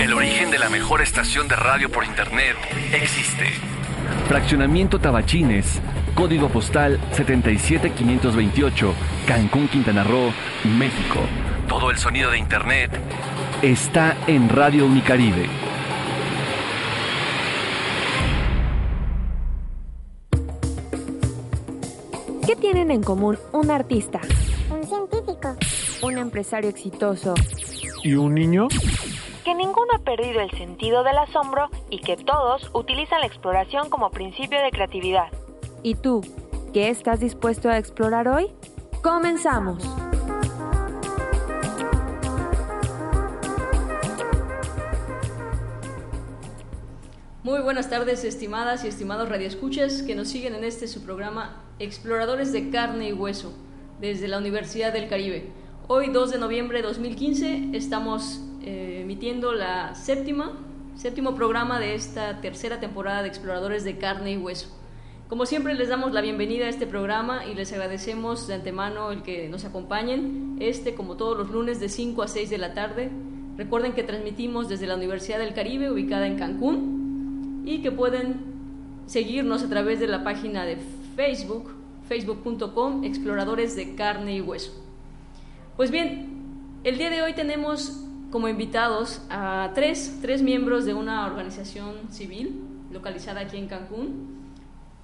El 0.00 0.12
origen 0.12 0.52
de 0.52 0.58
la 0.58 0.68
mejor 0.68 1.00
estación 1.02 1.48
de 1.48 1.56
radio 1.56 1.90
por 1.90 2.04
internet 2.04 2.56
existe. 2.92 3.44
Fraccionamiento 4.28 5.00
Tabachines, 5.00 5.80
código 6.14 6.48
postal 6.48 7.00
77528, 7.12 8.94
Cancún, 9.26 9.66
Quintana 9.68 10.04
Roo, 10.04 10.32
México. 10.78 11.20
Todo 11.68 11.90
el 11.90 11.98
sonido 11.98 12.30
de 12.30 12.38
internet 12.38 12.92
está 13.60 14.16
en 14.28 14.48
Radio 14.48 14.86
Unicaribe. 14.86 15.48
¿Qué 22.46 22.56
tienen 22.56 22.90
en 22.90 23.02
común 23.02 23.38
un 23.52 23.70
artista, 23.70 24.20
Un 24.70 24.84
científico. 24.86 25.56
un 26.02 26.18
empresario 26.18 26.70
exitoso 26.70 27.34
¿Y 28.02 28.14
un 28.14 28.34
niño? 28.34 28.68
Que 29.48 29.54
ninguno 29.54 29.94
ha 29.94 29.98
perdido 30.00 30.42
el 30.42 30.50
sentido 30.50 31.02
del 31.04 31.16
asombro 31.16 31.70
y 31.88 32.00
que 32.00 32.18
todos 32.18 32.70
utilizan 32.74 33.20
la 33.20 33.26
exploración 33.28 33.88
como 33.88 34.10
principio 34.10 34.60
de 34.60 34.70
creatividad. 34.70 35.28
¿Y 35.82 35.94
tú, 35.94 36.20
qué 36.74 36.90
estás 36.90 37.18
dispuesto 37.18 37.70
a 37.70 37.78
explorar 37.78 38.28
hoy? 38.28 38.48
¡Comenzamos! 39.02 39.82
Muy 47.42 47.62
buenas 47.62 47.88
tardes, 47.88 48.24
estimadas 48.24 48.84
y 48.84 48.88
estimados 48.88 49.30
radioescuchas 49.30 50.02
que 50.02 50.14
nos 50.14 50.28
siguen 50.28 50.56
en 50.56 50.64
este 50.64 50.86
su 50.86 51.02
programa 51.02 51.62
Exploradores 51.78 52.52
de 52.52 52.68
Carne 52.68 53.08
y 53.08 53.12
Hueso, 53.14 53.54
desde 53.98 54.28
la 54.28 54.36
Universidad 54.36 54.92
del 54.92 55.08
Caribe. 55.08 55.50
Hoy, 55.86 56.10
2 56.10 56.32
de 56.32 56.38
noviembre 56.38 56.82
de 56.82 56.88
2015, 56.88 57.70
estamos 57.72 58.42
eh, 58.68 59.00
emitiendo 59.00 59.54
la 59.54 59.94
séptima, 59.94 60.52
séptimo 60.94 61.34
programa 61.34 61.80
de 61.80 61.94
esta 61.94 62.42
tercera 62.42 62.80
temporada 62.80 63.22
de 63.22 63.28
Exploradores 63.28 63.82
de 63.82 63.96
Carne 63.96 64.32
y 64.32 64.36
Hueso. 64.36 64.68
Como 65.26 65.46
siempre, 65.46 65.72
les 65.72 65.88
damos 65.88 66.12
la 66.12 66.20
bienvenida 66.20 66.66
a 66.66 66.68
este 66.68 66.86
programa 66.86 67.46
y 67.46 67.54
les 67.54 67.72
agradecemos 67.72 68.46
de 68.46 68.52
antemano 68.52 69.10
el 69.10 69.22
que 69.22 69.48
nos 69.48 69.64
acompañen, 69.64 70.58
este 70.60 70.94
como 70.94 71.16
todos 71.16 71.38
los 71.38 71.48
lunes 71.48 71.80
de 71.80 71.88
5 71.88 72.22
a 72.22 72.28
6 72.28 72.50
de 72.50 72.58
la 72.58 72.74
tarde. 72.74 73.10
Recuerden 73.56 73.94
que 73.94 74.02
transmitimos 74.02 74.68
desde 74.68 74.86
la 74.86 74.96
Universidad 74.96 75.38
del 75.38 75.54
Caribe, 75.54 75.90
ubicada 75.90 76.26
en 76.26 76.36
Cancún, 76.36 77.62
y 77.64 77.80
que 77.80 77.90
pueden 77.90 78.40
seguirnos 79.06 79.62
a 79.62 79.70
través 79.70 79.98
de 79.98 80.08
la 80.08 80.24
página 80.24 80.66
de 80.66 80.76
Facebook, 81.16 81.72
facebook.com, 82.06 83.02
Exploradores 83.04 83.76
de 83.76 83.94
Carne 83.94 84.36
y 84.36 84.40
Hueso. 84.42 84.72
Pues 85.78 85.90
bien, 85.90 86.28
el 86.84 86.98
día 86.98 87.08
de 87.08 87.22
hoy 87.22 87.32
tenemos 87.32 88.04
como 88.30 88.48
invitados 88.48 89.22
a 89.30 89.70
tres, 89.74 90.18
tres 90.20 90.42
miembros 90.42 90.84
de 90.84 90.92
una 90.92 91.24
organización 91.26 92.10
civil 92.10 92.62
localizada 92.90 93.40
aquí 93.40 93.56
en 93.56 93.68
Cancún, 93.68 94.52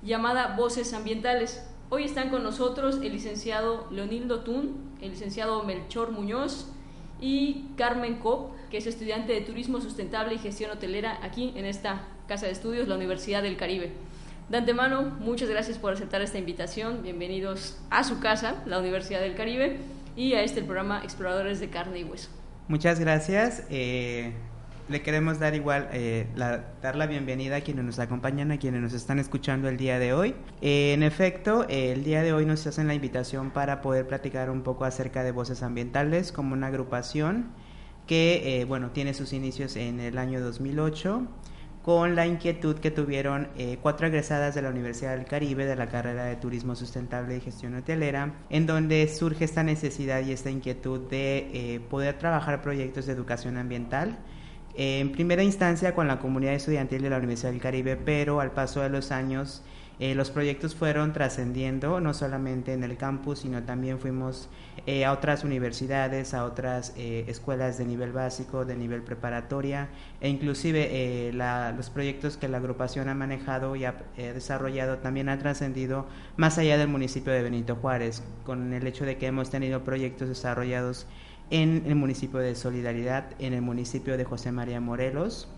llamada 0.02 0.56
Voces 0.56 0.92
Ambientales. 0.92 1.66
Hoy 1.88 2.04
están 2.04 2.28
con 2.28 2.42
nosotros 2.42 2.96
el 3.02 3.12
licenciado 3.12 3.88
Leonildo 3.90 4.40
Tun, 4.40 4.74
el 5.00 5.10
licenciado 5.10 5.62
Melchor 5.64 6.12
Muñoz 6.12 6.66
y 7.18 7.66
Carmen 7.76 8.16
Cop, 8.16 8.52
que 8.70 8.76
es 8.76 8.86
estudiante 8.86 9.32
de 9.32 9.40
Turismo 9.40 9.80
Sustentable 9.80 10.34
y 10.34 10.38
Gestión 10.38 10.70
Hotelera 10.70 11.18
aquí 11.22 11.52
en 11.56 11.64
esta 11.64 12.02
Casa 12.28 12.46
de 12.46 12.52
Estudios, 12.52 12.88
la 12.88 12.96
Universidad 12.96 13.42
del 13.42 13.56
Caribe. 13.56 13.92
De 14.50 14.58
antemano, 14.58 15.16
muchas 15.20 15.48
gracias 15.48 15.78
por 15.78 15.94
aceptar 15.94 16.20
esta 16.20 16.38
invitación. 16.38 17.02
Bienvenidos 17.02 17.78
a 17.88 18.04
su 18.04 18.20
casa, 18.20 18.62
la 18.66 18.78
Universidad 18.78 19.20
del 19.20 19.34
Caribe, 19.34 19.78
y 20.16 20.34
a 20.34 20.42
este 20.42 20.62
programa 20.62 21.00
Exploradores 21.02 21.60
de 21.60 21.70
Carne 21.70 22.00
y 22.00 22.04
Hueso. 22.04 22.28
Muchas 22.68 22.98
gracias. 23.00 23.64
eh, 23.70 24.32
le 24.88 25.00
queremos 25.00 25.38
dar 25.38 25.54
igual, 25.54 25.88
eh, 25.92 26.26
la- 26.36 26.62
dar 26.82 26.94
la 26.94 27.06
bienvenida 27.06 27.56
a 27.56 27.60
quienes 27.62 27.84
nos 27.86 27.98
acompañan, 27.98 28.52
a 28.52 28.58
quienes 28.58 28.82
nos 28.82 28.92
están 28.92 29.18
escuchando 29.18 29.66
el 29.68 29.78
día 29.78 29.98
de 29.98 30.12
hoy. 30.12 30.34
Eh, 30.60 30.92
en 30.92 31.02
efecto, 31.02 31.66
el 31.70 32.04
día 32.04 32.22
de 32.22 32.34
hoy 32.34 32.44
nos 32.44 32.66
hacen 32.66 32.86
la 32.86 32.94
invitación 32.94 33.50
para 33.50 33.80
poder 33.80 34.06
platicar 34.06 34.50
un 34.50 34.62
poco 34.62 34.84
acerca 34.84 35.22
de 35.24 35.32
voces 35.32 35.62
ambientales 35.62 36.32
como 36.32 36.52
una 36.52 36.66
agrupación 36.66 37.46
que, 38.06 38.60
eh, 38.60 38.64
bueno, 38.66 38.90
tiene 38.90 39.14
sus 39.14 39.32
inicios 39.32 39.76
en 39.76 40.00
el 40.00 40.18
año 40.18 40.40
2008 40.42 41.22
con 41.84 42.16
la 42.16 42.26
inquietud 42.26 42.76
que 42.76 42.90
tuvieron 42.90 43.48
eh, 43.58 43.76
cuatro 43.82 44.06
egresadas 44.06 44.54
de 44.54 44.62
la 44.62 44.70
Universidad 44.70 45.14
del 45.14 45.26
Caribe 45.26 45.66
de 45.66 45.76
la 45.76 45.86
carrera 45.86 46.24
de 46.24 46.36
Turismo 46.36 46.74
Sustentable 46.74 47.36
y 47.36 47.40
Gestión 47.42 47.74
Hotelera, 47.74 48.32
en 48.48 48.64
donde 48.64 49.06
surge 49.06 49.44
esta 49.44 49.62
necesidad 49.62 50.24
y 50.24 50.32
esta 50.32 50.50
inquietud 50.50 51.00
de 51.10 51.50
eh, 51.52 51.80
poder 51.90 52.16
trabajar 52.16 52.62
proyectos 52.62 53.04
de 53.04 53.12
educación 53.12 53.58
ambiental. 53.58 54.18
eh, 54.76 55.00
en 55.00 55.12
primera 55.12 55.42
instancia 55.42 55.94
con 55.94 56.08
la 56.08 56.18
comunidad 56.20 56.54
estudiantil 56.54 57.02
de 57.02 57.10
la 57.10 57.18
Universidad 57.18 57.52
del 57.52 57.60
Caribe, 57.60 57.96
pero 57.96 58.40
al 58.40 58.52
paso 58.52 58.80
de 58.80 58.88
los 58.88 59.12
años 59.12 59.62
eh, 60.00 60.14
los 60.14 60.30
proyectos 60.30 60.74
fueron 60.74 61.12
trascendiendo, 61.12 62.00
no 62.00 62.14
solamente 62.14 62.72
en 62.72 62.82
el 62.82 62.96
campus, 62.96 63.40
sino 63.40 63.62
también 63.62 63.98
fuimos 63.98 64.48
eh, 64.86 65.04
a 65.04 65.12
otras 65.12 65.44
universidades, 65.44 66.34
a 66.34 66.44
otras 66.44 66.92
eh, 66.96 67.24
escuelas 67.28 67.78
de 67.78 67.84
nivel 67.84 68.12
básico, 68.12 68.64
de 68.64 68.76
nivel 68.76 69.02
preparatoria, 69.02 69.88
e 70.20 70.28
inclusive 70.28 71.30
la- 71.32 71.72
los 71.72 71.90
proyectos 71.90 72.36
que 72.36 72.48
la 72.48 72.58
agrupación 72.58 73.08
ha 73.08 73.14
manejado 73.14 73.76
y 73.76 73.84
ha 73.84 73.94
desarrollado 74.16 74.98
también 74.98 75.28
han 75.28 75.38
trascendido 75.38 76.06
más 76.36 76.58
allá 76.58 76.76
del 76.76 76.88
municipio 76.88 77.32
de 77.32 77.42
Benito 77.42 77.76
Juárez, 77.76 78.22
con 78.44 78.72
el 78.72 78.86
hecho 78.86 79.04
de 79.04 79.16
que 79.16 79.26
hemos 79.26 79.50
tenido 79.50 79.84
proyectos 79.84 80.28
desarrollados 80.28 81.06
en 81.50 81.84
el 81.86 81.94
municipio 81.94 82.40
de 82.40 82.54
Solidaridad, 82.54 83.26
en 83.38 83.52
el 83.52 83.62
municipio 83.62 84.16
de 84.16 84.24
José 84.24 84.50
María 84.50 84.80
Morelos, 84.80 85.48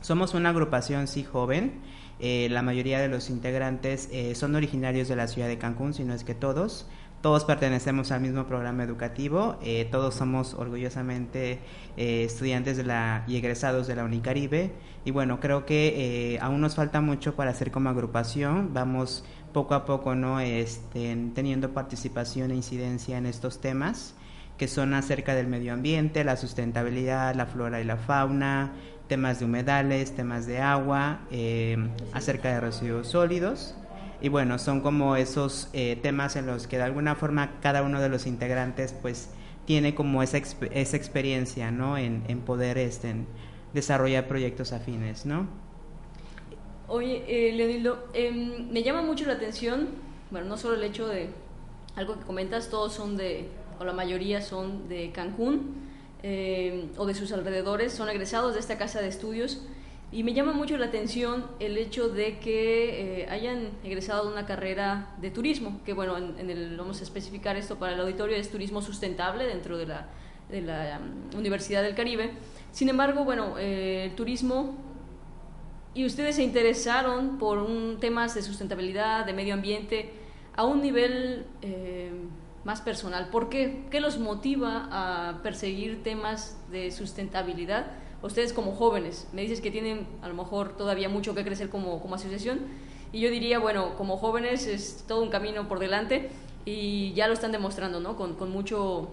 somos 0.00 0.34
una 0.34 0.50
agrupación 0.50 1.08
sí 1.08 1.24
joven. 1.24 1.80
Eh, 2.18 2.48
la 2.50 2.62
mayoría 2.62 3.00
de 3.00 3.08
los 3.08 3.28
integrantes 3.30 4.08
eh, 4.12 4.34
son 4.34 4.54
originarios 4.54 5.08
de 5.08 5.16
la 5.16 5.28
ciudad 5.28 5.48
de 5.48 5.58
Cancún, 5.58 5.94
si 5.94 6.04
no 6.04 6.14
es 6.14 6.24
que 6.24 6.34
todos. 6.34 6.86
Todos 7.20 7.44
pertenecemos 7.44 8.12
al 8.12 8.20
mismo 8.20 8.46
programa 8.46 8.84
educativo. 8.84 9.58
eh, 9.62 9.88
todos 9.90 10.14
somos 10.14 10.54
orgullosamente 10.54 11.60
estudiantes 11.96 12.76
de 12.76 12.84
la, 12.84 13.24
y 13.26 13.36
egresados 13.36 13.86
de 13.86 13.96
la 13.96 14.04
Unicaribe. 14.04 14.72
Y 15.04 15.10
bueno, 15.10 15.40
creo 15.40 15.64
que 15.64 16.38
aún 16.40 16.60
nos 16.60 16.74
falta 16.74 17.00
mucho 17.00 17.34
para 17.34 17.50
hacer 17.50 17.70
como 17.70 17.88
agrupación. 17.88 18.72
Vamos 18.74 19.24
poco 19.52 19.74
a 19.74 19.86
poco 19.86 20.14
no 20.14 20.40
este, 20.40 21.16
teniendo 21.34 21.72
participación 21.72 22.50
e 22.50 22.56
incidencia 22.56 23.16
en 23.16 23.26
estos 23.26 23.60
temas 23.60 24.14
que 24.58 24.68
son 24.68 24.94
acerca 24.94 25.34
del 25.34 25.46
medio 25.46 25.72
ambiente, 25.72 26.24
la 26.24 26.36
sustentabilidad, 26.36 27.34
la 27.34 27.46
flora 27.46 27.80
y 27.80 27.84
la 27.84 27.96
fauna, 27.96 28.72
temas 29.08 29.38
de 29.38 29.44
humedales, 29.44 30.14
temas 30.14 30.46
de 30.46 30.60
agua, 30.60 31.20
eh, 31.30 31.76
acerca 32.12 32.52
de 32.52 32.60
residuos 32.60 33.08
sólidos. 33.08 33.74
Y 34.20 34.28
bueno, 34.30 34.58
son 34.58 34.80
como 34.80 35.16
esos 35.16 35.68
eh, 35.72 35.98
temas 36.02 36.36
en 36.36 36.46
los 36.46 36.66
que 36.66 36.78
de 36.78 36.84
alguna 36.84 37.14
forma 37.14 37.52
cada 37.60 37.82
uno 37.82 38.00
de 38.00 38.08
los 38.08 38.26
integrantes 38.26 38.94
pues 38.94 39.28
tiene 39.66 39.94
como 39.94 40.22
esa, 40.22 40.38
exp- 40.38 40.70
esa 40.72 40.96
experiencia, 40.96 41.70
¿no? 41.70 41.98
En, 41.98 42.22
en 42.28 42.40
poder 42.40 42.78
este, 42.78 43.10
en 43.10 43.26
desarrollar 43.74 44.26
proyectos 44.26 44.72
afines, 44.72 45.26
¿no? 45.26 45.48
Oye, 46.88 47.24
eh, 47.26 47.52
Leonildo, 47.52 48.08
em, 48.14 48.70
me 48.70 48.82
llama 48.82 49.02
mucho 49.02 49.26
la 49.26 49.32
atención, 49.34 49.88
bueno, 50.30 50.46
no 50.48 50.56
solo 50.56 50.76
el 50.76 50.84
hecho 50.84 51.08
de 51.08 51.30
algo 51.96 52.18
que 52.18 52.24
comentas, 52.24 52.70
todos 52.70 52.92
son 52.94 53.16
de, 53.16 53.48
o 53.80 53.84
la 53.84 53.92
mayoría 53.92 54.40
son 54.40 54.88
de 54.88 55.10
Cancún 55.10 55.85
eh, 56.22 56.88
o 56.96 57.06
de 57.06 57.14
sus 57.14 57.32
alrededores, 57.32 57.92
son 57.92 58.08
egresados 58.08 58.54
de 58.54 58.60
esta 58.60 58.78
casa 58.78 59.00
de 59.00 59.08
estudios. 59.08 59.62
Y 60.12 60.22
me 60.22 60.34
llama 60.34 60.52
mucho 60.52 60.76
la 60.76 60.86
atención 60.86 61.46
el 61.58 61.76
hecho 61.76 62.08
de 62.08 62.38
que 62.38 63.22
eh, 63.22 63.28
hayan 63.28 63.70
egresado 63.82 64.26
de 64.26 64.32
una 64.32 64.46
carrera 64.46 65.14
de 65.20 65.30
turismo, 65.30 65.80
que 65.84 65.94
bueno, 65.94 66.16
en, 66.16 66.48
el, 66.48 66.76
vamos 66.76 67.00
a 67.00 67.02
especificar 67.02 67.56
esto 67.56 67.76
para 67.76 67.94
el 67.94 68.00
auditorio, 68.00 68.36
es 68.36 68.50
turismo 68.50 68.82
sustentable 68.82 69.44
dentro 69.44 69.76
de 69.76 69.86
la, 69.86 70.08
de 70.48 70.60
la 70.62 71.00
um, 71.00 71.38
Universidad 71.38 71.82
del 71.82 71.96
Caribe. 71.96 72.30
Sin 72.70 72.88
embargo, 72.88 73.24
bueno, 73.24 73.58
eh, 73.58 74.04
el 74.04 74.14
turismo 74.14 74.76
y 75.96 76.04
ustedes 76.04 76.36
se 76.36 76.42
interesaron 76.42 77.38
por 77.38 77.58
un, 77.58 77.96
temas 77.98 78.34
de 78.34 78.42
sustentabilidad, 78.42 79.24
de 79.24 79.32
medio 79.32 79.54
ambiente, 79.54 80.10
a 80.54 80.64
un 80.64 80.82
nivel 80.82 81.46
eh, 81.62 82.10
más 82.66 82.82
personal. 82.82 83.30
¿Por 83.30 83.48
qué? 83.48 83.86
¿Qué 83.90 84.00
los 84.00 84.18
motiva 84.18 84.88
a 84.90 85.42
perseguir 85.42 86.02
temas 86.02 86.58
de 86.70 86.90
sustentabilidad 86.90 87.86
ustedes 88.26 88.52
como 88.52 88.72
jóvenes, 88.72 89.28
me 89.32 89.42
dices 89.42 89.60
que 89.60 89.70
tienen 89.70 90.06
a 90.22 90.28
lo 90.28 90.34
mejor 90.34 90.76
todavía 90.76 91.08
mucho 91.08 91.34
que 91.34 91.44
crecer 91.44 91.68
como, 91.70 92.00
como 92.00 92.14
asociación, 92.14 92.60
y 93.12 93.20
yo 93.20 93.30
diría, 93.30 93.58
bueno, 93.58 93.96
como 93.96 94.16
jóvenes 94.16 94.66
es 94.66 95.04
todo 95.06 95.22
un 95.22 95.30
camino 95.30 95.68
por 95.68 95.78
delante 95.78 96.30
y 96.64 97.12
ya 97.14 97.28
lo 97.28 97.34
están 97.34 97.52
demostrando, 97.52 98.00
¿no? 98.00 98.16
Con, 98.16 98.34
con 98.34 98.50
mucho 98.50 99.10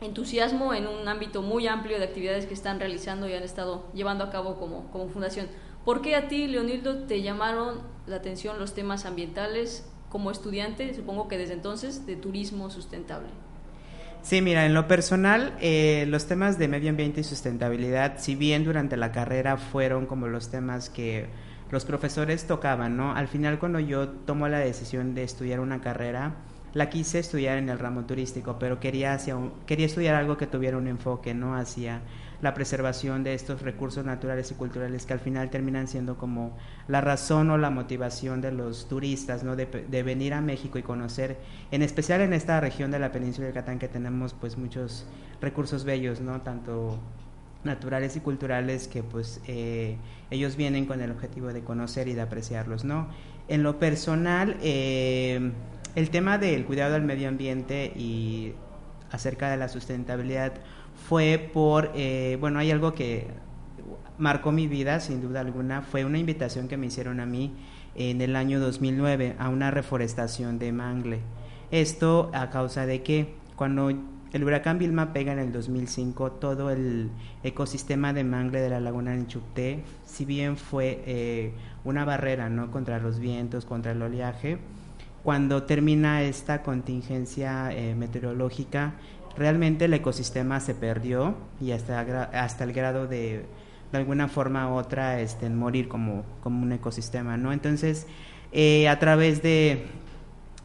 entusiasmo 0.00 0.74
en 0.74 0.86
un 0.86 1.08
ámbito 1.08 1.42
muy 1.42 1.66
amplio 1.66 1.98
de 1.98 2.04
actividades 2.04 2.46
que 2.46 2.54
están 2.54 2.78
realizando 2.78 3.28
y 3.28 3.34
han 3.34 3.42
estado 3.42 3.84
llevando 3.94 4.24
a 4.24 4.30
cabo 4.30 4.58
como, 4.58 4.90
como 4.90 5.08
fundación. 5.08 5.48
¿Por 5.84 6.00
qué 6.00 6.14
a 6.14 6.28
ti, 6.28 6.46
Leonildo, 6.46 7.04
te 7.06 7.22
llamaron 7.22 7.80
la 8.06 8.16
atención 8.16 8.58
los 8.58 8.74
temas 8.74 9.04
ambientales 9.04 9.91
como 10.12 10.30
estudiante, 10.30 10.92
supongo 10.92 11.26
que 11.26 11.38
desde 11.38 11.54
entonces, 11.54 12.04
de 12.04 12.16
turismo 12.16 12.68
sustentable? 12.68 13.28
Sí, 14.20 14.42
mira, 14.42 14.66
en 14.66 14.74
lo 14.74 14.86
personal, 14.86 15.56
eh, 15.58 16.04
los 16.06 16.26
temas 16.26 16.58
de 16.58 16.68
medio 16.68 16.90
ambiente 16.90 17.22
y 17.22 17.24
sustentabilidad, 17.24 18.18
si 18.18 18.34
bien 18.34 18.62
durante 18.62 18.98
la 18.98 19.10
carrera 19.10 19.56
fueron 19.56 20.04
como 20.04 20.28
los 20.28 20.50
temas 20.50 20.90
que 20.90 21.28
los 21.70 21.86
profesores 21.86 22.46
tocaban, 22.46 22.94
¿no? 22.94 23.16
Al 23.16 23.26
final, 23.26 23.58
cuando 23.58 23.80
yo 23.80 24.10
tomo 24.10 24.46
la 24.48 24.58
decisión 24.58 25.14
de 25.14 25.22
estudiar 25.22 25.60
una 25.60 25.80
carrera, 25.80 26.34
la 26.74 26.90
quise 26.90 27.18
estudiar 27.18 27.56
en 27.56 27.70
el 27.70 27.78
ramo 27.78 28.04
turístico, 28.04 28.58
pero 28.58 28.78
quería, 28.78 29.14
hacia 29.14 29.38
quería 29.66 29.86
estudiar 29.86 30.14
algo 30.14 30.36
que 30.36 30.46
tuviera 30.46 30.76
un 30.76 30.88
enfoque, 30.88 31.32
¿no? 31.32 31.56
Hacia 31.56 32.02
la 32.42 32.54
preservación 32.54 33.24
de 33.24 33.34
estos 33.34 33.62
recursos 33.62 34.04
naturales 34.04 34.50
y 34.50 34.54
culturales 34.54 35.06
que 35.06 35.12
al 35.14 35.20
final 35.20 35.48
terminan 35.48 35.88
siendo 35.88 36.18
como 36.18 36.56
la 36.88 37.00
razón 37.00 37.50
o 37.50 37.56
la 37.56 37.70
motivación 37.70 38.40
de 38.40 38.52
los 38.52 38.88
turistas, 38.88 39.44
¿no? 39.44 39.56
De, 39.56 39.66
de 39.66 40.02
venir 40.02 40.34
a 40.34 40.40
México 40.40 40.78
y 40.78 40.82
conocer, 40.82 41.38
en 41.70 41.82
especial 41.82 42.20
en 42.20 42.32
esta 42.32 42.60
región 42.60 42.90
de 42.90 42.98
la 42.98 43.12
península 43.12 43.46
de 43.46 43.52
Yucatán 43.52 43.78
que 43.78 43.88
tenemos 43.88 44.34
pues 44.34 44.58
muchos 44.58 45.06
recursos 45.40 45.84
bellos, 45.84 46.20
¿no? 46.20 46.42
Tanto 46.42 46.98
naturales 47.64 48.16
y 48.16 48.20
culturales 48.20 48.88
que 48.88 49.04
pues 49.04 49.40
eh, 49.46 49.96
ellos 50.30 50.56
vienen 50.56 50.84
con 50.86 51.00
el 51.00 51.12
objetivo 51.12 51.52
de 51.52 51.62
conocer 51.62 52.08
y 52.08 52.14
de 52.14 52.22
apreciarlos, 52.22 52.84
¿no? 52.84 53.08
En 53.46 53.62
lo 53.62 53.78
personal, 53.78 54.56
eh, 54.62 55.52
el 55.94 56.10
tema 56.10 56.38
del 56.38 56.64
cuidado 56.64 56.94
del 56.94 57.02
medio 57.02 57.28
ambiente 57.28 57.92
y 57.94 58.54
acerca 59.12 59.50
de 59.50 59.58
la 59.58 59.68
sustentabilidad 59.68 60.54
fue 61.08 61.50
por, 61.52 61.90
eh, 61.94 62.36
bueno, 62.40 62.58
hay 62.58 62.70
algo 62.70 62.94
que 62.94 63.26
marcó 64.18 64.52
mi 64.52 64.66
vida, 64.66 65.00
sin 65.00 65.20
duda 65.20 65.40
alguna, 65.40 65.82
fue 65.82 66.04
una 66.04 66.18
invitación 66.18 66.68
que 66.68 66.76
me 66.76 66.86
hicieron 66.86 67.20
a 67.20 67.26
mí 67.26 67.52
en 67.94 68.20
el 68.20 68.36
año 68.36 68.60
2009 68.60 69.36
a 69.38 69.48
una 69.48 69.70
reforestación 69.70 70.58
de 70.58 70.72
mangle. 70.72 71.20
Esto 71.70 72.30
a 72.34 72.50
causa 72.50 72.86
de 72.86 73.02
que 73.02 73.34
cuando 73.56 73.90
el 73.90 74.44
huracán 74.44 74.78
Vilma 74.78 75.12
pega 75.12 75.32
en 75.32 75.38
el 75.38 75.52
2005, 75.52 76.32
todo 76.32 76.70
el 76.70 77.10
ecosistema 77.42 78.12
de 78.12 78.24
mangle 78.24 78.60
de 78.60 78.70
la 78.70 78.80
laguna 78.80 79.12
de 79.12 79.26
Chupté, 79.26 79.84
si 80.06 80.24
bien 80.24 80.56
fue 80.56 81.02
eh, 81.06 81.52
una 81.84 82.04
barrera 82.04 82.48
¿no? 82.48 82.70
contra 82.70 82.98
los 82.98 83.18
vientos, 83.18 83.66
contra 83.66 83.92
el 83.92 84.00
oleaje, 84.00 84.58
cuando 85.22 85.64
termina 85.64 86.22
esta 86.22 86.62
contingencia 86.62 87.70
eh, 87.72 87.94
meteorológica, 87.94 88.94
realmente 89.36 89.86
el 89.86 89.94
ecosistema 89.94 90.60
se 90.60 90.74
perdió 90.74 91.36
y 91.60 91.72
hasta, 91.72 92.00
hasta 92.32 92.64
el 92.64 92.72
grado 92.72 93.06
de, 93.06 93.46
de 93.92 93.98
alguna 93.98 94.28
forma 94.28 94.72
u 94.72 94.76
otra, 94.76 95.20
este, 95.20 95.48
morir 95.50 95.88
como, 95.88 96.24
como 96.42 96.62
un 96.62 96.72
ecosistema, 96.72 97.36
¿no? 97.36 97.52
Entonces, 97.52 98.06
eh, 98.52 98.88
a 98.88 98.98
través 98.98 99.42
de 99.42 99.86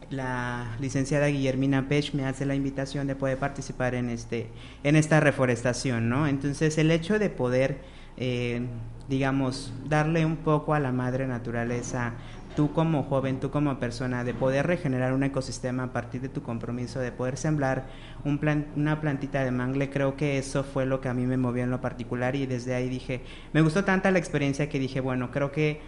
la 0.09 0.77
licenciada 0.79 1.27
Guillermina 1.27 1.89
Pech 1.89 2.13
me 2.13 2.25
hace 2.25 2.45
la 2.45 2.55
invitación 2.55 3.07
de 3.07 3.15
poder 3.15 3.37
participar 3.37 3.95
en, 3.95 4.09
este, 4.09 4.47
en 4.83 4.95
esta 4.95 5.19
reforestación, 5.19 6.07
¿no? 6.09 6.27
Entonces, 6.27 6.77
el 6.77 6.89
hecho 6.89 7.19
de 7.19 7.29
poder, 7.29 7.79
eh, 8.15 8.61
digamos, 9.09 9.73
darle 9.87 10.25
un 10.25 10.37
poco 10.37 10.73
a 10.73 10.79
la 10.79 10.93
madre 10.93 11.27
naturaleza 11.27 12.13
tú 12.57 12.73
como 12.73 13.03
joven, 13.03 13.39
tú 13.39 13.51
como 13.51 13.77
persona, 13.77 14.23
de 14.23 14.33
poder 14.33 14.65
regenerar 14.65 15.13
un 15.13 15.21
ecosistema 15.21 15.83
a 15.83 15.93
partir 15.93 16.21
de 16.21 16.27
tu 16.27 16.41
compromiso, 16.41 16.99
de 16.99 17.11
poder 17.11 17.37
sembrar 17.37 17.85
un 18.25 18.39
una 18.75 18.99
plantita 18.99 19.45
de 19.45 19.51
mangle, 19.51 19.91
creo 19.91 20.17
que 20.17 20.39
eso 20.39 20.63
fue 20.63 20.87
lo 20.87 20.99
que 20.99 21.07
a 21.07 21.13
mí 21.13 21.27
me 21.27 21.37
movió 21.37 21.63
en 21.63 21.69
lo 21.69 21.81
particular 21.81 22.35
y 22.35 22.47
desde 22.47 22.73
ahí 22.73 22.89
dije, 22.89 23.21
me 23.53 23.61
gustó 23.61 23.83
tanta 23.83 24.09
la 24.09 24.17
experiencia 24.17 24.69
que 24.69 24.79
dije, 24.79 25.01
bueno, 25.01 25.29
creo 25.29 25.51
que 25.51 25.81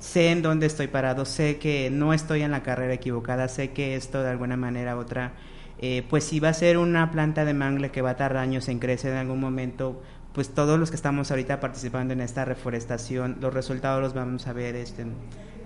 sé 0.00 0.32
en 0.32 0.42
dónde 0.42 0.66
estoy 0.66 0.88
parado, 0.88 1.24
sé 1.24 1.58
que 1.58 1.88
no 1.88 2.12
estoy 2.12 2.42
en 2.42 2.50
la 2.50 2.64
carrera 2.64 2.94
equivocada, 2.94 3.46
sé 3.46 3.70
que 3.70 3.94
esto 3.94 4.24
de 4.24 4.30
alguna 4.30 4.56
manera 4.56 4.96
u 4.96 4.98
otra, 4.98 5.34
eh, 5.78 6.04
pues 6.10 6.24
si 6.24 6.40
va 6.40 6.48
a 6.48 6.54
ser 6.54 6.78
una 6.78 7.12
planta 7.12 7.44
de 7.44 7.54
mangle 7.54 7.92
que 7.92 8.02
va 8.02 8.10
a 8.10 8.16
tardar 8.16 8.42
años 8.42 8.68
en 8.68 8.80
crecer 8.80 9.12
en 9.12 9.18
algún 9.18 9.38
momento, 9.38 10.02
pues 10.32 10.48
todos 10.48 10.80
los 10.80 10.90
que 10.90 10.96
estamos 10.96 11.30
ahorita 11.30 11.60
participando 11.60 12.12
en 12.12 12.22
esta 12.22 12.44
reforestación, 12.44 13.36
los 13.40 13.54
resultados 13.54 14.02
los 14.02 14.14
vamos 14.14 14.48
a 14.48 14.52
ver 14.52 14.74
este, 14.74 15.06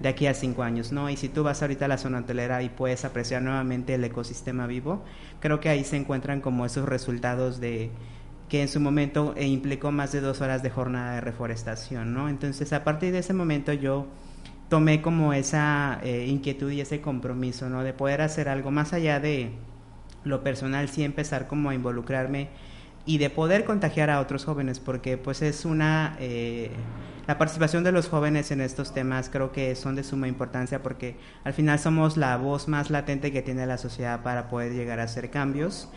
de 0.01 0.09
aquí 0.09 0.27
a 0.27 0.35
cinco 0.35 0.63
años, 0.63 0.93
¿no? 0.93 1.11
Y 1.11 1.17
si 1.17 1.29
tú 1.29 1.43
vas 1.43 1.63
ahorita 1.63 1.85
a 1.85 1.89
la 1.89 1.99
zona 1.99 2.21
hotelera 2.21 2.63
y 2.63 2.71
puedes 2.71 3.05
apreciar 3.05 3.43
nuevamente 3.43 3.95
el 3.95 4.05
ecosistema 4.05 4.67
vivo, 4.67 5.05
creo 5.41 5.61
que 5.61 5.69
ahí 5.69 5.85
se 5.85 5.97
encuentran 5.97 6.41
como 6.41 6.65
esos 6.65 6.89
resultados 6.89 7.61
de 7.61 7.91
que 8.49 8.63
en 8.63 8.69
su 8.69 8.81
momento 8.81 9.35
eh, 9.37 9.47
implicó 9.47 9.93
más 9.93 10.11
de 10.13 10.21
dos 10.21 10.41
horas 10.41 10.63
de 10.63 10.71
jornada 10.71 11.15
de 11.15 11.21
reforestación, 11.21 12.15
¿no? 12.15 12.29
Entonces, 12.29 12.73
a 12.73 12.83
partir 12.83 13.13
de 13.13 13.19
ese 13.19 13.33
momento 13.33 13.73
yo 13.73 14.07
tomé 14.69 15.03
como 15.03 15.33
esa 15.33 16.01
eh, 16.03 16.27
inquietud 16.27 16.71
y 16.71 16.81
ese 16.81 17.01
compromiso, 17.01 17.69
¿no? 17.69 17.85
De 17.85 17.93
poder 17.93 18.23
hacer 18.23 18.49
algo 18.49 18.71
más 18.71 18.93
allá 18.93 19.21
de 19.21 19.51
lo 20.25 20.43
personal, 20.43 20.89
sí 20.89 21.05
empezar 21.05 21.47
como 21.47 21.71
a 21.71 21.75
involucrarme 21.75 22.49
y 23.07 23.19
de 23.19 23.31
poder 23.31 23.65
contagiar 23.65 24.11
a 24.11 24.21
otros 24.21 24.45
jóvenes, 24.45 24.81
porque 24.81 25.19
pues 25.19 25.43
es 25.43 25.65
una... 25.65 26.17
Eh, 26.19 26.71
la 27.31 27.39
participación 27.39 27.85
de 27.85 27.93
los 27.93 28.09
jóvenes 28.09 28.51
en 28.51 28.61
estos 28.61 28.93
temas 28.93 29.31
creo 29.31 29.53
que 29.53 29.77
son 29.77 29.95
de 29.95 30.03
suma 30.03 30.27
importancia 30.27 30.83
porque 30.83 31.15
al 31.45 31.53
final 31.53 31.79
somos 31.79 32.17
la 32.17 32.37
voz 32.37 32.67
más 32.67 32.91
latente 32.91 33.31
que 33.31 33.41
tiene 33.41 33.65
la 33.67 33.79
sociedad 33.79 34.25
para 34.25 34.49
poder 34.49 34.73
llegar 34.73 34.99
a 34.99 35.05
hacer 35.05 35.31
cambios. 35.31 35.89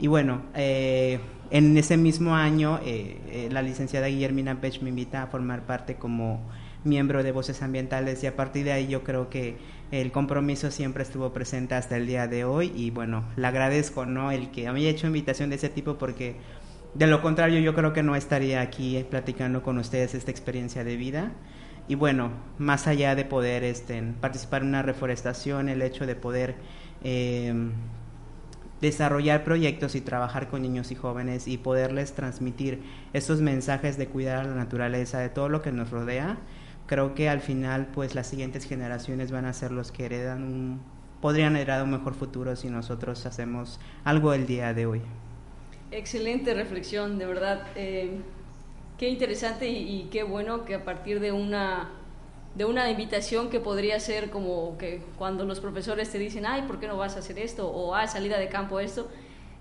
Y 0.00 0.08
bueno, 0.08 0.42
eh, 0.56 1.20
en 1.52 1.76
ese 1.76 1.96
mismo 1.96 2.34
año 2.34 2.80
eh, 2.84 3.48
la 3.52 3.62
licenciada 3.62 4.08
Guillermina 4.08 4.60
Pech 4.60 4.82
me 4.82 4.88
invita 4.88 5.22
a 5.22 5.28
formar 5.28 5.64
parte 5.64 5.94
como 5.94 6.40
miembro 6.82 7.22
de 7.22 7.30
Voces 7.30 7.62
Ambientales 7.62 8.24
y 8.24 8.26
a 8.26 8.34
partir 8.34 8.64
de 8.64 8.72
ahí 8.72 8.88
yo 8.88 9.04
creo 9.04 9.30
que 9.30 9.58
el 9.92 10.10
compromiso 10.10 10.72
siempre 10.72 11.04
estuvo 11.04 11.32
presente 11.32 11.76
hasta 11.76 11.96
el 11.98 12.08
día 12.08 12.26
de 12.26 12.44
hoy 12.44 12.72
y 12.74 12.90
bueno, 12.90 13.26
le 13.36 13.46
agradezco, 13.46 14.06
¿no? 14.06 14.32
El 14.32 14.50
que 14.50 14.68
me 14.72 14.80
haya 14.80 14.90
hecho 14.90 15.06
invitación 15.06 15.50
de 15.50 15.56
ese 15.56 15.68
tipo 15.68 15.98
porque 15.98 16.34
de 16.94 17.06
lo 17.06 17.22
contrario 17.22 17.60
yo 17.60 17.74
creo 17.74 17.92
que 17.92 18.02
no 18.02 18.16
estaría 18.16 18.60
aquí 18.60 19.04
platicando 19.08 19.62
con 19.62 19.78
ustedes 19.78 20.14
esta 20.14 20.30
experiencia 20.30 20.84
de 20.84 20.96
vida. 20.96 21.32
Y 21.88 21.96
bueno, 21.96 22.30
más 22.58 22.86
allá 22.86 23.14
de 23.14 23.24
poder 23.24 23.64
este, 23.64 24.00
participar 24.20 24.62
en 24.62 24.68
una 24.68 24.82
reforestación, 24.82 25.68
el 25.68 25.82
hecho 25.82 26.06
de 26.06 26.14
poder 26.14 26.54
eh, 27.02 27.52
desarrollar 28.80 29.44
proyectos 29.44 29.94
y 29.94 30.00
trabajar 30.00 30.48
con 30.48 30.62
niños 30.62 30.90
y 30.90 30.94
jóvenes 30.94 31.48
y 31.48 31.58
poderles 31.58 32.12
transmitir 32.14 32.82
esos 33.12 33.40
mensajes 33.40 33.98
de 33.98 34.06
cuidar 34.06 34.38
a 34.38 34.44
la 34.44 34.54
naturaleza, 34.54 35.18
de 35.18 35.28
todo 35.28 35.48
lo 35.48 35.62
que 35.62 35.72
nos 35.72 35.90
rodea, 35.90 36.38
creo 36.86 37.14
que 37.14 37.28
al 37.28 37.40
final 37.40 37.88
pues 37.92 38.14
las 38.14 38.26
siguientes 38.26 38.64
generaciones 38.64 39.30
van 39.30 39.44
a 39.44 39.52
ser 39.52 39.70
los 39.70 39.92
que 39.92 40.06
heredan 40.06 40.42
un, 40.44 40.80
podrían 41.20 41.56
heredar 41.56 41.84
un 41.84 41.90
mejor 41.90 42.14
futuro 42.14 42.56
si 42.56 42.68
nosotros 42.68 43.26
hacemos 43.26 43.80
algo 44.04 44.32
el 44.32 44.46
día 44.46 44.72
de 44.74 44.86
hoy. 44.86 45.02
Excelente 45.92 46.54
reflexión, 46.54 47.18
de 47.18 47.26
verdad. 47.26 47.66
Eh, 47.74 48.20
qué 48.96 49.08
interesante 49.08 49.68
y, 49.68 50.08
qué 50.10 50.22
bueno 50.22 50.64
que 50.64 50.74
a 50.74 50.84
partir 50.84 51.20
de 51.20 51.32
una 51.32 51.90
de 52.54 52.64
una 52.64 52.90
invitación 52.90 53.48
que 53.48 53.60
podría 53.60 54.00
ser 54.00 54.28
como 54.30 54.76
que 54.76 55.02
cuando 55.16 55.44
los 55.44 55.60
profesores 55.60 56.10
te 56.10 56.18
dicen, 56.18 56.46
ay, 56.46 56.62
¿por 56.62 56.80
qué 56.80 56.88
no 56.88 56.96
vas 56.96 57.14
a 57.14 57.20
hacer 57.20 57.38
esto? 57.38 57.68
O, 57.68 57.94
ah, 57.94 58.08
salida 58.08 58.38
de 58.38 58.48
campo 58.48 58.80
esto, 58.80 59.08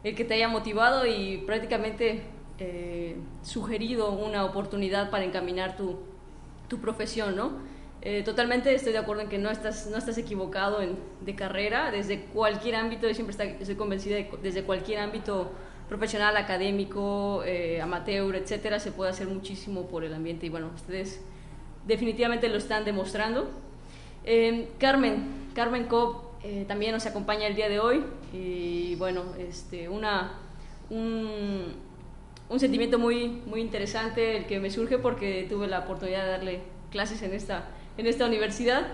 el 0.03 0.15
que 0.15 0.25
te 0.25 0.33
haya 0.33 0.47
motivado 0.47 1.05
y 1.05 1.37
prácticamente 1.45 2.23
eh, 2.57 3.15
sugerido 3.43 4.11
una 4.11 4.43
oportunidad 4.43 5.11
para 5.11 5.23
encaminar 5.23 5.77
tu, 5.77 5.99
tu 6.67 6.79
profesión, 6.79 7.35
¿no? 7.35 7.59
Eh, 8.01 8.23
totalmente 8.23 8.73
estoy 8.73 8.93
de 8.93 8.97
acuerdo 8.97 9.21
en 9.23 9.29
que 9.29 9.37
no 9.37 9.51
estás, 9.51 9.87
no 9.87 9.97
estás 9.97 10.17
equivocado 10.17 10.81
en, 10.81 10.97
de 11.21 11.35
carrera, 11.35 11.91
desde 11.91 12.21
cualquier 12.21 12.75
ámbito, 12.75 13.07
yo 13.07 13.13
siempre 13.13 13.35
estoy 13.59 13.75
convencida 13.75 14.15
de 14.15 14.29
desde 14.41 14.63
cualquier 14.63 14.99
ámbito 14.99 15.51
profesional, 15.89 16.37
académico, 16.37 17.43
eh, 17.43 17.81
amateur, 17.81 18.35
etcétera, 18.35 18.79
se 18.79 18.91
puede 18.91 19.11
hacer 19.11 19.27
muchísimo 19.27 19.87
por 19.87 20.03
el 20.03 20.13
ambiente 20.13 20.45
y 20.45 20.49
bueno, 20.49 20.69
ustedes 20.75 21.21
definitivamente 21.85 22.47
lo 22.47 22.57
están 22.57 22.85
demostrando. 22.85 23.49
Eh, 24.23 24.69
Carmen, 24.79 25.49
Carmen 25.53 25.85
Cobb 25.85 26.29
también 26.67 26.93
nos 26.93 27.05
acompaña 27.05 27.47
el 27.47 27.55
día 27.55 27.67
de 27.67 27.79
hoy 27.79 28.01
y 28.31 28.95
bueno, 28.95 29.23
este, 29.37 29.89
una, 29.89 30.39
un, 30.89 31.73
un 32.49 32.59
sentimiento 32.59 32.97
muy, 32.97 33.41
muy 33.45 33.61
interesante 33.61 34.37
el 34.37 34.45
que 34.45 34.59
me 34.59 34.71
surge 34.71 34.97
porque 34.97 35.45
tuve 35.49 35.67
la 35.67 35.79
oportunidad 35.79 36.23
de 36.23 36.31
darle 36.31 36.61
clases 36.91 37.21
en 37.21 37.33
esta, 37.33 37.67
en 37.97 38.07
esta 38.07 38.25
universidad. 38.25 38.87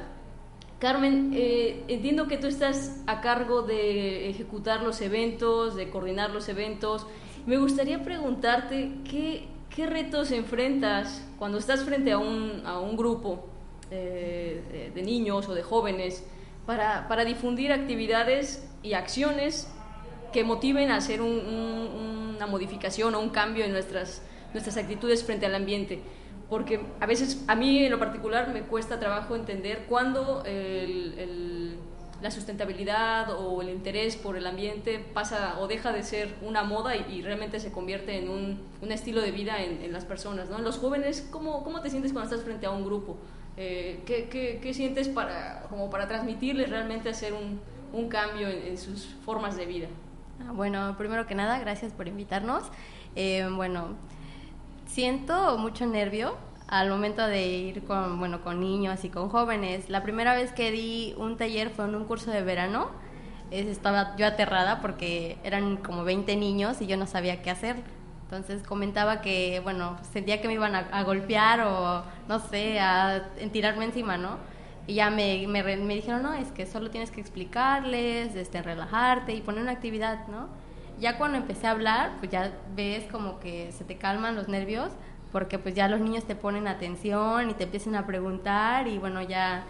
Carmen, 0.80 1.32
eh, 1.34 1.84
entiendo 1.88 2.28
que 2.28 2.38
tú 2.38 2.48
estás 2.48 3.02
a 3.08 3.22
cargo 3.22 3.62
de 3.62 4.30
ejecutar 4.30 4.84
los 4.84 5.00
eventos, 5.02 5.76
de 5.76 5.90
coordinar 5.90 6.32
los 6.32 6.50
eventos. 6.50 7.08
Me 7.46 7.58
gustaría 7.58 8.04
preguntarte 8.04 8.92
qué, 9.10 9.48
¿qué 9.74 9.86
retos 9.86 10.32
enfrentas 10.32 11.26
cuando 11.40 11.60
estás 11.60 11.84
frente 11.86 12.12
a 12.12 12.18
un, 12.18 12.64
a 12.66 12.80
un 12.80 12.98
grupo 12.98 13.46
eh, 13.90 14.92
de 14.94 15.02
niños 15.02 15.48
o 15.48 15.54
de 15.54 15.64
jóvenes 15.64 16.26
para, 16.66 17.08
para, 17.08 17.24
difundir 17.24 17.72
actividades 17.72 18.68
y 18.84 18.94
acciones 18.94 19.72
que 20.34 20.44
motiven 20.44 20.92
a 20.92 20.98
hacer 20.98 21.22
una 21.22 22.48
modificación 22.48 23.16
o 23.16 23.20
un 23.20 23.30
cambio 23.30 23.64
en 23.64 23.72
nuestras, 23.72 24.24
nuestras 24.52 24.76
actitudes 24.76 25.24
frente 25.24 25.46
al 25.46 25.56
ambiente? 25.56 26.02
Porque 26.50 26.80
a 27.00 27.06
veces, 27.06 27.44
a 27.48 27.56
mí 27.56 27.86
en 27.86 27.92
lo 27.92 28.00
particular, 28.00 28.54
me 28.54 28.62
cuesta 28.62 29.00
trabajo 29.00 29.36
entender 29.36 29.86
cuándo 29.88 30.44
el 30.46 31.80
la 32.22 32.32
sustentabilidad 32.32 33.30
o 33.38 33.62
el 33.62 33.70
interés 33.70 34.16
por 34.16 34.36
el 34.36 34.48
ambiente 34.48 34.98
pasa 35.14 35.58
o 35.60 35.68
deja 35.68 35.92
de 35.92 36.02
ser 36.04 36.34
una 36.42 36.64
moda 36.64 36.96
y, 36.96 37.22
realmente 37.22 37.60
se 37.60 37.72
convierte 37.72 38.18
en 38.18 38.30
un, 38.30 38.60
un 38.82 38.92
estilo 38.92 39.22
de 39.22 39.32
vida 39.32 39.62
en, 39.62 39.92
las 39.94 40.06
personas. 40.06 40.50
¿no? 40.50 40.60
Los 40.60 40.80
jóvenes, 40.80 41.28
¿cómo, 41.30 41.64
¿cómo 41.64 41.82
te 41.82 41.90
sientes 41.92 42.14
cuando 42.14 42.32
estás 42.32 42.44
frente 42.44 42.66
a 42.66 42.72
un 42.72 42.84
grupo? 42.84 43.18
Eh, 43.58 44.02
¿qué, 44.08 44.28
qué, 44.28 44.60
qué, 44.62 44.74
sientes 44.74 45.08
para, 45.08 45.68
como 45.70 45.90
para 45.90 46.08
transmitirles 46.08 46.70
realmente 46.70 47.10
hacer 47.10 47.34
un, 47.34 47.62
un 47.94 48.10
cambio 48.10 48.48
en, 48.48 48.78
sus 48.78 49.06
formas 49.24 49.56
de 49.56 49.68
vida? 49.68 49.88
Ah, 50.42 50.52
bueno, 50.52 50.96
primero 50.98 51.28
que 51.28 51.36
nada, 51.36 51.60
gracias 51.60 51.94
por 51.94 52.08
invitarnos. 52.08 52.64
Eh, 53.16 53.48
bueno, 53.56 53.96
siento 54.96 55.58
mucho 55.58 55.86
nervio 55.86 56.38
al 56.70 56.90
momento 56.90 57.28
de 57.28 57.48
ir 57.48 57.84
con, 57.84 58.18
bueno, 58.18 58.42
con 58.46 58.62
niños 58.62 59.04
y 59.04 59.10
con 59.10 59.28
jóvenes. 59.28 59.90
La 59.90 60.04
primera 60.04 60.34
vez 60.36 60.54
que 60.54 60.72
di 60.72 61.14
un 61.18 61.36
taller 61.36 61.70
fue 61.70 61.84
en 61.84 61.96
un 61.96 62.06
curso 62.06 62.32
de 62.32 62.42
verano. 62.42 62.92
Estaba 63.52 64.16
yo 64.16 64.26
aterrada 64.26 64.80
porque 64.80 65.38
eran 65.44 65.76
como 65.78 66.06
20 66.06 66.38
niños 66.38 66.82
y 66.82 66.88
yo 66.88 66.96
no 66.96 67.08
sabía 67.08 67.42
qué 67.42 67.52
hacer. 67.52 67.76
Entonces 68.24 68.64
comentaba 68.64 69.20
que, 69.20 69.60
bueno, 69.66 69.98
sentía 70.14 70.40
que 70.42 70.48
me 70.48 70.54
iban 70.54 70.74
a, 70.74 71.04
golpear 71.04 71.60
o, 71.68 72.04
no 72.30 72.40
sé, 72.40 72.80
a, 72.80 73.32
tirarme 73.52 73.84
encima, 73.84 74.18
¿no? 74.18 74.38
Y 74.88 74.94
ya 74.96 75.10
me, 75.10 75.46
me, 75.48 75.62
me, 75.62 75.96
dijeron, 75.96 76.24
no, 76.24 76.34
es 76.36 76.54
que 76.54 76.66
solo 76.66 76.90
tienes 76.90 77.12
que 77.12 77.20
explicarles, 77.20 78.34
este, 78.36 78.62
relajarte 78.62 79.36
y 79.36 79.42
poner 79.42 79.62
una 79.62 79.74
actividad, 79.74 80.26
¿no? 80.28 80.48
Ya 81.00 81.18
cuando 81.18 81.38
empecé 81.38 81.68
a 81.68 81.72
hablar, 81.72 82.14
pues 82.20 82.32
ya 82.32 82.54
ves 82.76 83.06
como 83.12 83.40
que 83.40 83.72
se 83.72 83.84
te 83.84 83.98
calman 83.98 84.36
los 84.36 84.48
nervios, 84.48 84.92
porque 85.32 85.60
pues 85.60 85.76
ya 85.76 85.88
los 85.88 86.00
niños 86.00 86.24
te 86.24 86.36
ponen 86.36 86.68
atención 86.68 87.50
y 87.50 87.54
te 87.54 87.66
empiezan 87.66 87.96
a 87.96 88.06
preguntar 88.06 88.88
y 88.88 88.98
bueno, 88.98 89.22
ya 89.22 89.66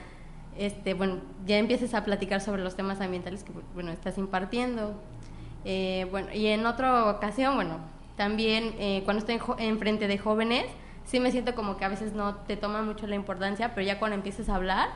este, 0.58 0.94
bueno, 0.94 1.20
ya 1.46 1.58
empieces 1.58 1.94
a 1.94 2.04
platicar 2.04 2.42
sobre 2.42 2.64
los 2.64 2.76
temas 2.76 3.02
ambientales 3.02 3.44
que 3.44 3.52
bueno, 3.74 3.92
estás 3.92 4.18
impartiendo. 4.18 4.94
Eh, 5.66 6.08
bueno, 6.12 6.32
y 6.34 6.48
en 6.48 6.66
otra 6.66 7.10
ocasión, 7.10 7.56
bueno, 7.56 7.80
también 8.16 8.76
eh, 8.78 9.02
cuando 9.04 9.26
estoy 9.26 9.40
en, 9.58 9.80
frente 9.80 10.08
de 10.08 10.18
jóvenes, 10.18 10.66
sí 11.06 11.20
me 11.20 11.32
siento 11.32 11.56
como 11.56 11.78
que 11.78 11.86
a 11.86 11.90
veces 11.90 12.14
no 12.14 12.36
te 12.36 12.56
toman 12.56 12.86
mucho 12.86 13.08
la 13.08 13.16
importancia, 13.16 13.74
pero 13.74 13.86
ya 13.86 14.00
cuando 14.00 14.16
empiezas 14.16 14.48
a 14.50 14.56
hablar, 14.56 14.90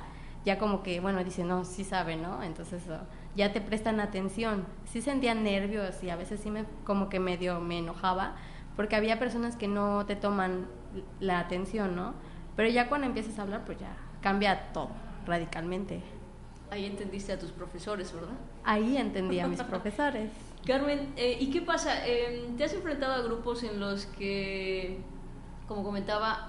ya 0.46 0.58
como 0.58 0.84
que, 0.84 1.00
bueno, 1.00 1.24
dicen, 1.24 1.48
no, 1.48 1.66
sí 1.66 1.84
sabe, 1.84 2.16
¿no? 2.16 2.42
Entonces 2.44 2.84
ya 3.36 3.54
te 3.54 3.62
prestan 3.62 4.00
atención. 4.00 4.66
Sí 4.86 5.02
sentía 5.02 5.36
nervios 5.36 6.04
y 6.04 6.10
a 6.10 6.16
veces 6.16 6.40
sí 6.42 6.50
me, 6.50 6.66
como 6.84 7.10
que 7.10 7.20
medio 7.20 7.60
me 7.60 7.80
enojaba, 7.80 8.36
porque 8.76 8.96
había 8.96 9.20
personas 9.20 9.56
que 9.56 9.68
no 9.68 10.06
te 10.06 10.16
toman 10.16 10.68
la 11.20 11.40
atención, 11.40 11.96
¿no? 11.96 12.14
Pero 12.56 12.70
ya 12.70 12.90
cuando 12.90 13.08
empiezas 13.08 13.40
a 13.40 13.44
hablar, 13.44 13.64
pues 13.66 13.80
ya 13.80 13.96
cambia 14.22 14.72
todo 14.74 14.90
radicalmente. 15.26 16.02
Ahí 16.72 16.86
entendiste 16.86 17.34
a 17.34 17.40
tus 17.40 17.52
profesores, 17.52 18.14
¿verdad? 18.14 18.36
Ahí 18.64 18.98
entendí 18.98 19.40
a 19.40 19.48
mis 19.48 19.62
profesores. 19.64 20.30
Carmen, 20.66 21.14
eh, 21.16 21.38
¿y 21.40 21.50
qué 21.52 21.62
pasa? 21.62 22.06
Em, 22.06 22.58
¿Te 22.58 22.64
has 22.64 22.74
enfrentado 22.74 23.14
a 23.14 23.22
grupos 23.22 23.64
en 23.64 23.80
los 23.80 24.06
que, 24.06 25.00
como 25.68 25.84
comentaba, 25.84 26.48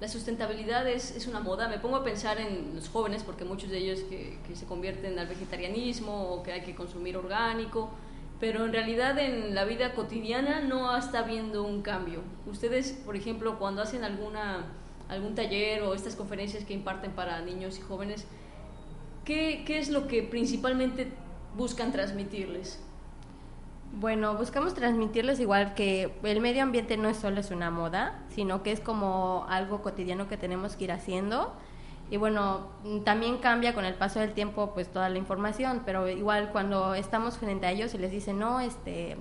la 0.00 0.08
sustentabilidad 0.08 0.86
es, 0.88 1.26
una 1.26 1.40
moda? 1.40 1.68
Me 1.68 1.78
pongo 1.78 1.96
a 1.96 2.04
pensar 2.04 2.38
en 2.38 2.74
los 2.74 2.88
jóvenes, 2.88 3.22
porque 3.22 3.44
muchos 3.44 3.70
de 3.70 3.78
ellos 3.78 4.00
que, 4.00 4.38
que 4.46 4.54
se 4.54 4.66
convierten 4.66 5.18
al 5.18 5.26
vegetarianismo 5.26 6.32
o 6.32 6.42
que 6.42 6.52
hay 6.52 6.62
que 6.62 6.74
consumir 6.74 7.16
orgánico 7.16 7.90
pero 8.38 8.64
en 8.64 8.72
realidad 8.72 9.18
en 9.18 9.54
la 9.54 9.64
vida 9.64 9.94
cotidiana 9.94 10.60
no 10.60 10.94
está 10.96 11.20
habiendo 11.20 11.62
un 11.62 11.82
cambio. 11.82 12.20
Ustedes, 12.46 12.92
por 12.92 13.16
ejemplo, 13.16 13.58
cuando 13.58 13.80
hacen 13.82 14.04
alguna, 14.04 14.66
algún 15.08 15.34
taller 15.34 15.82
o 15.82 15.94
estas 15.94 16.16
conferencias 16.16 16.64
que 16.64 16.74
imparten 16.74 17.12
para 17.12 17.40
niños 17.40 17.78
y 17.78 17.80
jóvenes, 17.80 18.26
¿qué, 19.24 19.64
qué 19.66 19.78
es 19.78 19.88
lo 19.88 20.06
que 20.06 20.22
principalmente 20.22 21.08
buscan 21.56 21.92
transmitirles? 21.92 22.82
Bueno, 23.92 24.34
buscamos 24.34 24.74
transmitirles 24.74 25.40
igual 25.40 25.74
que 25.74 26.12
el 26.22 26.40
medio 26.40 26.62
ambiente 26.62 26.96
no 26.96 27.08
es 27.08 27.16
solo 27.16 27.40
es 27.40 27.50
una 27.50 27.70
moda, 27.70 28.18
sino 28.28 28.62
que 28.62 28.72
es 28.72 28.80
como 28.80 29.46
algo 29.48 29.80
cotidiano 29.80 30.28
que 30.28 30.36
tenemos 30.36 30.76
que 30.76 30.84
ir 30.84 30.92
haciendo 30.92 31.54
y 32.08 32.18
bueno, 32.18 32.68
también 33.04 33.38
cambia 33.38 33.74
con 33.74 33.84
el 33.84 33.94
paso 33.94 34.20
del 34.20 34.32
tiempo 34.32 34.72
pues 34.74 34.88
toda 34.88 35.08
la 35.08 35.18
información, 35.18 35.82
pero 35.84 36.08
igual 36.08 36.50
cuando 36.52 36.94
estamos 36.94 37.36
frente 37.36 37.66
a 37.66 37.72
ellos 37.72 37.94
y 37.94 37.98
les 37.98 38.12
dicen, 38.12 38.38
no, 38.38 38.60
este, 38.60 39.16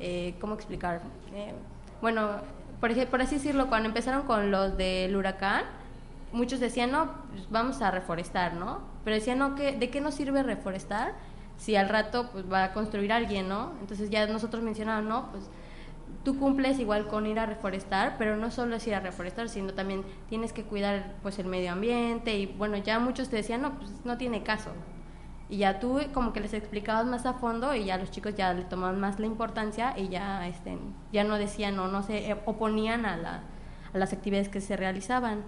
eh, 0.00 0.34
¿cómo 0.40 0.54
explicar? 0.54 1.02
Eh, 1.34 1.52
bueno, 2.00 2.28
por, 2.80 3.06
por 3.08 3.20
así 3.20 3.34
decirlo, 3.34 3.66
cuando 3.66 3.88
empezaron 3.88 4.22
con 4.22 4.50
los 4.50 4.78
del 4.78 5.14
huracán, 5.14 5.64
muchos 6.32 6.58
decían, 6.58 6.90
no, 6.90 7.10
pues 7.30 7.50
vamos 7.50 7.82
a 7.82 7.90
reforestar, 7.90 8.54
¿no? 8.54 8.80
Pero 9.04 9.16
decían, 9.16 9.38
no, 9.38 9.50
¿de 9.50 9.90
qué 9.90 10.00
nos 10.00 10.14
sirve 10.14 10.42
reforestar 10.42 11.12
si 11.56 11.76
al 11.76 11.88
rato 11.88 12.30
pues 12.32 12.50
va 12.50 12.64
a 12.64 12.72
construir 12.72 13.12
alguien, 13.12 13.48
¿no? 13.48 13.72
Entonces 13.80 14.10
ya 14.10 14.26
nosotros 14.26 14.62
mencionábamos, 14.62 15.08
no, 15.08 15.30
pues 15.30 15.50
tú 16.24 16.38
cumples 16.38 16.78
igual 16.78 17.06
con 17.06 17.26
ir 17.26 17.38
a 17.38 17.46
reforestar, 17.46 18.16
pero 18.18 18.36
no 18.36 18.50
solo 18.50 18.76
es 18.76 18.86
ir 18.86 18.94
a 18.94 19.00
reforestar, 19.00 19.48
sino 19.48 19.74
también 19.74 20.02
tienes 20.28 20.52
que 20.52 20.64
cuidar 20.64 21.14
pues 21.22 21.38
el 21.38 21.46
medio 21.46 21.72
ambiente 21.72 22.36
y 22.36 22.46
bueno, 22.46 22.76
ya 22.76 22.98
muchos 22.98 23.28
te 23.28 23.36
decían, 23.36 23.62
no, 23.62 23.78
pues 23.78 23.90
no 24.04 24.18
tiene 24.18 24.42
caso. 24.42 24.70
Y 25.48 25.58
ya 25.58 25.78
tú 25.78 26.00
como 26.12 26.32
que 26.32 26.40
les 26.40 26.52
explicabas 26.52 27.06
más 27.06 27.24
a 27.24 27.34
fondo 27.34 27.74
y 27.74 27.84
ya 27.84 27.96
los 27.98 28.10
chicos 28.10 28.34
ya 28.34 28.52
le 28.52 28.64
tomaban 28.64 28.98
más 28.98 29.20
la 29.20 29.26
importancia 29.26 29.94
y 29.96 30.08
ya 30.08 30.48
este, 30.48 30.76
ya 31.12 31.22
no 31.22 31.38
decían 31.38 31.78
o 31.78 31.86
no 31.86 32.02
se 32.02 32.36
oponían 32.44 33.06
a, 33.06 33.16
la, 33.16 33.42
a 33.94 33.98
las 33.98 34.12
actividades 34.12 34.48
que 34.48 34.60
se 34.60 34.76
realizaban. 34.76 35.44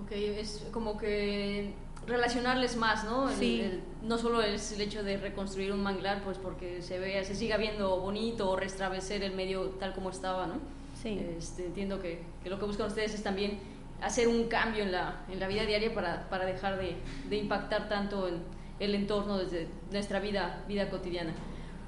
Ok, 0.00 0.12
es 0.12 0.68
como 0.70 0.96
que 0.96 1.74
relacionarles 2.08 2.76
más, 2.76 3.04
¿no? 3.04 3.28
Sí. 3.30 3.80
no 4.02 4.18
solo 4.18 4.42
es 4.42 4.72
el 4.72 4.80
hecho 4.80 5.02
de 5.02 5.18
reconstruir 5.18 5.72
un 5.72 5.82
manglar, 5.82 6.22
pues 6.24 6.38
porque 6.38 6.82
se 6.82 6.98
vea, 6.98 7.22
se 7.24 7.34
siga 7.34 7.56
viendo 7.56 8.00
bonito 8.00 8.50
o 8.50 8.56
restablecer 8.56 9.22
el 9.22 9.34
medio 9.34 9.70
tal 9.78 9.94
como 9.94 10.10
estaba, 10.10 10.46
¿no? 10.46 10.54
Sí. 11.00 11.20
Este, 11.38 11.66
entiendo 11.66 12.00
que, 12.00 12.22
que, 12.42 12.50
lo 12.50 12.58
que 12.58 12.64
buscan 12.64 12.86
ustedes 12.86 13.14
es 13.14 13.22
también 13.22 13.60
hacer 14.00 14.28
un 14.28 14.48
cambio 14.48 14.84
en 14.84 14.92
la, 14.92 15.24
en 15.30 15.38
la 15.38 15.48
vida 15.48 15.64
diaria 15.64 15.92
para, 15.94 16.28
para 16.28 16.46
dejar 16.46 16.78
de, 16.78 16.96
de, 17.28 17.36
impactar 17.36 17.88
tanto 17.88 18.28
en 18.28 18.42
el 18.80 18.94
entorno 18.94 19.38
desde 19.38 19.68
nuestra 19.90 20.20
vida, 20.20 20.64
vida 20.66 20.88
cotidiana. 20.90 21.32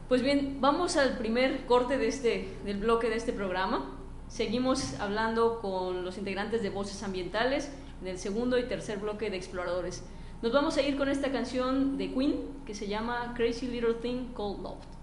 Pues 0.08 0.22
bien, 0.22 0.58
vamos 0.60 0.96
al 0.96 1.18
primer 1.18 1.66
corte 1.66 1.96
de 1.96 2.08
este, 2.08 2.48
del 2.64 2.78
bloque 2.78 3.08
de 3.08 3.16
este 3.16 3.32
programa. 3.32 3.96
Seguimos 4.28 4.98
hablando 5.00 5.60
con 5.60 6.04
los 6.04 6.18
integrantes 6.18 6.62
de 6.62 6.70
Voces 6.70 7.02
Ambientales 7.02 7.70
en 8.00 8.08
el 8.08 8.18
segundo 8.18 8.58
y 8.58 8.64
tercer 8.64 8.98
bloque 8.98 9.30
de 9.30 9.36
Exploradores. 9.36 10.02
Nos 10.42 10.52
vamos 10.52 10.76
a 10.76 10.82
ir 10.82 10.96
con 10.96 11.08
esta 11.08 11.30
canción 11.30 11.98
de 11.98 12.12
Queen 12.12 12.36
que 12.66 12.74
se 12.74 12.88
llama 12.88 13.34
Crazy 13.36 13.66
Little 13.66 13.94
Thing 13.94 14.32
Called 14.34 14.60
Love. 14.62 14.99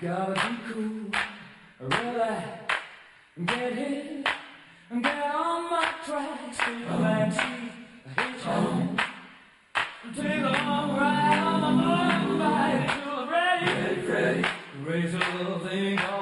Gotta 0.00 0.32
be 0.34 0.72
cool, 0.72 1.10
relax, 1.80 2.74
get 3.44 3.72
hit, 3.72 4.24
get 5.02 5.34
on 5.34 5.70
my 5.70 5.92
tracks, 6.06 6.58
take 6.58 6.86
a 6.86 6.96
backseat, 7.02 7.70
home. 8.44 8.96
take 10.14 10.40
a 10.40 10.52
long 10.64 10.96
ride 10.96 11.38
on 11.38 11.60
my 11.60 11.72
motorbike 11.82 12.96
until 12.96 13.12
I'm 13.12 13.28
ready, 13.28 13.72
ready, 13.72 14.06
ready, 14.06 14.48
raise 14.86 15.14
a 15.14 15.18
little 15.36 15.58
thing 15.66 15.98
up. 15.98 16.17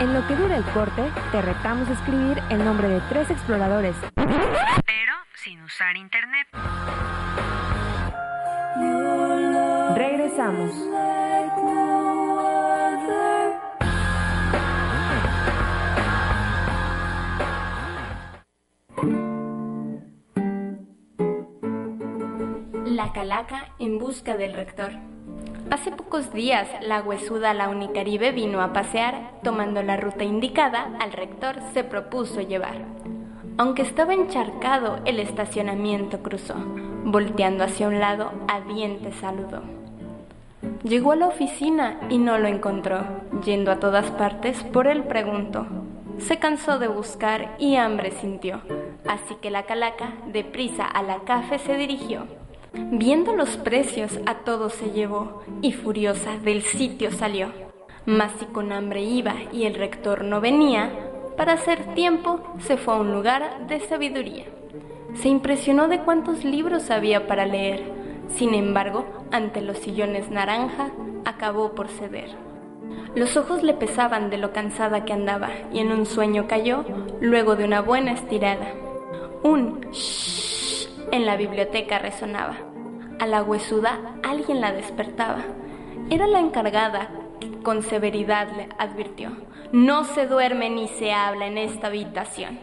En 0.00 0.14
lo 0.14 0.26
que 0.26 0.34
dura 0.34 0.56
el 0.56 0.64
corte, 0.72 1.12
te 1.30 1.42
retamos 1.42 1.86
a 1.90 1.92
escribir 1.92 2.42
el 2.48 2.64
nombre 2.64 2.88
de 2.88 3.00
tres 3.10 3.30
exploradores. 3.30 3.94
Pero 4.16 5.12
sin 5.34 5.60
usar 5.60 5.94
internet. 5.94 6.48
Regresamos. 9.94 10.72
La 22.86 23.12
calaca 23.12 23.68
en 23.78 23.98
busca 23.98 24.38
del 24.38 24.54
rector. 24.54 25.09
Hace 25.70 25.92
pocos 25.92 26.32
días, 26.32 26.66
la 26.82 27.00
huesuda 27.00 27.54
La 27.54 27.68
Unicaribe 27.68 28.32
vino 28.32 28.60
a 28.60 28.72
pasear, 28.72 29.30
tomando 29.44 29.84
la 29.84 29.96
ruta 29.96 30.24
indicada, 30.24 30.90
al 30.98 31.12
rector 31.12 31.58
se 31.72 31.84
propuso 31.84 32.40
llevar. 32.40 32.74
Aunque 33.56 33.82
estaba 33.82 34.12
encharcado, 34.12 34.98
el 35.04 35.20
estacionamiento 35.20 36.24
cruzó, 36.24 36.56
volteando 37.04 37.62
hacia 37.62 37.86
un 37.86 38.00
lado, 38.00 38.32
a 38.48 38.60
dientes 38.62 39.14
saludó. 39.20 39.62
Llegó 40.82 41.12
a 41.12 41.16
la 41.16 41.28
oficina 41.28 42.00
y 42.10 42.18
no 42.18 42.36
lo 42.38 42.48
encontró, 42.48 43.04
yendo 43.44 43.70
a 43.70 43.78
todas 43.78 44.10
partes, 44.10 44.64
por 44.64 44.88
él 44.88 45.04
preguntó. 45.04 45.68
Se 46.18 46.40
cansó 46.40 46.80
de 46.80 46.88
buscar 46.88 47.54
y 47.60 47.76
hambre 47.76 48.10
sintió, 48.10 48.60
así 49.06 49.36
que 49.36 49.50
la 49.50 49.62
calaca 49.62 50.14
deprisa 50.26 50.84
a 50.84 51.02
la 51.04 51.20
café 51.20 51.60
se 51.60 51.76
dirigió. 51.76 52.26
Viendo 52.72 53.34
los 53.34 53.56
precios 53.56 54.20
a 54.26 54.38
todos 54.38 54.74
se 54.74 54.90
llevó 54.90 55.42
y 55.60 55.72
furiosa 55.72 56.38
del 56.38 56.62
sitio 56.62 57.10
salió. 57.10 57.48
Mas 58.06 58.32
si 58.38 58.46
con 58.46 58.72
hambre 58.72 59.02
iba 59.02 59.34
y 59.52 59.64
el 59.64 59.74
rector 59.74 60.24
no 60.24 60.40
venía, 60.40 60.90
para 61.36 61.54
hacer 61.54 61.94
tiempo 61.94 62.40
se 62.58 62.76
fue 62.76 62.94
a 62.94 62.98
un 62.98 63.12
lugar 63.12 63.66
de 63.66 63.80
sabiduría. 63.80 64.44
Se 65.14 65.28
impresionó 65.28 65.88
de 65.88 66.00
cuántos 66.00 66.44
libros 66.44 66.90
había 66.90 67.26
para 67.26 67.46
leer. 67.46 67.82
Sin 68.28 68.54
embargo, 68.54 69.04
ante 69.32 69.60
los 69.60 69.78
sillones 69.78 70.30
naranja, 70.30 70.90
acabó 71.24 71.74
por 71.74 71.88
ceder. 71.88 72.30
Los 73.14 73.36
ojos 73.36 73.62
le 73.64 73.74
pesaban 73.74 74.30
de 74.30 74.38
lo 74.38 74.52
cansada 74.52 75.04
que 75.04 75.12
andaba 75.12 75.50
y 75.72 75.80
en 75.80 75.90
un 75.90 76.06
sueño 76.06 76.46
cayó 76.46 76.84
luego 77.20 77.56
de 77.56 77.64
una 77.64 77.80
buena 77.80 78.12
estirada. 78.12 78.72
Un 79.42 79.80
en 81.12 81.26
la 81.26 81.36
biblioteca 81.36 81.98
resonaba. 81.98 82.56
A 83.18 83.26
la 83.26 83.42
huesuda 83.42 83.98
alguien 84.22 84.60
la 84.60 84.72
despertaba. 84.72 85.42
Era 86.10 86.26
la 86.26 86.40
encargada 86.40 87.10
con 87.62 87.82
severidad 87.82 88.48
le 88.56 88.68
advirtió. 88.78 89.30
No 89.72 90.04
se 90.04 90.26
duerme 90.26 90.70
ni 90.70 90.88
se 90.88 91.12
habla 91.12 91.46
en 91.46 91.58
esta 91.58 91.88
habitación. 91.88 92.58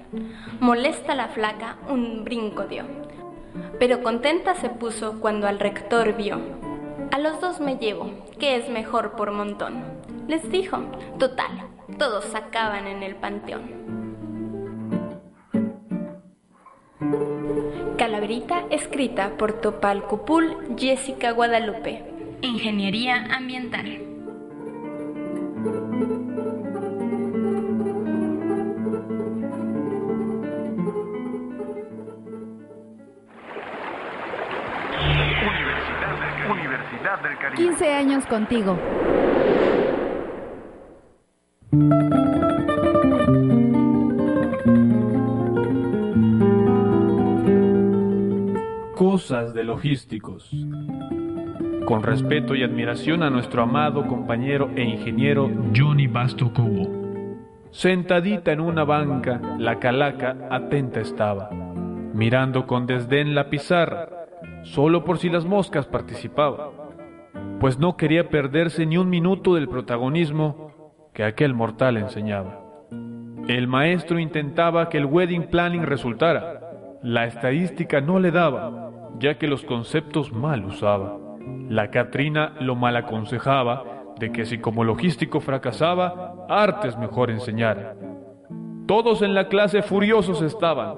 Molesta 0.60 1.16
la 1.16 1.30
flaca, 1.30 1.78
un 1.90 2.24
brinco 2.24 2.64
dio. 2.64 2.84
Pero 3.80 4.04
contenta 4.04 4.56
se 4.56 4.70
puso 4.70 5.20
cuando 5.20 5.48
al 5.48 5.60
rector 5.60 6.14
vio. 6.16 6.40
A 7.12 7.20
los 7.20 7.40
dos 7.40 7.60
me 7.60 7.78
llevo, 7.78 8.10
que 8.40 8.58
es 8.58 8.70
mejor 8.70 9.16
por 9.16 9.32
montón. 9.32 9.84
Les 10.28 10.50
dijo, 10.52 10.80
total, 11.18 11.52
todos 11.98 12.36
acaban 12.36 12.88
en 12.88 13.04
el 13.04 13.16
panteón. 13.16 14.07
Calaverita 17.00 18.66
escrita 18.72 19.38
por 19.38 19.54
Topal 19.62 20.04
Cupul, 20.04 20.76
Jessica 20.76 21.32
Guadalupe. 21.32 22.04
Ingeniería 22.42 23.28
Ambiental. 23.36 23.86
Universidad 36.50 37.22
del 37.22 37.38
Caribe. 37.38 37.58
15 37.58 37.94
años 37.94 38.26
contigo. 38.26 38.78
De 49.18 49.64
logísticos. 49.64 50.52
Con 51.86 52.04
respeto 52.04 52.54
y 52.54 52.62
admiración 52.62 53.24
a 53.24 53.32
nuestro 53.32 53.64
amado 53.64 54.06
compañero 54.06 54.70
e 54.76 54.84
ingeniero 54.84 55.50
Johnny 55.76 56.06
Basto 56.06 56.54
Cubo. 56.54 56.88
Sentadita 57.72 58.52
en 58.52 58.60
una 58.60 58.84
banca, 58.84 59.42
la 59.58 59.80
calaca 59.80 60.38
atenta 60.52 61.00
estaba, 61.00 61.50
mirando 62.14 62.68
con 62.68 62.86
desdén 62.86 63.34
la 63.34 63.50
pizarra, 63.50 64.08
solo 64.62 65.04
por 65.04 65.18
si 65.18 65.30
las 65.30 65.46
moscas 65.46 65.88
participaba, 65.88 66.70
pues 67.60 67.80
no 67.80 67.98
quería 67.98 68.30
perderse 68.30 68.86
ni 68.86 69.00
un 69.00 69.10
minuto 69.10 69.56
del 69.56 69.68
protagonismo 69.68 71.10
que 71.16 71.24
aquel 71.24 71.56
mortal 71.56 71.98
enseñaba. 71.98 72.62
El 73.48 73.68
maestro 73.68 74.20
intentaba 74.20 74.90
que 74.90 75.00
el 75.00 75.06
wedding 75.06 75.50
planning 75.50 75.82
resultara, 75.82 76.62
la 77.02 77.26
estadística 77.26 78.00
no 78.00 78.20
le 78.20 78.30
daba, 78.30 78.87
ya 79.20 79.38
que 79.38 79.48
los 79.48 79.64
conceptos 79.64 80.32
mal 80.32 80.66
usaba. 80.66 81.18
La 81.70 81.90
Catrina 81.92 82.56
lo 82.60 82.76
mal 82.76 82.96
aconsejaba 82.96 83.84
de 84.20 84.32
que 84.32 84.46
si 84.46 84.60
como 84.60 84.84
logístico 84.84 85.40
fracasaba, 85.40 86.46
artes 86.50 86.98
mejor 86.98 87.30
enseñara. 87.30 87.96
Todos 88.88 89.22
en 89.22 89.34
la 89.34 89.48
clase 89.48 89.82
furiosos 89.82 90.42
estaban, 90.42 90.96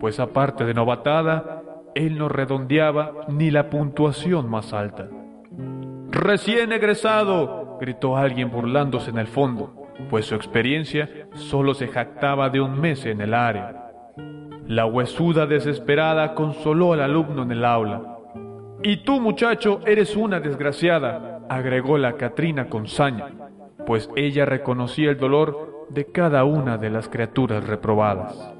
pues 0.00 0.20
aparte 0.20 0.64
de 0.64 0.74
novatada, 0.74 1.62
él 1.94 2.16
no 2.16 2.28
redondeaba 2.28 3.12
ni 3.28 3.50
la 3.50 3.68
puntuación 3.68 4.48
más 4.48 4.72
alta. 4.72 5.08
Recién 6.10 6.72
egresado, 6.72 7.78
gritó 7.80 8.16
alguien 8.16 8.50
burlándose 8.50 9.10
en 9.10 9.18
el 9.18 9.26
fondo, 9.26 9.88
pues 10.08 10.26
su 10.26 10.34
experiencia 10.34 11.08
solo 11.34 11.74
se 11.74 11.88
jactaba 11.88 12.48
de 12.48 12.60
un 12.60 12.80
mes 12.80 13.04
en 13.06 13.20
el 13.20 13.34
área. 13.34 13.81
La 14.66 14.86
huesuda 14.86 15.46
desesperada 15.46 16.34
consoló 16.34 16.92
al 16.92 17.00
alumno 17.00 17.42
en 17.42 17.50
el 17.50 17.64
aula. 17.64 18.18
Y 18.82 18.98
tú, 18.98 19.20
muchacho, 19.20 19.80
eres 19.86 20.16
una 20.16 20.40
desgraciada, 20.40 21.40
agregó 21.48 21.98
la 21.98 22.14
Catrina 22.14 22.68
con 22.68 22.86
saña, 22.86 23.28
pues 23.86 24.08
ella 24.16 24.44
reconocía 24.44 25.10
el 25.10 25.18
dolor 25.18 25.86
de 25.90 26.06
cada 26.06 26.44
una 26.44 26.78
de 26.78 26.90
las 26.90 27.08
criaturas 27.08 27.66
reprobadas. 27.66 28.52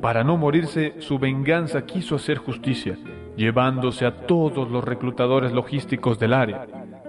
Para 0.00 0.24
no 0.24 0.36
morirse, 0.36 0.94
su 0.98 1.18
venganza 1.18 1.86
quiso 1.86 2.16
hacer 2.16 2.38
justicia, 2.38 2.96
llevándose 3.36 4.06
a 4.06 4.26
todos 4.26 4.70
los 4.70 4.84
reclutadores 4.84 5.52
logísticos 5.52 6.18
del 6.18 6.34
área, 6.34 6.66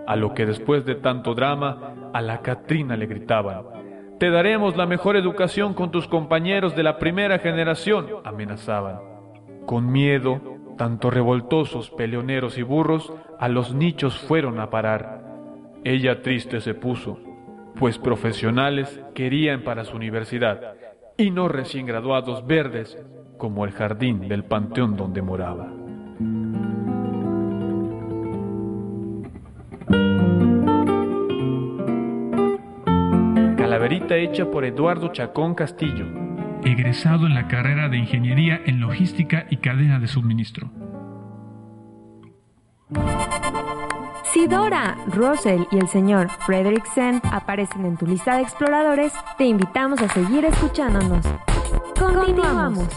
a 0.08 0.16
lo 0.16 0.34
que 0.34 0.46
después 0.46 0.86
de 0.86 0.96
tanto 0.96 1.36
drama, 1.36 2.12
a 2.14 2.22
la 2.22 2.42
Catrina 2.42 2.96
le 2.96 3.08
gritaban, 3.08 3.77
te 4.20 4.32
daremos 4.32 4.76
la 4.76 4.86
mejor 4.86 5.16
educación 5.16 5.74
con 5.74 5.92
tus 5.92 6.08
compañeros 6.08 6.76
de 6.76 6.84
la 6.84 6.98
primera 6.98 7.40
generación, 7.40 8.08
amenazaban. 8.24 9.00
Con 9.66 9.92
miedo, 9.92 10.42
tanto 10.78 11.12
revoltosos, 11.12 11.92
peleoneros 11.92 12.58
y 12.58 12.64
burros, 12.64 13.14
a 13.40 13.48
los 13.48 13.74
nichos 13.74 14.18
fueron 14.18 14.60
a 14.60 14.70
parar. 14.70 15.24
Ella 15.84 16.22
triste 16.22 16.62
se 16.62 16.74
puso, 16.74 17.20
pues 17.76 18.00
profesionales 18.00 19.02
querían 19.14 19.64
para 19.64 19.84
su 19.84 19.96
universidad, 19.96 20.74
y 21.16 21.32
no 21.32 21.48
recién 21.48 21.86
graduados 21.86 22.46
verdes 22.48 22.98
como 23.38 23.66
el 23.66 23.72
jardín 23.72 24.28
del 24.28 24.46
panteón 24.46 24.96
donde 24.96 25.22
moraba. 25.22 25.77
Calaverita 33.78 34.16
hecha 34.16 34.50
por 34.50 34.66
Eduardo 34.66 35.10
Chacón 35.10 35.54
Castillo, 35.54 36.08
egresado 36.64 37.28
en 37.28 37.36
la 37.36 37.48
carrera 37.48 37.90
de 37.90 37.98
Ingeniería 37.98 38.60
en 38.66 38.80
Logística 38.80 39.46
y 39.52 39.58
Cadena 39.58 40.00
de 40.00 40.08
Suministro. 40.08 40.72
Si 44.34 44.48
Dora, 44.48 44.98
Russell 45.10 45.62
y 45.72 45.78
el 45.78 45.88
señor 45.90 46.28
Fredericksen 46.48 47.22
aparecen 47.32 47.86
en 47.86 47.98
tu 47.98 48.08
lista 48.08 48.38
de 48.38 48.42
exploradores, 48.42 49.14
te 49.38 49.46
invitamos 49.46 50.02
a 50.02 50.10
seguir 50.10 50.44
escuchándonos. 50.46 51.24
Continuamos. 52.00 52.88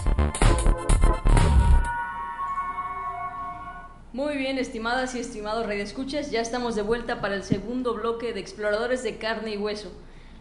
Muy 4.14 4.38
bien, 4.38 4.56
estimadas 4.56 5.14
y 5.14 5.18
estimados 5.18 5.68
escuchas, 5.68 6.30
ya 6.30 6.40
estamos 6.40 6.74
de 6.74 6.80
vuelta 6.80 7.20
para 7.20 7.34
el 7.34 7.42
segundo 7.42 7.92
bloque 7.92 8.32
de 8.32 8.40
Exploradores 8.40 9.02
de 9.02 9.18
Carne 9.18 9.56
y 9.56 9.58
Hueso. 9.58 9.92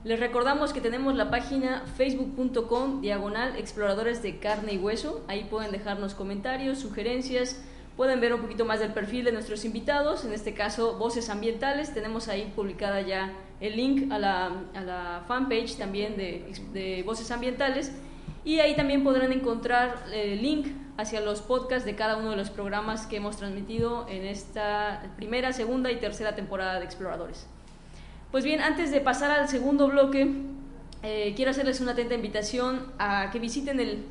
Les 0.06 0.18
recordamos 0.18 0.72
que 0.72 0.80
tenemos 0.80 1.14
la 1.16 1.30
página 1.30 1.84
facebook.com 1.98 3.02
diagonal 3.02 3.58
Exploradores 3.58 4.24
de 4.24 4.40
Carne 4.40 4.76
y 4.76 4.78
Hueso. 4.78 5.26
Ahí 5.28 5.44
pueden 5.44 5.72
dejarnos 5.72 6.16
comentarios, 6.16 6.80
sugerencias, 6.80 7.62
pueden 7.98 8.22
ver 8.22 8.34
un 8.34 8.40
poquito 8.40 8.64
más 8.64 8.80
del 8.80 8.94
perfil 8.94 9.26
de 9.26 9.34
nuestros 9.34 9.66
invitados, 9.66 10.24
en 10.24 10.32
este 10.32 10.54
caso 10.54 10.98
Voces 10.98 11.30
Ambientales. 11.30 11.94
Tenemos 11.94 12.30
ahí 12.30 12.50
publicada 12.56 13.02
ya 13.02 13.34
el 13.60 13.76
link 13.76 14.10
a 14.10 14.20
la, 14.20 15.26
fanpage 15.28 15.76
también 15.76 16.16
de, 16.16 16.50
de 16.72 17.04
Voces 17.04 17.30
Ambientales. 17.30 17.92
Y 18.46 18.60
ahí 18.62 18.78
también 18.78 19.04
podrán 19.04 19.34
encontrar 19.34 20.06
el 20.14 20.42
link 20.42 20.68
hacia 20.96 21.20
los 21.20 21.42
podcasts 21.42 21.84
de 21.84 21.96
cada 21.96 22.16
uno 22.16 22.30
de 22.30 22.38
los 22.38 22.50
programas 22.50 23.06
que 23.06 23.18
hemos 23.18 23.36
transmitido 23.36 24.08
en 24.08 24.26
esta 24.26 25.12
primera, 25.18 25.52
segunda 25.52 25.92
y 25.92 25.98
tercera 25.98 26.38
temporada 26.38 26.80
de 26.80 26.86
Exploradores. 26.86 27.48
Pues 28.32 28.44
bien, 28.44 28.62
antes 28.62 28.92
de 28.92 29.02
pasar 29.02 29.32
al 29.32 29.50
segundo 29.50 29.88
bloque, 29.88 30.32
eh, 31.02 31.34
quiero 31.36 31.52
hacerles 31.52 31.82
una 31.82 31.94
atenta 31.94 32.14
invitación 32.14 32.92
a 33.00 33.30
que 33.32 33.40
visiten 33.40 33.80
el, 33.80 34.06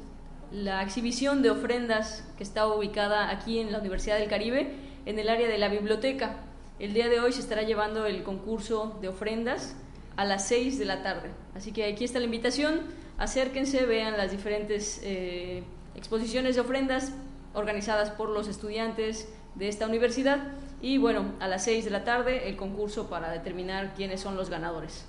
la 0.50 0.83
exhibición 0.83 1.42
de 1.42 1.50
ofrendas 1.50 2.24
que 2.37 2.42
está 2.42 2.66
ubicada 2.66 3.31
aquí 3.31 3.61
en 3.61 3.70
la 3.70 3.78
Universidad 3.78 4.18
del 4.18 4.28
Caribe, 4.28 4.72
en 5.07 5.18
el 5.18 5.28
área 5.28 5.46
de 5.48 5.59
la 5.59 5.68
biblioteca. 5.68 6.37
El 6.78 6.94
día 6.94 7.09
de 7.09 7.20
hoy 7.20 7.33
se 7.33 7.40
estará 7.40 7.62
llevando 7.62 8.07
el 8.07 8.22
concurso 8.22 8.98
de 9.00 9.09
ofrendas 9.09 9.76
a 10.16 10.24
las 10.24 10.48
6 10.48 10.78
de 10.78 10.85
la 10.85 11.02
tarde. 11.02 11.31
Así 11.54 11.72
que 11.72 11.85
aquí 11.85 12.04
está 12.04 12.18
la 12.18 12.24
invitación, 12.24 12.81
acérquense, 13.18 13.87
vean 13.87 14.16
las 14.16 14.31
diferentes... 14.31 15.00
Eh, 15.04 15.62
exposiciones 15.98 16.54
de 16.54 16.61
ofrendas 16.62 17.12
organizadas 17.54 18.11
por 18.11 18.31
los 18.31 18.48
estudiantes 18.48 19.28
de 19.57 19.68
esta 19.68 19.87
universidad 19.87 20.38
y 20.80 20.98
bueno, 20.98 21.32
a 21.40 21.48
las 21.48 21.64
6 21.64 21.84
de 21.84 21.90
la 21.90 22.04
tarde 22.04 22.48
el 22.48 22.56
concurso 22.56 23.08
para 23.08 23.30
determinar 23.30 23.94
quiénes 23.94 24.20
son 24.20 24.36
los 24.36 24.50
ganadores. 24.50 25.04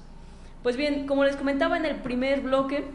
Pues 0.63 0.75
bien, 0.75 1.08
como 1.08 1.23
les 1.23 1.36
comentaba 1.36 1.77
en 1.77 1.86
el 1.86 1.97
primer 1.97 2.41
bloque, 2.41 2.86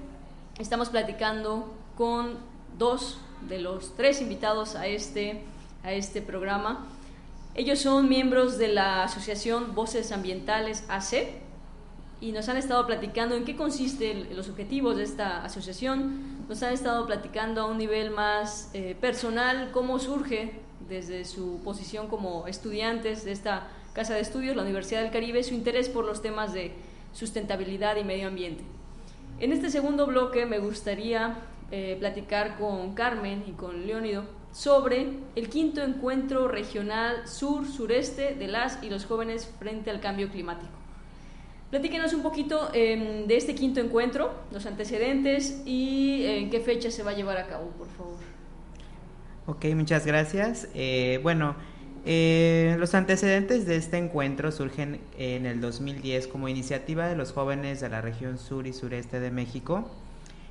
estamos 0.58 0.90
platicando 0.90 1.72
con 1.96 2.38
dos 2.78 3.18
de 3.48 3.60
los 3.60 3.94
tres 3.96 4.20
invitados 4.20 4.74
a 4.76 4.86
este, 4.86 5.42
a 5.82 5.92
este 5.92 6.20
programa. 6.20 6.86
Ellos 7.54 7.78
son 7.78 8.08
miembros 8.08 8.58
de 8.58 8.68
la 8.68 9.04
Asociación 9.04 9.74
Voces 9.74 10.12
Ambientales 10.12 10.84
AC, 10.88 11.44
y 12.24 12.32
nos 12.32 12.48
han 12.48 12.56
estado 12.56 12.86
platicando 12.86 13.34
en 13.34 13.44
qué 13.44 13.54
consisten 13.54 14.34
los 14.34 14.48
objetivos 14.48 14.96
de 14.96 15.02
esta 15.02 15.44
asociación, 15.44 16.46
nos 16.48 16.62
han 16.62 16.72
estado 16.72 17.06
platicando 17.06 17.60
a 17.60 17.66
un 17.66 17.76
nivel 17.76 18.10
más 18.10 18.70
eh, 18.72 18.96
personal 18.98 19.70
cómo 19.72 19.98
surge 19.98 20.63
desde 20.88 21.24
su 21.24 21.60
posición 21.64 22.08
como 22.08 22.46
estudiantes 22.46 23.24
de 23.24 23.32
esta 23.32 23.68
casa 23.92 24.14
de 24.14 24.20
estudios, 24.20 24.56
la 24.56 24.62
Universidad 24.62 25.02
del 25.02 25.12
Caribe, 25.12 25.42
su 25.42 25.54
interés 25.54 25.88
por 25.88 26.04
los 26.04 26.22
temas 26.22 26.52
de 26.52 26.72
sustentabilidad 27.12 27.96
y 27.96 28.04
medio 28.04 28.28
ambiente. 28.28 28.64
En 29.38 29.52
este 29.52 29.70
segundo 29.70 30.06
bloque 30.06 30.46
me 30.46 30.58
gustaría 30.58 31.38
eh, 31.70 31.96
platicar 31.98 32.58
con 32.58 32.94
Carmen 32.94 33.44
y 33.46 33.52
con 33.52 33.86
Leónido 33.86 34.24
sobre 34.52 35.08
el 35.34 35.48
quinto 35.48 35.82
encuentro 35.82 36.46
regional 36.46 37.26
sur-sureste 37.26 38.34
de 38.34 38.46
las 38.46 38.82
y 38.82 38.90
los 38.90 39.06
jóvenes 39.06 39.50
frente 39.58 39.90
al 39.90 40.00
cambio 40.00 40.28
climático. 40.30 40.72
Platíquenos 41.70 42.12
un 42.12 42.22
poquito 42.22 42.70
em, 42.72 43.26
de 43.26 43.36
este 43.36 43.56
quinto 43.56 43.80
encuentro, 43.80 44.32
los 44.52 44.64
antecedentes 44.66 45.62
y 45.66 46.22
eh, 46.22 46.38
en 46.38 46.50
qué 46.50 46.60
fecha 46.60 46.90
se 46.92 47.02
va 47.02 47.10
a 47.10 47.14
llevar 47.14 47.36
a 47.36 47.48
cabo, 47.48 47.70
por 47.70 47.88
favor. 47.88 48.33
Ok, 49.46 49.66
muchas 49.74 50.06
gracias. 50.06 50.68
Eh, 50.72 51.20
bueno, 51.22 51.54
eh, 52.06 52.76
los 52.78 52.94
antecedentes 52.94 53.66
de 53.66 53.76
este 53.76 53.98
encuentro 53.98 54.50
surgen 54.50 55.00
en 55.18 55.44
el 55.44 55.60
2010 55.60 56.28
como 56.28 56.48
iniciativa 56.48 57.08
de 57.08 57.14
los 57.14 57.32
jóvenes 57.32 57.82
de 57.82 57.90
la 57.90 58.00
región 58.00 58.38
sur 58.38 58.66
y 58.66 58.72
sureste 58.72 59.20
de 59.20 59.30
México. 59.30 59.90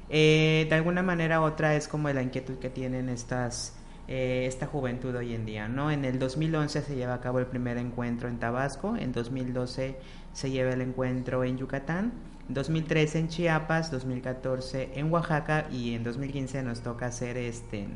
de 0.10 0.70
alguna 0.72 1.02
manera 1.02 1.42
u 1.42 1.46
otra 1.46 1.76
es 1.76 1.88
como 1.88 2.08
la 2.10 2.22
inquietud 2.22 2.60
que 2.60 2.70
tienen 2.70 3.10
estas, 3.10 3.74
esta 4.08 4.68
juventud 4.68 5.16
hoy 5.16 5.34
en 5.34 5.48
día. 5.48 5.68
¿no? 5.68 5.90
En 5.90 6.06
el 6.06 6.20
2011 6.20 6.84
se 6.84 6.96
lleva 6.96 7.16
a 7.16 7.20
cabo 7.20 7.40
el 7.40 7.48
primer 7.48 7.78
encuentro 7.78 8.30
en 8.30 8.38
Tabasco, 8.38 8.96
en 8.96 9.12
2012 9.12 9.96
se 10.34 10.52
lleva 10.52 10.72
el 10.72 10.82
encuentro 10.82 11.44
en 11.44 11.58
Yucatán, 11.58 12.14
2013 12.50 13.20
en 13.20 13.28
Chiapas, 13.30 13.90
2014 13.90 14.92
en 14.96 15.12
Oaxaca 15.12 15.66
y 15.72 15.96
en 15.96 16.04
2015 16.04 16.62
nos 16.62 16.82
toca 16.82 17.12
ser 17.12 17.38
este, 17.38 17.88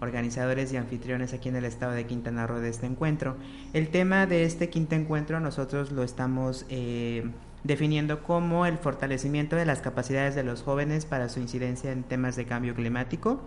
organizadores 0.00 0.72
y 0.72 0.76
anfitriones 0.76 1.32
aquí 1.32 1.48
en 1.48 1.56
el 1.56 1.64
estado 1.64 1.92
de 1.92 2.06
Quintana 2.06 2.46
Roo 2.46 2.60
de 2.60 2.68
este 2.68 2.86
encuentro. 2.86 3.36
El 3.72 3.88
tema 3.88 4.26
de 4.26 4.44
este 4.44 4.68
quinto 4.68 4.94
encuentro 4.94 5.40
nosotros 5.40 5.92
lo 5.92 6.02
estamos 6.02 6.66
eh, 6.68 7.30
definiendo 7.64 8.22
como 8.22 8.66
el 8.66 8.78
fortalecimiento 8.78 9.56
de 9.56 9.66
las 9.66 9.80
capacidades 9.80 10.34
de 10.34 10.44
los 10.44 10.62
jóvenes 10.62 11.06
para 11.06 11.28
su 11.28 11.40
incidencia 11.40 11.92
en 11.92 12.02
temas 12.02 12.36
de 12.36 12.44
cambio 12.44 12.74
climático. 12.74 13.40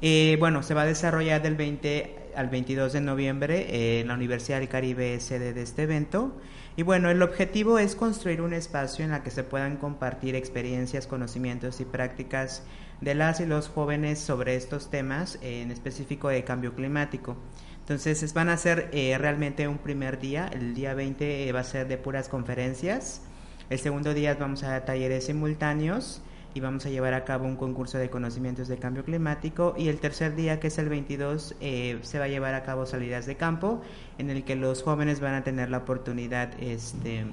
Eh, 0.00 0.36
bueno, 0.38 0.62
se 0.62 0.74
va 0.74 0.82
a 0.82 0.86
desarrollar 0.86 1.42
del 1.42 1.56
20 1.56 2.32
al 2.36 2.48
22 2.48 2.92
de 2.92 3.00
noviembre 3.00 4.00
en 4.00 4.08
la 4.08 4.14
Universidad 4.14 4.60
del 4.60 4.68
Caribe 4.68 5.18
sede 5.18 5.52
de 5.52 5.62
este 5.62 5.82
evento. 5.82 6.36
Y 6.76 6.84
bueno, 6.84 7.10
el 7.10 7.20
objetivo 7.22 7.80
es 7.80 7.96
construir 7.96 8.40
un 8.40 8.52
espacio 8.52 9.04
en 9.04 9.12
el 9.12 9.22
que 9.22 9.32
se 9.32 9.42
puedan 9.42 9.78
compartir 9.78 10.36
experiencias, 10.36 11.08
conocimientos 11.08 11.80
y 11.80 11.84
prácticas 11.84 12.62
de 13.00 13.14
las 13.14 13.40
y 13.40 13.46
los 13.46 13.68
jóvenes 13.68 14.18
sobre 14.18 14.56
estos 14.56 14.90
temas, 14.90 15.38
en 15.42 15.70
específico 15.70 16.28
de 16.28 16.44
cambio 16.44 16.74
climático. 16.74 17.36
Entonces, 17.80 18.34
van 18.34 18.48
a 18.48 18.56
ser 18.56 18.90
eh, 18.92 19.16
realmente 19.18 19.66
un 19.66 19.78
primer 19.78 20.18
día, 20.18 20.50
el 20.52 20.74
día 20.74 20.94
20 20.94 21.48
eh, 21.48 21.52
va 21.52 21.60
a 21.60 21.64
ser 21.64 21.88
de 21.88 21.96
puras 21.96 22.28
conferencias, 22.28 23.22
el 23.70 23.78
segundo 23.78 24.14
día 24.14 24.34
vamos 24.34 24.62
a 24.62 24.84
talleres 24.84 25.26
simultáneos 25.26 26.22
y 26.54 26.60
vamos 26.60 26.86
a 26.86 26.88
llevar 26.90 27.14
a 27.14 27.24
cabo 27.24 27.44
un 27.46 27.56
concurso 27.56 27.98
de 27.98 28.08
conocimientos 28.08 28.66
de 28.68 28.78
cambio 28.78 29.04
climático. 29.04 29.74
Y 29.76 29.88
el 29.88 30.00
tercer 30.00 30.34
día 30.34 30.58
que 30.58 30.68
es 30.68 30.78
el 30.78 30.88
22 30.88 31.54
eh, 31.60 31.98
se 32.02 32.18
va 32.18 32.24
a 32.24 32.28
llevar 32.28 32.54
a 32.54 32.62
cabo 32.62 32.86
salidas 32.86 33.26
de 33.26 33.36
campo 33.36 33.82
en 34.16 34.30
el 34.30 34.44
que 34.44 34.56
los 34.56 34.82
jóvenes 34.82 35.20
van 35.20 35.34
a 35.34 35.44
tener 35.44 35.70
la 35.70 35.78
oportunidad 35.78 36.50
este, 36.60 37.26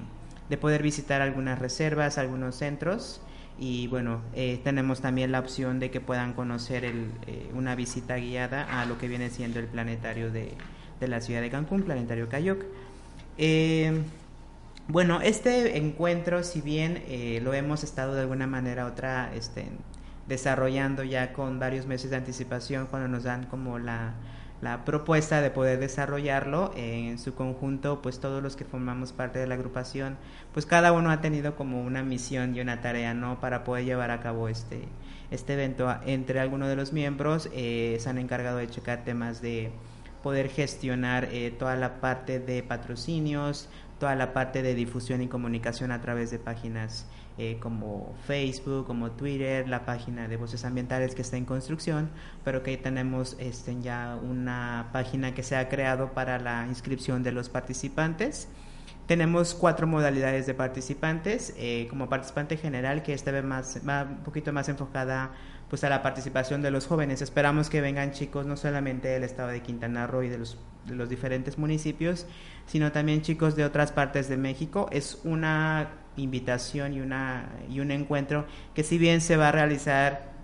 de 0.49 0.57
poder 0.57 0.83
visitar 0.83 1.21
algunas 1.21 1.57
reservas, 1.59 2.17
algunos 2.17 2.55
centros 2.55 3.21
y 3.57 3.87
bueno, 3.87 4.21
eh, 4.33 4.59
tenemos 4.63 5.01
también 5.01 5.31
la 5.31 5.39
opción 5.39 5.79
de 5.79 5.91
que 5.91 6.01
puedan 6.01 6.33
conocer 6.33 6.83
eh, 6.85 7.49
una 7.53 7.75
visita 7.75 8.17
guiada 8.17 8.81
a 8.81 8.85
lo 8.85 8.97
que 8.97 9.07
viene 9.07 9.29
siendo 9.29 9.59
el 9.59 9.67
planetario 9.67 10.31
de, 10.31 10.53
de 10.99 11.07
la 11.07 11.21
ciudad 11.21 11.41
de 11.41 11.49
Cancún, 11.49 11.83
Planetario 11.83 12.27
Cayoc. 12.29 12.65
Bueno, 14.87 15.19
este 15.19 15.79
encuentro, 15.79 16.43
si 16.43 16.61
bien 16.61 17.01
eh, 17.07 17.39
lo 17.41 17.55
hemos 17.55 17.83
estado 17.83 18.13
de 18.13 18.21
alguna 18.21 18.45
manera 18.45 18.85
u 18.85 18.89
otra 18.89 19.33
este, 19.33 19.65
desarrollando 20.27 21.03
ya 21.03 21.33
con 21.33 21.57
varios 21.57 21.87
meses 21.87 22.11
de 22.11 22.17
anticipación, 22.17 22.85
cuando 22.85 23.07
nos 23.07 23.23
dan 23.23 23.47
como 23.47 23.79
la, 23.79 24.13
propuesta 24.85 25.41
de 25.41 25.51
poder 25.51 25.79
desarrollarlo 25.79 26.71
en 26.75 27.19
su 27.19 27.35
conjunto, 27.35 28.01
pues 28.01 28.19
todos 28.19 28.41
los 28.41 28.55
que 28.55 28.65
formamos 28.65 29.13
parte 29.13 29.39
de 29.39 29.47
la 29.47 29.55
agrupación, 29.55 30.17
pues 30.53 30.65
cada 30.65 30.91
uno 30.91 31.11
ha 31.11 31.21
tenido 31.21 31.55
como 31.55 31.81
una 31.83 32.03
misión 32.03 32.55
y 32.55 32.61
una 32.61 32.81
tarea, 32.81 33.13
¿no? 33.13 33.39
Para 33.39 33.63
poder 33.63 33.85
llevar 33.85 34.11
a 34.11 34.21
cabo 34.21 34.49
este, 34.49 34.87
este 35.31 35.53
evento. 35.53 35.93
Entre 36.05 36.39
algunos 36.39 36.67
de 36.67 36.75
los 36.75 36.93
miembros 36.93 37.49
eh, 37.53 37.97
se 37.99 38.09
han 38.09 38.17
encargado 38.17 38.57
de 38.57 38.69
checar 38.69 39.03
temas 39.03 39.41
de 39.41 39.71
poder 40.23 40.49
gestionar 40.49 41.29
eh, 41.31 41.51
toda 41.51 41.75
la 41.75 42.01
parte 42.01 42.39
de 42.39 42.63
patrocinios, 42.63 43.69
toda 43.99 44.15
la 44.15 44.33
parte 44.33 44.63
de 44.63 44.73
difusión 44.73 45.21
y 45.21 45.27
comunicación 45.27 45.91
a 45.91 46.01
través 46.01 46.31
de 46.31 46.39
páginas 46.39 47.05
eh, 47.37 47.57
como 47.59 48.15
Facebook, 48.25 48.87
como 48.87 49.11
Twitter, 49.11 49.67
la 49.67 49.85
página 49.85 50.29
de 50.29 50.37
Voces 50.37 50.63
Ambientales 50.63 51.15
que 51.15 51.21
está 51.21 51.35
en 51.35 51.43
construcción, 51.43 52.09
pero 52.45 52.63
que 52.63 52.77
tenemos 52.77 53.35
este, 53.39 53.81
ya 53.81 54.17
una 54.21 54.89
página 54.93 55.33
que 55.33 55.43
se 55.43 55.57
ha 55.57 55.67
creado 55.67 56.13
para 56.13 56.39
la 56.39 56.65
inscripción 56.67 57.23
de 57.23 57.33
los 57.33 57.49
participantes. 57.49 58.47
Tenemos 59.05 59.53
cuatro 59.53 59.85
modalidades 59.85 60.47
de 60.47 60.53
participantes, 60.53 61.53
eh, 61.57 61.87
como 61.89 62.07
participante 62.07 62.55
general, 62.55 63.03
que 63.03 63.13
esta 63.13 63.31
vez 63.31 63.43
más, 63.43 63.81
va 63.87 64.03
un 64.03 64.23
poquito 64.23 64.53
más 64.53 64.69
enfocada 64.69 65.31
pues 65.69 65.83
a 65.83 65.89
la 65.89 66.01
participación 66.01 66.61
de 66.61 66.71
los 66.71 66.87
jóvenes. 66.87 67.21
Esperamos 67.21 67.69
que 67.69 67.81
vengan 67.81 68.13
chicos 68.13 68.45
no 68.45 68.55
solamente 68.55 69.09
del 69.09 69.23
estado 69.25 69.49
de 69.49 69.61
Quintana 69.61 70.07
Roo 70.07 70.23
y 70.23 70.29
de 70.29 70.37
los, 70.37 70.57
de 70.85 70.95
los 70.95 71.09
diferentes 71.09 71.57
municipios, 71.57 72.27
sino 72.65 72.91
también 72.91 73.21
chicos 73.21 73.55
de 73.55 73.65
otras 73.65 73.91
partes 73.91 74.29
de 74.29 74.37
México. 74.37 74.87
Es 74.91 75.19
una 75.23 76.04
invitación 76.17 76.93
y, 76.93 77.01
una, 77.01 77.49
y 77.69 77.79
un 77.79 77.91
encuentro 77.91 78.45
que 78.73 78.83
si 78.83 78.97
bien 78.97 79.21
se 79.21 79.37
va 79.37 79.49
a 79.49 79.51
realizar 79.51 80.35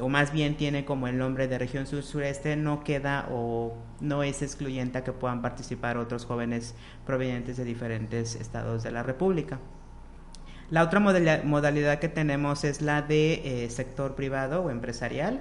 o 0.00 0.08
más 0.08 0.32
bien 0.32 0.56
tiene 0.56 0.84
como 0.84 1.08
el 1.08 1.18
nombre 1.18 1.48
de 1.48 1.58
región 1.58 1.86
sur 1.86 2.02
sureste, 2.02 2.56
no 2.56 2.84
queda 2.84 3.26
o 3.30 3.74
no 4.00 4.22
es 4.22 4.42
excluyente 4.42 5.02
que 5.02 5.12
puedan 5.12 5.42
participar 5.42 5.96
otros 5.96 6.24
jóvenes 6.24 6.74
provenientes 7.04 7.56
de 7.56 7.64
diferentes 7.64 8.36
estados 8.36 8.82
de 8.82 8.92
la 8.92 9.02
República. 9.02 9.58
La 10.70 10.82
otra 10.82 11.00
modalidad 11.00 11.98
que 11.98 12.08
tenemos 12.08 12.62
es 12.64 12.82
la 12.82 13.00
de 13.02 13.64
eh, 13.64 13.70
sector 13.70 14.14
privado 14.14 14.62
o 14.62 14.70
empresarial. 14.70 15.40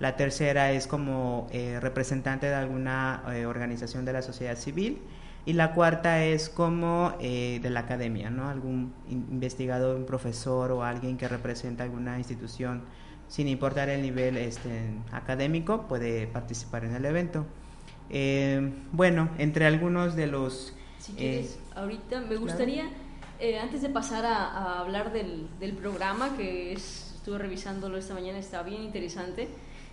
La 0.00 0.16
tercera 0.16 0.70
es 0.72 0.86
como 0.86 1.48
eh, 1.50 1.78
representante 1.80 2.46
de 2.46 2.54
alguna 2.54 3.22
eh, 3.32 3.46
organización 3.46 4.04
de 4.04 4.12
la 4.12 4.20
sociedad 4.20 4.56
civil. 4.56 5.00
Y 5.46 5.54
la 5.54 5.72
cuarta 5.72 6.24
es 6.24 6.50
como 6.50 7.14
de 7.20 7.70
la 7.70 7.80
academia, 7.80 8.30
¿no? 8.30 8.48
Algún 8.48 8.92
investigador, 9.08 9.96
un 9.96 10.04
profesor 10.04 10.72
o 10.72 10.82
alguien 10.82 11.16
que 11.16 11.28
representa 11.28 11.84
alguna 11.84 12.18
institución 12.18 12.82
sin 13.28 13.48
importar 13.48 13.88
el 13.88 14.02
nivel 14.02 14.36
este, 14.36 14.90
académico, 15.12 15.86
puede 15.88 16.26
participar 16.26 16.84
en 16.84 16.94
el 16.94 17.04
evento. 17.04 17.46
Eh, 18.10 18.72
bueno, 18.92 19.30
entre 19.38 19.66
algunos 19.66 20.14
de 20.14 20.26
los... 20.26 20.74
Si 20.98 21.12
quieres, 21.12 21.54
eh, 21.54 21.58
ahorita 21.74 22.20
me 22.20 22.36
gustaría, 22.36 22.88
eh, 23.40 23.58
antes 23.58 23.82
de 23.82 23.88
pasar 23.88 24.24
a, 24.24 24.80
hablar 24.80 25.12
del, 25.12 25.48
del, 25.58 25.72
programa, 25.72 26.36
que 26.36 26.72
es, 26.72 27.14
estuve 27.16 27.38
revisándolo 27.38 27.98
esta 27.98 28.14
mañana, 28.14 28.38
está 28.38 28.62
bien 28.62 28.82
interesante, 28.82 29.48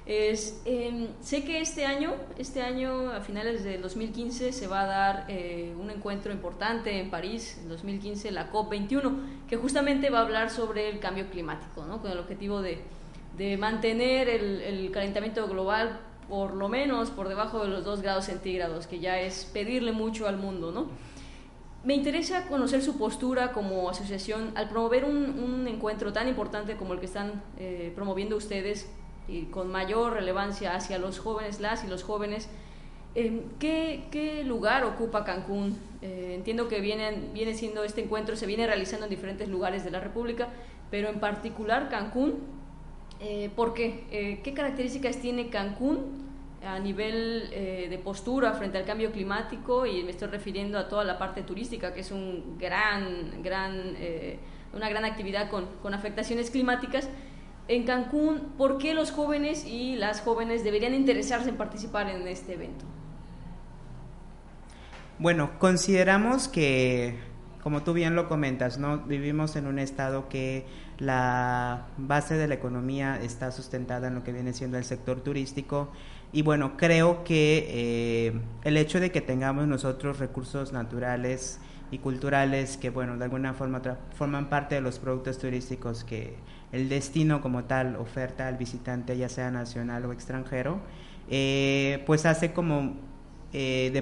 es, 0.05 0.61
em, 0.65 1.07
sé 1.21 1.43
que 1.43 1.61
este 1.61 1.85
año, 1.85 2.13
este 2.37 2.61
año, 2.61 3.11
a 3.11 3.21
finales 3.21 3.63
del 3.63 3.81
2015, 3.81 4.51
se 4.51 4.67
va 4.67 4.81
a 4.81 4.85
dar 4.85 5.27
un 5.79 5.89
encuentro 5.89 6.31
importante 6.31 6.99
en 6.99 7.09
París, 7.09 7.59
en 7.61 7.69
2015, 7.69 8.31
la 8.31 8.51
COP21, 8.51 9.47
que 9.47 9.57
justamente 9.57 10.09
va 10.09 10.19
a 10.19 10.21
hablar 10.23 10.49
sobre 10.49 10.89
el 10.89 10.99
cambio 10.99 11.29
climático, 11.29 11.85
¿no? 11.85 12.01
con 12.01 12.11
el 12.11 12.19
objetivo 12.19 12.61
de 12.61 12.79
de 13.37 13.57
mantener 13.57 14.29
el, 14.29 14.91
calentamiento 14.91 15.47
global 15.47 15.99
por 16.29 16.53
lo 16.53 16.69
menos 16.69 17.09
por 17.09 17.27
debajo 17.27 17.61
de 17.63 17.67
los 17.67 17.83
2 17.83 18.01
grados 18.01 18.25
centígrados, 18.25 18.87
que 18.87 18.99
ya 18.99 19.19
es 19.19 19.45
pedirle 19.45 19.91
mucho 19.91 20.27
al 20.27 20.37
mundo, 20.37 20.71
¿no? 20.71 20.87
Me 21.83 21.95
interesa 21.95 22.47
conocer 22.47 22.81
su 22.81 22.97
postura 22.97 23.51
como 23.51 23.89
asociación 23.89 24.51
al 24.55 24.69
promover 24.69 25.03
un, 25.03 25.67
encuentro 25.67 26.13
tan 26.13 26.29
importante 26.29 26.77
como 26.77 26.93
el 26.93 26.99
que 26.99 27.07
están 27.07 27.43
eh, 27.57 27.91
promoviendo 27.93 28.37
ustedes 28.37 28.89
y 29.27 29.43
con 29.43 29.71
mayor 29.71 30.13
relevancia 30.13 30.75
hacia 30.75 30.97
los 30.97 31.19
jóvenes, 31.19 31.59
las 31.59 31.83
y 31.83 31.87
los 31.87 32.03
jóvenes. 32.03 32.49
Eh, 33.15 33.43
¿qué, 33.59 34.43
lugar 34.45 34.83
ocupa 34.83 35.23
Cancún? 35.23 35.77
Eh, 36.01 36.33
entiendo 36.35 36.67
que 36.67 36.81
vienen, 36.81 37.31
viene 37.33 37.53
siendo 37.53 37.83
este 37.83 38.01
encuentro, 38.01 38.35
se 38.35 38.45
viene 38.45 38.65
realizando 38.65 39.05
en 39.05 39.09
diferentes 39.09 39.47
lugares 39.49 39.83
de 39.83 39.91
la 39.91 39.99
República, 39.99 40.49
pero 40.89 41.09
en 41.09 41.19
particular 41.19 41.89
Cancún 41.89 42.53
eh, 43.25 43.49
¿Por 43.55 43.73
qué? 43.73 44.03
Eh, 44.11 44.41
¿Qué 44.43 44.53
características 44.53 45.17
tiene 45.17 45.49
Cancún 45.49 46.23
a 46.65 46.77
nivel 46.79 47.49
eh, 47.53 47.87
de 47.89 47.97
postura 47.97 48.53
frente 48.53 48.77
al 48.77 48.83
cambio 48.83 49.13
climático? 49.13 49.85
Y 49.85 50.03
me 50.03 50.11
estoy 50.11 50.27
refiriendo 50.27 50.77
a 50.77 50.89
toda 50.89 51.05
la 51.05 51.17
parte 51.17 51.41
turística, 51.41 51.93
que 51.93 52.01
es 52.01 52.11
un 52.11 52.57
gran, 52.59 53.41
gran, 53.41 53.95
una 54.73 54.89
gran 54.89 55.05
actividad 55.05 55.49
con, 55.49 55.67
con 55.81 55.93
afectaciones 55.93 56.51
climáticas. 56.51 57.09
En 57.67 57.85
Cancún, 57.85 58.53
¿por 58.57 58.77
qué 58.77 58.93
los 58.93 59.11
jóvenes 59.11 59.65
y 59.65 59.95
las 59.95 60.21
jóvenes 60.21 60.63
deberían 60.63 60.93
interesarse 60.93 61.49
en 61.49 61.55
participar 61.55 62.09
en 62.09 62.27
este 62.27 62.53
evento? 62.53 62.85
Bueno, 65.17 65.51
consideramos 65.59 66.49
que, 66.49 67.17
como 67.61 67.83
tú 67.83 67.93
bien 67.93 68.15
lo 68.15 68.27
comentas, 68.27 68.77
¿no? 68.77 68.97
vivimos 68.99 69.55
en 69.55 69.67
un 69.67 69.79
estado 69.79 70.27
que 70.27 70.65
la 70.97 71.87
base 71.97 72.35
de 72.35 72.47
la 72.47 72.55
economía 72.55 73.19
está 73.21 73.51
sustentada 73.51 74.07
en 74.07 74.15
lo 74.15 74.23
que 74.23 74.33
viene 74.33 74.53
siendo 74.53 74.77
el 74.77 74.83
sector 74.83 75.21
turístico 75.21 75.91
y 76.33 76.41
bueno, 76.41 76.77
creo 76.77 77.23
que 77.23 77.67
eh, 77.69 78.41
el 78.63 78.75
hecho 78.75 78.99
de 78.99 79.11
que 79.11 79.21
tengamos 79.21 79.67
nosotros 79.67 80.19
recursos 80.19 80.73
naturales 80.73 81.59
y 81.91 81.99
culturales 81.99 82.77
que 82.77 82.89
bueno, 82.89 83.17
de 83.17 83.25
alguna 83.25 83.53
forma 83.53 83.81
forman 84.15 84.49
parte 84.49 84.75
de 84.75 84.81
los 84.81 84.97
productos 84.99 85.37
turísticos 85.37 86.03
que 86.03 86.35
el 86.73 86.89
destino 86.89 87.39
como 87.41 87.63
tal 87.63 87.95
oferta 87.95 88.47
al 88.49 88.57
visitante, 88.57 89.17
ya 89.17 89.29
sea 89.29 89.51
nacional 89.51 90.03
o 90.05 90.11
extranjero, 90.11 90.81
eh, 91.29 92.03
pues 92.05 92.25
hace 92.25 92.51
como 92.51 92.95
eh, 93.55 93.91
de 93.93 94.01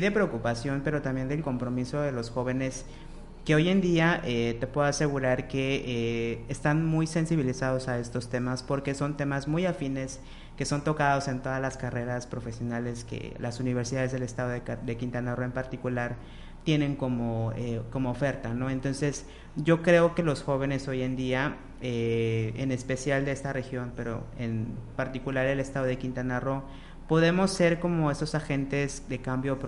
de 0.00 0.10
preocupación, 0.12 0.82
pero 0.84 1.02
también 1.02 1.28
del 1.28 1.42
compromiso 1.42 2.00
de 2.00 2.12
los 2.12 2.30
jóvenes 2.30 2.86
que 3.44 3.56
hoy 3.56 3.68
en 3.68 3.80
día 3.80 4.20
eh, 4.24 4.56
te 4.60 4.68
puedo 4.68 4.86
asegurar 4.86 5.48
que 5.48 5.82
eh, 5.84 6.44
están 6.48 6.86
muy 6.86 7.08
sensibilizados 7.08 7.88
a 7.88 7.98
estos 7.98 8.28
temas 8.28 8.62
porque 8.62 8.94
son 8.94 9.16
temas 9.16 9.48
muy 9.48 9.66
afines 9.66 10.20
que 10.56 10.64
son 10.64 10.84
tocados 10.84 11.26
en 11.26 11.42
todas 11.42 11.60
las 11.60 11.76
carreras 11.76 12.28
profesionales 12.28 13.02
que 13.02 13.34
las 13.40 13.58
universidades 13.58 14.12
del 14.12 14.22
estado 14.22 14.50
de, 14.50 14.96
Quintana 14.96 15.34
Roo 15.34 15.46
en 15.46 15.52
particular 15.52 16.14
tienen 16.62 16.94
como, 16.94 17.52
como 17.90 18.12
oferta, 18.12 18.54
¿no? 18.54 18.70
Entonces, 18.70 19.26
yo 19.56 19.82
creo 19.82 20.14
que 20.14 20.22
los 20.22 20.42
jóvenes 20.42 20.88
hoy 20.88 21.02
en 21.02 21.16
día, 21.16 21.56
en 21.80 22.70
especial 22.72 23.24
de 23.24 23.32
esta 23.32 23.52
región, 23.52 23.92
pero 23.96 24.24
en 24.38 24.68
particular 24.96 25.46
el 25.46 25.60
estado 25.60 25.86
de 25.86 25.98
Quintana 25.98 26.40
Roo, 26.40 26.62
podemos 27.08 27.50
ser 27.50 27.78
como 27.78 28.10
esos 28.10 28.34
agentes 28.34 29.08
de 29.08 29.18
cambio 29.18 29.58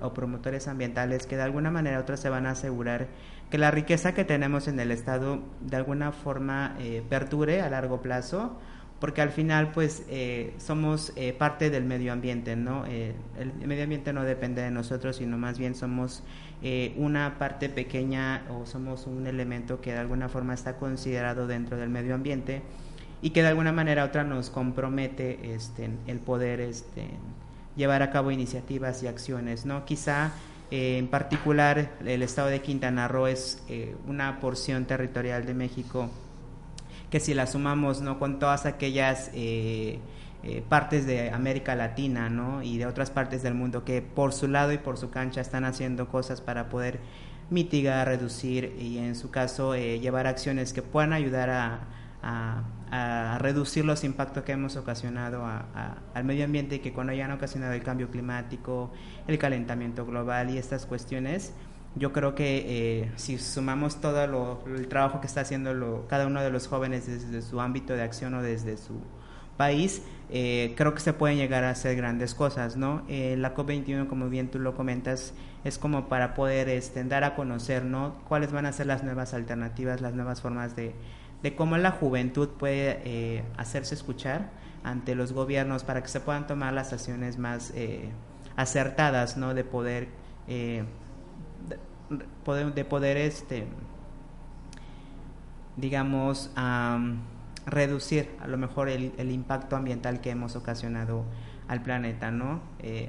o 0.00 0.14
promotores 0.14 0.68
ambientales 0.68 1.26
que 1.26 1.36
de 1.36 1.42
alguna 1.42 1.70
manera 1.70 1.98
u 1.98 2.02
otra 2.02 2.16
se 2.16 2.28
van 2.28 2.46
a 2.46 2.50
asegurar 2.50 3.08
que 3.50 3.58
la 3.58 3.70
riqueza 3.70 4.14
que 4.14 4.24
tenemos 4.24 4.68
en 4.68 4.78
el 4.80 4.90
Estado 4.90 5.40
de 5.60 5.76
alguna 5.76 6.12
forma 6.12 6.76
eh, 6.78 7.02
perdure 7.08 7.60
a 7.60 7.68
largo 7.68 8.00
plazo, 8.00 8.56
porque 8.98 9.20
al 9.20 9.30
final 9.30 9.72
pues 9.72 10.04
eh, 10.08 10.54
somos 10.58 11.12
eh, 11.16 11.32
parte 11.32 11.70
del 11.70 11.84
medio 11.84 12.12
ambiente, 12.12 12.54
¿no? 12.54 12.86
el 12.86 13.12
medio 13.66 13.82
ambiente 13.82 14.12
no 14.12 14.22
depende 14.22 14.62
de 14.62 14.70
nosotros, 14.70 15.16
sino 15.16 15.36
más 15.36 15.58
bien 15.58 15.74
somos 15.74 16.22
una 16.96 17.38
parte 17.38 17.68
pequeña 17.68 18.44
o 18.48 18.66
somos 18.66 19.08
un 19.08 19.26
elemento 19.26 19.80
que 19.80 19.92
de 19.92 19.98
alguna 19.98 20.28
forma 20.28 20.54
está 20.54 20.76
considerado 20.76 21.48
dentro 21.48 21.76
del 21.76 21.88
medio 21.88 22.14
ambiente 22.14 22.62
y 23.22 23.30
que 23.30 23.42
de 23.42 23.48
alguna 23.48 23.72
manera 23.72 24.04
otra 24.04 24.24
nos 24.24 24.50
compromete 24.50 25.54
este, 25.54 25.90
el 26.06 26.18
poder 26.18 26.60
este, 26.60 27.06
llevar 27.76 28.02
a 28.02 28.10
cabo 28.10 28.30
iniciativas 28.30 29.02
y 29.02 29.06
acciones, 29.06 29.64
¿no? 29.64 29.84
Quizá 29.84 30.32
eh, 30.70 30.98
en 30.98 31.06
particular 31.06 31.92
el 32.04 32.22
estado 32.22 32.48
de 32.48 32.60
Quintana 32.60 33.08
Roo 33.08 33.28
es 33.28 33.62
eh, 33.68 33.94
una 34.06 34.40
porción 34.40 34.84
territorial 34.84 35.46
de 35.46 35.54
México 35.54 36.10
que 37.10 37.20
si 37.20 37.34
la 37.34 37.46
sumamos 37.46 38.00
no 38.00 38.18
con 38.18 38.38
todas 38.38 38.64
aquellas 38.64 39.30
eh, 40.42 40.62
partes 40.68 41.06
de 41.06 41.30
América 41.30 41.74
Latina 41.74 42.28
¿no? 42.28 42.62
y 42.62 42.78
de 42.78 42.86
otras 42.86 43.10
partes 43.10 43.42
del 43.42 43.54
mundo 43.54 43.84
que 43.84 44.02
por 44.02 44.32
su 44.32 44.48
lado 44.48 44.72
y 44.72 44.78
por 44.78 44.96
su 44.96 45.10
cancha 45.10 45.40
están 45.40 45.64
haciendo 45.64 46.08
cosas 46.08 46.40
para 46.40 46.68
poder 46.68 47.00
mitigar, 47.50 48.08
reducir 48.08 48.76
y 48.78 48.98
en 48.98 49.14
su 49.14 49.30
caso 49.30 49.76
llevar 49.76 50.26
acciones 50.26 50.72
que 50.72 50.82
puedan 50.82 51.12
ayudar 51.12 51.50
a, 51.50 53.38
reducir 53.38 53.84
los 53.84 54.04
impactos 54.04 54.44
que 54.44 54.52
hemos 54.52 54.76
ocasionado 54.76 55.44
al 55.46 56.24
medio 56.24 56.44
ambiente 56.44 56.76
y 56.76 56.78
que 56.80 56.92
cuando 56.92 57.12
hayan 57.12 57.32
ocasionado 57.32 57.72
el 57.72 57.82
cambio 57.82 58.10
climático, 58.10 58.92
el 59.26 59.38
calentamiento 59.38 60.06
global 60.06 60.50
y 60.50 60.58
estas 60.58 60.86
cuestiones, 60.86 61.52
yo 61.94 62.12
creo 62.12 62.34
que 62.34 62.64
eh, 63.02 63.12
si 63.16 63.38
sumamos 63.38 64.00
todo 64.00 64.26
lo, 64.26 64.64
el 64.66 64.88
trabajo 64.88 65.20
que 65.20 65.26
está 65.26 65.42
haciendo 65.42 66.06
cada 66.08 66.26
uno 66.26 66.42
de 66.42 66.50
los 66.50 66.66
jóvenes 66.66 67.06
desde 67.06 67.42
su 67.42 67.60
ámbito 67.60 67.94
de 67.94 68.02
acción 68.02 68.34
o 68.34 68.42
desde 68.42 68.76
su 68.76 69.00
país, 69.56 70.02
eh, 70.30 70.74
creo 70.76 70.94
que 70.94 71.00
se 71.00 71.12
pueden 71.12 71.36
llegar 71.36 71.64
a 71.64 71.70
hacer 71.70 71.96
grandes 71.96 72.34
cosas, 72.34 72.76
¿no? 72.76 73.02
Eh, 73.08 73.36
la 73.38 73.54
COP21, 73.54 74.08
como 74.08 74.28
bien 74.28 74.50
tú 74.50 74.58
lo 74.58 74.74
comentas, 74.74 75.34
es 75.64 75.78
como 75.78 76.08
para 76.08 76.34
poder 76.34 76.68
este, 76.68 77.04
dar 77.04 77.24
a 77.24 77.34
conocer, 77.34 77.84
¿no? 77.84 78.16
Cuáles 78.28 78.52
van 78.52 78.66
a 78.66 78.72
ser 78.72 78.86
las 78.86 79.02
nuevas 79.02 79.34
alternativas, 79.34 80.00
las 80.00 80.14
nuevas 80.14 80.40
formas 80.40 80.74
de, 80.74 80.94
de 81.42 81.54
cómo 81.54 81.76
la 81.76 81.90
juventud 81.90 82.48
puede 82.48 83.00
eh, 83.04 83.44
hacerse 83.56 83.94
escuchar 83.94 84.50
ante 84.84 85.14
los 85.14 85.32
gobiernos 85.32 85.84
para 85.84 86.02
que 86.02 86.08
se 86.08 86.20
puedan 86.20 86.46
tomar 86.46 86.72
las 86.72 86.92
acciones 86.92 87.38
más 87.38 87.72
acertadas, 88.56 89.36
¿no? 89.36 89.54
De 89.54 89.64
poder, 89.64 90.08
eh, 90.48 90.84
de, 92.10 92.84
poder, 92.84 93.16
este, 93.16 93.66
digamos, 95.76 96.50
reducir 97.66 98.30
a 98.40 98.46
lo 98.46 98.58
mejor 98.58 98.88
el, 98.88 99.12
el, 99.18 99.30
impacto 99.30 99.76
ambiental 99.76 100.20
que 100.20 100.30
hemos 100.30 100.56
ocasionado 100.56 101.24
al 101.68 101.82
planeta, 101.82 102.30
¿no? 102.30 102.60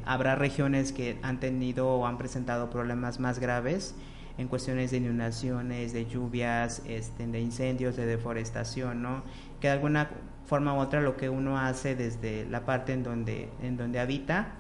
habrá 0.06 0.36
regiones 0.36 0.94
que 0.94 1.18
han 1.24 1.40
tenido 1.40 1.88
o 1.90 2.06
han 2.06 2.18
presentado 2.18 2.70
problemas 2.70 3.20
más 3.20 3.40
graves 3.40 3.96
en 4.38 4.48
cuestiones 4.48 4.92
de 4.92 4.98
inundaciones, 4.98 5.94
de 5.94 6.06
lluvias, 6.06 6.82
este, 6.88 7.28
de 7.28 7.40
incendios, 7.40 7.96
de 7.96 8.06
deforestación, 8.06 9.02
¿no? 9.02 9.24
Que 9.60 9.68
de 9.68 9.74
alguna 9.74 10.10
forma 10.46 10.74
u 10.74 10.80
otra 10.80 11.02
lo 11.02 11.18
que 11.18 11.30
uno 11.30 11.60
hace 11.60 11.96
desde 11.96 12.46
la 12.46 12.66
parte 12.66 12.94
en 12.94 13.04
donde, 13.04 13.50
en 13.62 13.78
donde 13.78 14.00
habita, 14.00 14.54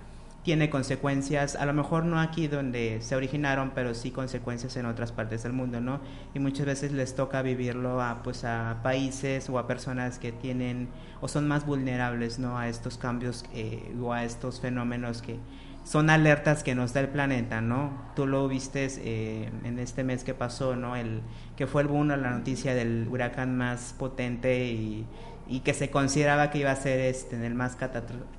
tiene 0.44 0.70
consecuencias, 0.70 1.56
a 1.56 1.66
lo 1.66 1.74
mejor 1.74 2.06
no 2.06 2.20
aquí 2.20 2.48
donde 2.48 2.98
se 3.02 3.16
originaron, 3.16 3.72
pero 3.74 3.94
sí 3.94 4.12
consecuencias 4.12 4.76
en 4.76 4.86
otras 4.86 5.14
partes 5.14 5.44
del 5.44 5.54
mundo, 5.54 5.80
¿no? 5.80 6.02
Y 6.34 6.40
muchas 6.40 6.66
veces 6.66 6.92
les 6.92 7.16
toca 7.16 7.42
vivirlo 7.42 8.02
a, 8.02 8.22
pues, 8.24 8.44
a 8.44 8.80
países 8.84 9.50
o 9.50 9.58
a 9.58 9.68
personas 9.68 10.20
que 10.20 10.34
tienen 10.34 10.90
o 11.22 11.30
son 11.30 11.48
más 11.48 11.66
vulnerables, 11.66 12.40
¿no? 12.40 12.58
A 12.58 12.68
estos 12.68 12.98
cambios 12.98 13.46
eh, 13.54 13.96
o 14.02 14.12
a 14.12 14.26
estos 14.26 14.60
fenómenos 14.60 15.22
que 15.22 15.40
son 15.84 16.10
alertas 16.10 16.64
que 16.64 16.76
nos 16.76 16.94
da 16.94 17.02
el 17.02 17.10
planeta, 17.10 17.62
¿no? 17.62 17.92
Tú 18.16 18.26
lo 18.26 18.48
viste 18.48 18.88
eh, 18.98 19.50
en 19.64 19.80
este 19.80 20.04
mes 20.04 20.24
que 20.24 20.34
pasó, 20.34 20.76
¿no? 20.76 20.96
El 20.96 21.22
que 21.58 21.68
fue 21.68 21.82
el 21.82 21.88
boom 21.88 22.08
la 22.08 22.18
noticia 22.18 22.74
del 22.74 23.08
huracán 23.10 23.58
más 23.58 23.94
potente 23.98 24.66
y 24.66 25.06
y 25.48 25.60
que 25.60 25.74
se 25.74 25.90
consideraba 25.90 26.50
que 26.50 26.60
iba 26.60 26.72
a 26.72 26.76
ser 26.76 27.00
este, 27.00 27.46
el 27.46 27.56
más 27.56 27.76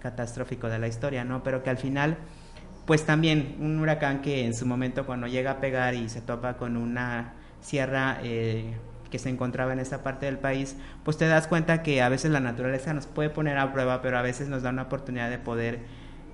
catastrófico 0.00 0.68
de 0.68 0.78
la 0.78 0.88
historia, 0.88 1.24
¿no? 1.24 1.42
Pero 1.42 1.62
que 1.62 1.70
al 1.70 1.76
final, 1.76 2.16
pues 2.86 3.04
también 3.04 3.56
un 3.60 3.78
huracán 3.78 4.22
que 4.22 4.44
en 4.44 4.54
su 4.54 4.66
momento 4.66 5.04
cuando 5.06 5.26
llega 5.26 5.52
a 5.52 5.60
pegar 5.60 5.94
y 5.94 6.08
se 6.08 6.20
topa 6.20 6.56
con 6.56 6.76
una 6.76 7.34
sierra 7.60 8.18
eh, 8.22 8.74
que 9.10 9.18
se 9.18 9.28
encontraba 9.28 9.72
en 9.72 9.80
esa 9.80 10.02
parte 10.02 10.26
del 10.26 10.38
país, 10.38 10.76
pues 11.04 11.16
te 11.16 11.26
das 11.26 11.46
cuenta 11.46 11.82
que 11.82 12.02
a 12.02 12.08
veces 12.08 12.30
la 12.30 12.40
naturaleza 12.40 12.94
nos 12.94 13.06
puede 13.06 13.30
poner 13.30 13.58
a 13.58 13.72
prueba, 13.72 14.00
pero 14.02 14.18
a 14.18 14.22
veces 14.22 14.48
nos 14.48 14.62
da 14.62 14.70
una 14.70 14.82
oportunidad 14.82 15.30
de 15.30 15.38
poder 15.38 15.80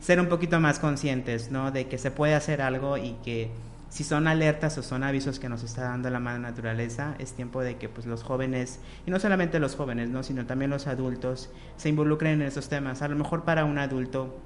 ser 0.00 0.20
un 0.20 0.28
poquito 0.28 0.60
más 0.60 0.78
conscientes, 0.78 1.50
¿no? 1.50 1.70
De 1.70 1.86
que 1.86 1.98
se 1.98 2.10
puede 2.10 2.34
hacer 2.34 2.62
algo 2.62 2.96
y 2.96 3.12
que 3.22 3.50
si 3.90 4.04
son 4.04 4.28
alertas 4.28 4.78
o 4.78 4.82
son 4.82 5.02
avisos 5.02 5.40
que 5.40 5.48
nos 5.48 5.64
está 5.64 5.82
dando 5.82 6.10
la 6.10 6.20
madre 6.20 6.40
naturaleza, 6.40 7.16
es 7.18 7.32
tiempo 7.32 7.60
de 7.60 7.76
que 7.76 7.88
pues 7.88 8.06
los 8.06 8.22
jóvenes, 8.22 8.80
y 9.06 9.10
no 9.10 9.18
solamente 9.18 9.58
los 9.58 9.74
jóvenes, 9.74 10.08
¿no? 10.08 10.22
sino 10.22 10.46
también 10.46 10.70
los 10.70 10.86
adultos, 10.86 11.50
se 11.76 11.88
involucren 11.88 12.40
en 12.40 12.46
esos 12.46 12.68
temas. 12.68 13.02
A 13.02 13.08
lo 13.08 13.16
mejor 13.16 13.44
para 13.44 13.64
un 13.64 13.78
adulto 13.78 14.38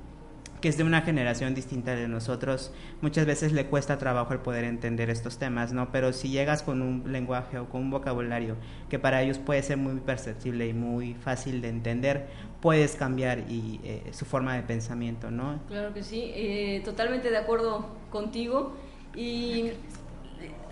que 0.64 0.70
es 0.70 0.78
de 0.78 0.84
una 0.84 1.02
generación 1.02 1.54
distinta 1.54 1.94
de 1.94 2.08
nosotros, 2.08 2.72
muchas 3.02 3.26
veces 3.26 3.52
le 3.52 3.66
cuesta 3.66 3.98
trabajo 3.98 4.32
el 4.32 4.38
poder 4.38 4.64
entender 4.64 5.10
estos 5.10 5.36
temas, 5.36 5.74
¿no? 5.74 5.92
Pero 5.92 6.14
si 6.14 6.30
llegas 6.30 6.62
con 6.62 6.80
un 6.80 7.12
lenguaje 7.12 7.58
o 7.58 7.68
con 7.68 7.82
un 7.82 7.90
vocabulario 7.90 8.56
que 8.88 8.98
para 8.98 9.20
ellos 9.20 9.38
puede 9.38 9.62
ser 9.62 9.76
muy 9.76 10.00
perceptible 10.00 10.66
y 10.66 10.72
muy 10.72 11.12
fácil 11.12 11.60
de 11.60 11.68
entender, 11.68 12.28
puedes 12.64 12.96
cambiar 12.96 13.40
y, 13.40 13.78
eh, 13.84 14.10
su 14.12 14.24
forma 14.24 14.56
de 14.56 14.62
pensamiento, 14.62 15.30
¿no? 15.30 15.60
Claro 15.68 15.92
que 15.92 16.02
sí, 16.02 16.32
eh, 16.34 16.80
totalmente 16.82 17.28
de 17.28 17.36
acuerdo 17.36 17.84
contigo. 18.10 18.72
Y 19.14 19.72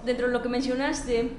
dentro 0.02 0.28
de 0.28 0.32
lo 0.32 0.40
que 0.40 0.48
mencionaste, 0.48 1.32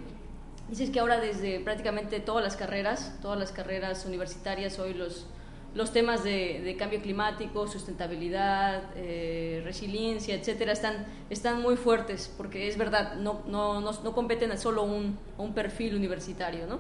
dices 0.70 0.92
que 0.92 1.00
ahora 1.00 1.20
desde 1.20 1.60
prácticamente 1.60 2.20
todas 2.20 2.44
las 2.44 2.56
carreras, 2.56 3.18
todas 3.20 3.40
las 3.40 3.52
carreras 3.52 4.06
universitarias, 4.06 4.78
hoy 4.78 4.94
los, 4.94 5.26
los 5.74 5.92
temas 5.92 6.24
de, 6.24 6.76
cambio 6.78 7.02
climático, 7.02 7.68
sustentabilidad, 7.68 8.84
eh, 8.96 9.60
resiliencia, 9.66 10.36
etcétera, 10.36 10.74
están, 10.74 11.08
están 11.32 11.64
muy 11.64 11.78
fuertes, 11.78 12.32
porque 12.38 12.68
es 12.68 12.78
verdad, 12.78 13.16
no, 13.16 13.42
no, 13.48 13.82
no, 13.82 14.14
competen 14.14 14.52
a 14.52 14.58
solo 14.58 14.84
un, 14.84 15.18
un 15.40 15.56
perfil 15.56 15.96
universitario, 15.96 16.68
¿no? 16.68 16.78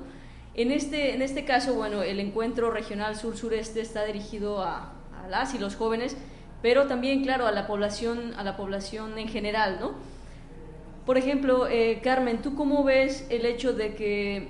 En 0.55 0.71
este, 0.71 1.13
en 1.15 1.21
este 1.21 1.45
caso, 1.45 1.73
bueno, 1.73 2.03
el 2.03 2.19
encuentro 2.19 2.69
regional 2.69 3.15
sur-sureste 3.15 3.81
está 3.81 4.05
dirigido 4.05 4.61
a, 4.61 4.93
a, 5.23 5.27
las 5.27 5.53
y 5.55 5.57
los 5.57 5.75
jóvenes, 5.75 6.15
pero 6.61 6.87
también, 6.87 7.23
claro, 7.23 7.47
a 7.47 7.51
la 7.51 7.65
población, 7.65 8.33
a 8.37 8.43
la 8.43 8.55
población 8.55 9.17
en 9.17 9.27
general, 9.27 9.77
¿no? 9.79 9.93
Por 11.05 11.17
ejemplo, 11.17 11.67
eh, 11.67 11.99
Carmen, 12.01 12.41
¿tú 12.41 12.55
cómo 12.55 12.83
ves 12.83 13.27
el 13.29 13.45
hecho 13.45 13.73
de 13.73 13.95
que 13.95 14.47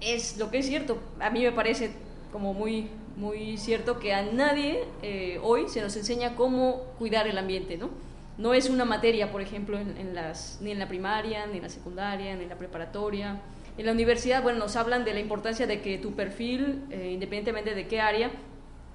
es 0.00 0.38
lo 0.38 0.50
que 0.50 0.58
es 0.58 0.66
cierto? 0.66 0.98
A 1.20 1.28
mí 1.28 1.42
me 1.42 1.52
parece 1.52 1.92
como 2.32 2.54
muy, 2.54 2.88
muy 3.16 3.58
cierto 3.58 3.98
que 3.98 4.14
a 4.14 4.22
nadie 4.22 4.84
eh, 5.02 5.38
hoy 5.42 5.68
se 5.68 5.82
nos 5.82 5.94
enseña 5.96 6.36
cómo 6.36 6.84
cuidar 6.98 7.26
el 7.26 7.36
ambiente, 7.36 7.76
¿no? 7.76 7.90
No 8.38 8.54
es 8.54 8.70
una 8.70 8.86
materia, 8.86 9.30
por 9.30 9.42
ejemplo, 9.42 9.78
en, 9.78 10.14
las, 10.14 10.58
ni 10.62 10.70
en 10.70 10.78
la 10.78 10.88
primaria, 10.88 11.46
ni 11.46 11.58
en 11.58 11.62
la 11.64 11.68
secundaria, 11.68 12.34
ni 12.34 12.44
en 12.44 12.48
la 12.48 12.56
preparatoria. 12.56 13.38
En 13.78 13.86
la 13.86 13.92
universidad, 13.92 14.42
bueno, 14.42 14.58
nos 14.58 14.76
hablan 14.76 15.04
de 15.04 15.14
la 15.14 15.20
importancia 15.20 15.66
de 15.66 15.80
que 15.80 15.98
tu 15.98 16.14
perfil, 16.14 16.84
eh, 16.90 17.10
independientemente 17.12 17.74
de 17.74 17.86
qué 17.86 18.00
área, 18.00 18.30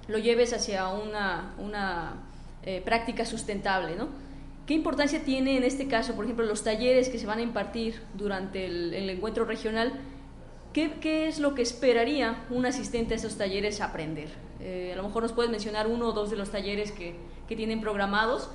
lo 0.08 0.18
lleves 0.18 0.54
hacia 0.54 0.88
una, 0.90 1.54
una 1.58 2.24
práctica 2.84 3.24
sustentable, 3.26 3.96
¿no? 3.96 4.10
¿Qué 4.68 4.74
importancia 4.74 5.24
tiene 5.24 5.56
en 5.56 5.64
este 5.64 5.88
caso, 5.88 6.14
por 6.14 6.26
ejemplo, 6.26 6.46
los 6.46 6.66
talleres 6.66 7.08
que 7.08 7.18
se 7.18 7.26
van 7.26 7.40
a 7.40 7.42
impartir 7.42 8.02
durante 8.16 8.66
el, 8.66 9.10
encuentro 9.10 9.46
regional? 9.46 9.94
¿Qué, 10.74 11.28
es 11.30 11.40
lo 11.40 11.56
que 11.56 11.62
esperaría 11.62 12.46
un 12.50 12.66
asistente 12.66 13.14
a 13.14 13.18
esos 13.18 13.38
talleres 13.38 13.80
aprender? 13.80 14.28
Eh, 14.60 14.92
a 14.92 14.98
lo 14.98 15.04
mejor 15.04 15.24
nos 15.24 15.32
puedes 15.32 15.50
mencionar 15.50 15.88
uno 15.88 16.10
o 16.10 16.12
dos 16.12 16.30
de 16.30 16.36
los 16.36 16.52
talleres 16.52 16.92
que, 16.92 17.16
tienen 17.48 17.80
programados. 17.80 18.50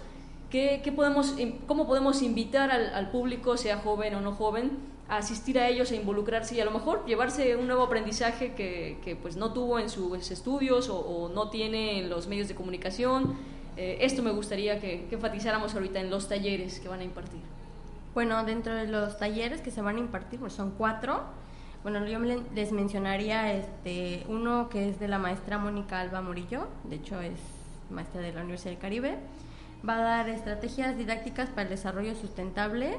¿Qué, 0.50 0.82
podemos, 0.94 1.34
¿Cómo 1.66 1.86
podemos 1.86 2.20
invitar 2.20 2.70
al, 2.70 3.10
público, 3.10 3.56
sea 3.56 3.78
joven 3.78 4.14
o 4.14 4.20
no 4.20 4.32
joven, 4.32 4.72
a 5.12 5.18
asistir 5.18 5.58
a 5.58 5.68
ellos, 5.68 5.90
a 5.90 5.94
involucrarse 5.94 6.54
y 6.54 6.60
a 6.60 6.64
lo 6.64 6.70
mejor 6.70 7.04
llevarse 7.04 7.54
un 7.56 7.66
nuevo 7.66 7.82
aprendizaje 7.82 8.54
que, 8.54 9.18
pues 9.20 9.36
no 9.36 9.52
tuvo 9.52 9.78
en 9.78 9.90
sus 9.90 10.30
estudios 10.30 10.88
o, 10.88 10.98
o 10.98 11.28
no 11.28 11.50
tiene 11.50 11.98
en 11.98 12.08
los 12.08 12.28
medios 12.28 12.48
de 12.48 12.54
comunicación? 12.54 13.36
Eh, 13.76 13.98
esto 14.00 14.22
me 14.22 14.30
gustaría 14.30 14.80
que, 14.80 15.06
enfatizáramos 15.10 15.74
ahorita 15.74 16.00
en 16.00 16.08
los 16.08 16.28
talleres 16.28 16.80
que 16.80 16.88
van 16.88 17.00
a 17.00 17.04
impartir. 17.04 17.40
Bueno, 18.14 18.42
dentro 18.44 18.74
de 18.74 18.86
los 18.86 19.18
talleres 19.18 19.60
que 19.60 19.70
se 19.70 19.82
van 19.82 19.96
a 19.96 20.00
impartir, 20.00 20.40
pues 20.40 20.54
son 20.54 20.72
cuatro. 20.72 21.24
Bueno, 21.82 22.06
yo 22.06 22.18
les 22.18 22.72
mencionaría 22.72 23.52
este, 23.52 24.24
uno 24.28 24.70
que 24.70 24.88
es 24.88 24.98
de 24.98 25.08
la 25.08 25.18
maestra 25.18 25.58
Mónica 25.58 26.00
Alba 26.00 26.22
Murillo, 26.22 26.68
de 26.84 26.96
hecho 26.96 27.20
es 27.20 27.38
maestra 27.90 28.22
de 28.22 28.32
la 28.32 28.40
Universidad 28.40 28.70
del 28.70 28.80
Caribe. 28.80 29.18
Va 29.86 29.96
a 29.96 30.02
dar 30.02 30.28
estrategias 30.30 30.96
didácticas 30.96 31.50
para 31.50 31.62
el 31.62 31.68
desarrollo 31.68 32.14
sustentable 32.14 32.98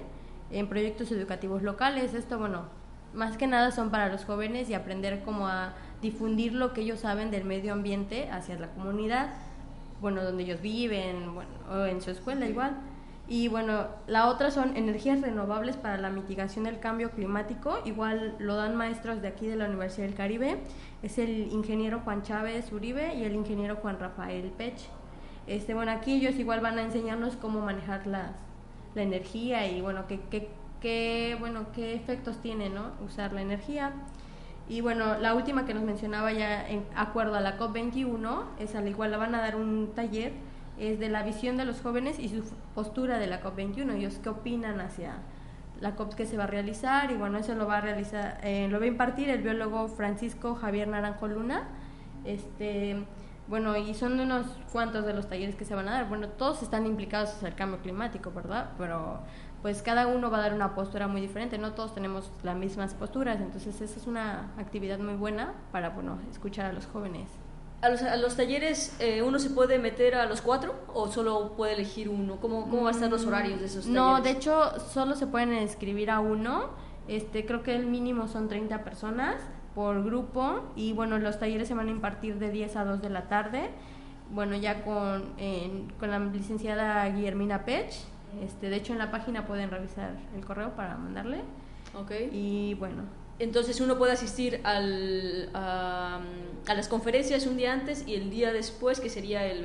en 0.53 0.67
proyectos 0.69 1.11
educativos 1.11 1.61
locales. 1.61 2.13
Esto, 2.13 2.39
bueno, 2.39 2.63
más 3.13 3.37
que 3.37 3.47
nada 3.47 3.71
son 3.71 3.89
para 3.89 4.09
los 4.09 4.23
jóvenes 4.23 4.69
y 4.69 4.73
aprender 4.73 5.23
cómo 5.23 5.47
a 5.47 5.73
difundir 6.01 6.53
lo 6.53 6.73
que 6.73 6.81
ellos 6.81 7.01
saben 7.01 7.31
del 7.31 7.43
medio 7.43 7.73
ambiente 7.73 8.29
hacia 8.31 8.57
la 8.57 8.67
comunidad 8.69 9.33
bueno, 10.03 10.21
donde 10.21 10.43
ellos 10.43 10.61
viven, 10.61 11.33
bueno, 11.33 11.49
o 11.71 11.85
en 11.85 12.01
su 12.01 12.11
escuela 12.11 12.45
igual. 12.45 12.75
Y 13.25 13.47
bueno, 13.47 13.87
la 14.05 14.27
otra 14.27 14.51
son 14.51 14.75
energías 14.75 15.21
renovables 15.21 15.77
para 15.77 15.97
la 15.97 16.09
mitigación 16.09 16.65
del 16.65 16.81
cambio 16.81 17.09
climático. 17.11 17.79
Igual 17.85 18.35
lo 18.37 18.57
dan 18.57 18.75
maestros 18.75 19.21
de 19.21 19.29
aquí 19.29 19.47
de 19.47 19.55
la 19.55 19.65
Universidad 19.65 20.07
del 20.07 20.15
Caribe. 20.15 20.57
Es 21.01 21.17
el 21.17 21.53
ingeniero 21.53 22.01
Juan 22.01 22.21
Chávez 22.21 22.69
Uribe 22.73 23.15
y 23.15 23.23
el 23.23 23.33
ingeniero 23.33 23.77
Juan 23.77 23.97
Rafael 23.97 24.51
Pech. 24.51 24.75
Este, 25.47 25.73
bueno, 25.73 25.93
aquí 25.93 26.15
ellos 26.15 26.35
igual 26.35 26.59
van 26.59 26.77
a 26.77 26.83
enseñarnos 26.83 27.37
cómo 27.37 27.61
manejar 27.61 28.05
la, 28.05 28.33
la 28.95 29.03
energía 29.03 29.67
y 29.67 29.81
bueno, 29.81 30.05
qué, 30.07 30.19
qué, 30.29 30.49
qué, 30.81 31.35
bueno, 31.39 31.67
qué 31.73 31.93
efectos 31.93 32.41
tiene, 32.41 32.69
¿no? 32.69 32.91
Usar 33.05 33.33
la 33.33 33.41
energía. 33.41 33.93
Y 34.69 34.81
bueno, 34.81 35.17
la 35.19 35.35
última 35.35 35.65
que 35.65 35.73
nos 35.73 35.83
mencionaba 35.83 36.31
ya 36.31 36.67
en 36.67 36.85
acuerdo 36.95 37.35
a 37.35 37.41
la 37.41 37.57
COP21, 37.57 38.43
es 38.59 38.75
al 38.75 38.87
igual 38.87 39.11
la 39.11 39.17
van 39.17 39.35
a 39.35 39.41
dar 39.41 39.55
un 39.55 39.91
taller, 39.93 40.33
es 40.79 40.99
de 40.99 41.09
la 41.09 41.23
visión 41.23 41.57
de 41.57 41.65
los 41.65 41.81
jóvenes 41.81 42.17
y 42.19 42.29
su 42.29 42.43
postura 42.73 43.19
de 43.19 43.27
la 43.27 43.41
COP21, 43.41 43.93
ellos 43.95 44.19
qué 44.23 44.29
opinan 44.29 44.79
hacia 44.79 45.17
la 45.81 45.95
COP 45.95 46.13
que 46.13 46.25
se 46.25 46.37
va 46.37 46.45
a 46.45 46.47
realizar 46.47 47.11
y 47.11 47.15
bueno, 47.15 47.37
eso 47.37 47.55
lo 47.55 47.67
va 47.67 47.77
a 47.77 47.81
realizar, 47.81 48.39
eh, 48.41 48.67
lo 48.69 48.79
va 48.79 48.85
a 48.85 48.87
impartir 48.87 49.29
el 49.29 49.41
biólogo 49.41 49.89
Francisco 49.89 50.55
Javier 50.55 50.87
Naranjo 50.87 51.27
Luna. 51.27 51.67
Este, 52.23 53.03
bueno, 53.47 53.75
y 53.75 53.93
son 53.93 54.19
unos 54.19 54.45
cuantos 54.71 55.05
de 55.05 55.13
los 55.13 55.27
talleres 55.27 55.55
que 55.55 55.65
se 55.65 55.75
van 55.75 55.87
a 55.89 55.91
dar. 55.91 56.09
Bueno, 56.09 56.29
todos 56.29 56.63
están 56.63 56.85
implicados 56.85 57.35
en 57.41 57.47
el 57.47 57.55
cambio 57.55 57.79
climático, 57.79 58.31
¿verdad? 58.31 58.71
Pero 58.77 59.19
pues 59.61 59.81
cada 59.81 60.07
uno 60.07 60.29
va 60.29 60.39
a 60.39 60.41
dar 60.41 60.53
una 60.53 60.75
postura 60.75 61.07
muy 61.07 61.21
diferente, 61.21 61.57
no 61.57 61.71
todos 61.71 61.93
tenemos 61.93 62.29
las 62.43 62.57
mismas 62.57 62.93
posturas, 62.93 63.39
entonces 63.39 63.79
esa 63.79 63.97
es 63.97 64.07
una 64.07 64.51
actividad 64.57 64.99
muy 64.99 65.15
buena 65.15 65.53
para, 65.71 65.89
bueno, 65.89 66.19
escuchar 66.29 66.65
a 66.65 66.73
los 66.73 66.85
jóvenes. 66.85 67.29
¿A 67.81 67.89
los, 67.89 68.01
a 68.01 68.15
los 68.17 68.35
talleres 68.35 68.95
eh, 68.99 69.21
uno 69.21 69.39
se 69.39 69.49
puede 69.49 69.79
meter 69.79 70.15
a 70.15 70.25
los 70.25 70.41
cuatro 70.41 70.73
o 70.93 71.09
solo 71.09 71.53
puede 71.55 71.73
elegir 71.73 72.09
uno? 72.09 72.37
¿Cómo, 72.41 72.63
cómo 72.63 72.83
van 72.83 72.87
a 72.87 72.91
estar 72.91 73.09
los 73.09 73.25
horarios 73.25 73.59
de 73.61 73.67
esos 73.67 73.85
talleres? 73.85 73.93
No, 73.93 74.21
de 74.21 74.31
hecho 74.31 74.79
solo 74.79 75.15
se 75.15 75.27
pueden 75.27 75.53
inscribir 75.53 76.11
a 76.11 76.19
uno, 76.19 76.71
este, 77.07 77.45
creo 77.45 77.63
que 77.63 77.75
el 77.75 77.85
mínimo 77.85 78.27
son 78.27 78.49
30 78.49 78.83
personas 78.83 79.35
por 79.75 80.03
grupo 80.03 80.61
y 80.75 80.93
bueno, 80.93 81.17
los 81.17 81.39
talleres 81.39 81.67
se 81.67 81.73
van 81.73 81.87
a 81.87 81.91
impartir 81.91 82.39
de 82.39 82.51
10 82.51 82.75
a 82.75 82.85
2 82.85 83.01
de 83.01 83.09
la 83.09 83.27
tarde, 83.27 83.69
bueno, 84.31 84.55
ya 84.55 84.83
con, 84.83 85.33
con 85.99 86.11
la 86.11 86.19
licenciada 86.19 87.07
Guillermina 87.09 87.65
Pech, 87.65 87.93
este, 88.41 88.69
de 88.69 88.77
hecho, 88.77 88.93
en 88.93 88.99
la 88.99 89.11
página 89.11 89.45
pueden 89.45 89.69
revisar 89.69 90.15
el 90.35 90.45
correo 90.45 90.75
para 90.75 90.97
mandarle. 90.97 91.41
Ok. 91.95 92.11
Y 92.31 92.73
bueno. 92.75 93.03
Entonces 93.39 93.81
uno 93.81 93.97
puede 93.97 94.13
asistir 94.13 94.61
al, 94.63 95.49
a, 95.53 96.21
las 96.67 96.87
conferencias 96.87 97.45
un 97.45 97.57
día 97.57 97.73
antes 97.73 98.07
y 98.07 98.15
el 98.15 98.29
día 98.29 98.53
después, 98.53 98.99
que 98.99 99.09
sería 99.09 99.45
el 99.45 99.61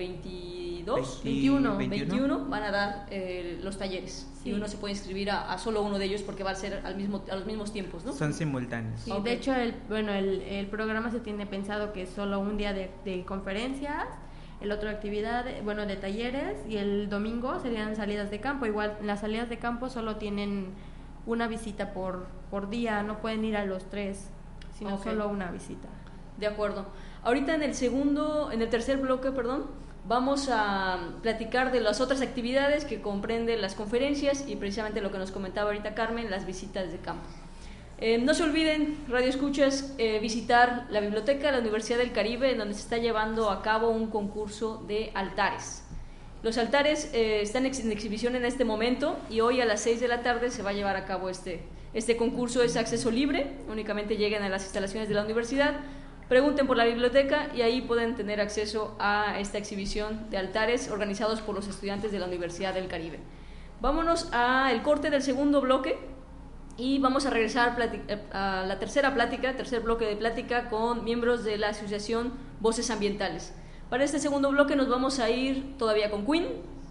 22, 0.84 1.20
21, 1.24 1.76
21, 1.76 2.44
van 2.46 2.62
a 2.62 2.70
dar 2.70 3.06
eh, 3.10 3.58
los 3.62 3.78
talleres. 3.78 4.26
Y 4.44 4.52
uno 4.52 4.66
se 4.68 4.76
puede 4.78 4.94
inscribir 4.94 5.30
a, 5.30 5.56
solo 5.58 5.82
uno 5.82 5.98
de 5.98 6.06
ellos 6.06 6.22
porque 6.22 6.42
va 6.42 6.52
a 6.52 6.54
ser 6.54 6.80
al 6.84 6.96
mismo, 6.96 7.22
a 7.30 7.36
los 7.36 7.46
mismos 7.46 7.72
tiempos, 7.72 8.04
¿no? 8.04 8.12
Son 8.12 8.32
simultáneos. 8.32 9.00
Sí, 9.00 9.12
de 9.22 9.32
hecho, 9.32 9.54
el, 9.54 9.74
bueno, 9.88 10.12
el, 10.12 10.42
el, 10.42 10.66
programa 10.66 11.10
se 11.10 11.20
tiene 11.20 11.46
pensado 11.46 11.92
que 11.92 12.02
es 12.02 12.10
solo 12.10 12.40
un 12.40 12.56
día 12.56 12.72
de, 12.72 12.90
de 13.04 13.24
conferencias 13.24 14.06
el 14.60 14.72
otro 14.72 14.90
actividad, 14.90 15.44
bueno, 15.62 15.86
de 15.86 15.96
talleres 15.96 16.58
y 16.68 16.78
el 16.78 17.08
domingo 17.08 17.60
serían 17.60 17.94
salidas 17.94 18.30
de 18.30 18.40
campo. 18.40 18.66
Igual 18.66 18.98
las 19.02 19.20
salidas 19.20 19.48
de 19.48 19.58
campo 19.58 19.88
solo 19.88 20.16
tienen 20.16 20.72
una 21.26 21.46
visita 21.46 21.92
por, 21.92 22.26
por 22.50 22.68
día, 22.68 23.02
no 23.02 23.18
pueden 23.18 23.44
ir 23.44 23.56
a 23.56 23.64
los 23.64 23.88
tres, 23.88 24.30
sino 24.76 24.98
solo 24.98 25.28
una 25.28 25.50
visita. 25.50 25.88
De 26.38 26.46
acuerdo. 26.46 26.86
Ahorita 27.22 27.54
en 27.54 27.62
el 27.62 27.74
segundo, 27.74 28.50
en 28.50 28.62
el 28.62 28.68
tercer 28.68 28.98
bloque, 28.98 29.30
perdón, 29.30 29.66
vamos 30.08 30.48
a 30.50 30.98
platicar 31.22 31.70
de 31.70 31.80
las 31.80 32.00
otras 32.00 32.22
actividades 32.22 32.86
que 32.86 33.02
comprenden 33.02 33.60
las 33.60 33.74
conferencias 33.74 34.48
y 34.48 34.56
precisamente 34.56 35.02
lo 35.02 35.12
que 35.12 35.18
nos 35.18 35.30
comentaba 35.30 35.68
ahorita 35.68 35.94
Carmen, 35.94 36.30
las 36.30 36.46
visitas 36.46 36.90
de 36.90 36.98
campo. 36.98 37.28
Eh, 38.00 38.16
no 38.16 38.32
se 38.32 38.44
olviden, 38.44 38.96
Radio 39.08 39.28
Escuchas, 39.28 39.92
eh, 39.98 40.18
visitar 40.20 40.86
la 40.90 41.00
biblioteca 41.00 41.48
de 41.48 41.52
la 41.52 41.58
Universidad 41.58 41.98
del 41.98 42.12
Caribe, 42.12 42.52
en 42.52 42.58
donde 42.58 42.74
se 42.74 42.80
está 42.80 42.96
llevando 42.96 43.50
a 43.50 43.60
cabo 43.60 43.90
un 43.90 44.08
concurso 44.08 44.82
de 44.88 45.10
altares. 45.14 45.84
Los 46.42 46.56
altares 46.56 47.12
eh, 47.12 47.42
están 47.42 47.66
en 47.66 47.92
exhibición 47.92 48.36
en 48.36 48.44
este 48.44 48.64
momento 48.64 49.18
y 49.28 49.40
hoy 49.40 49.60
a 49.60 49.66
las 49.66 49.80
6 49.80 50.00
de 50.00 50.08
la 50.08 50.22
tarde 50.22 50.50
se 50.50 50.62
va 50.62 50.70
a 50.70 50.72
llevar 50.72 50.96
a 50.96 51.04
cabo 51.04 51.28
este, 51.28 51.60
este 51.92 52.16
concurso. 52.16 52.62
Es 52.62 52.76
acceso 52.76 53.10
libre, 53.10 53.56
únicamente 53.68 54.16
lleguen 54.16 54.42
a 54.44 54.48
las 54.48 54.62
instalaciones 54.62 55.08
de 55.08 55.16
la 55.16 55.24
universidad, 55.24 55.74
pregunten 56.28 56.66
por 56.66 56.76
la 56.76 56.84
biblioteca 56.84 57.48
y 57.54 57.62
ahí 57.62 57.80
pueden 57.80 58.14
tener 58.14 58.40
acceso 58.40 58.94
a 58.98 59.38
esta 59.38 59.58
exhibición 59.58 60.28
de 60.30 60.38
altares 60.38 60.90
organizados 60.90 61.40
por 61.40 61.54
los 61.54 61.68
estudiantes 61.68 62.12
de 62.12 62.18
la 62.18 62.26
Universidad 62.26 62.74
del 62.74 62.88
Caribe. 62.88 63.18
Vámonos 63.80 64.32
al 64.32 64.82
corte 64.82 65.10
del 65.10 65.22
segundo 65.22 65.60
bloque 65.60 65.98
y 66.76 66.98
vamos 66.98 67.26
a 67.26 67.30
regresar 67.30 67.76
eh, 68.08 68.18
a 68.32 68.64
la 68.66 68.78
tercera 68.78 69.14
plática, 69.14 69.56
tercer 69.56 69.80
bloque 69.80 70.04
de 70.04 70.16
plática 70.16 70.68
con 70.68 71.04
miembros 71.04 71.44
de 71.44 71.58
la 71.58 71.70
Asociación 71.70 72.32
Voces 72.60 72.90
Ambientales. 72.90 73.54
Para 73.88 74.04
este 74.04 74.18
segundo 74.18 74.50
bloque 74.50 74.76
nos 74.76 74.88
vamos 74.88 75.18
a 75.18 75.30
ir 75.30 75.76
todavía 75.78 76.10
con 76.10 76.26
Queen, 76.26 76.46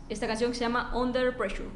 esta 0.09 0.27
canción 0.27 0.51
que 0.51 0.57
se 0.57 0.65
llama 0.65 0.91
Under 0.95 1.37
Pressure. 1.37 1.69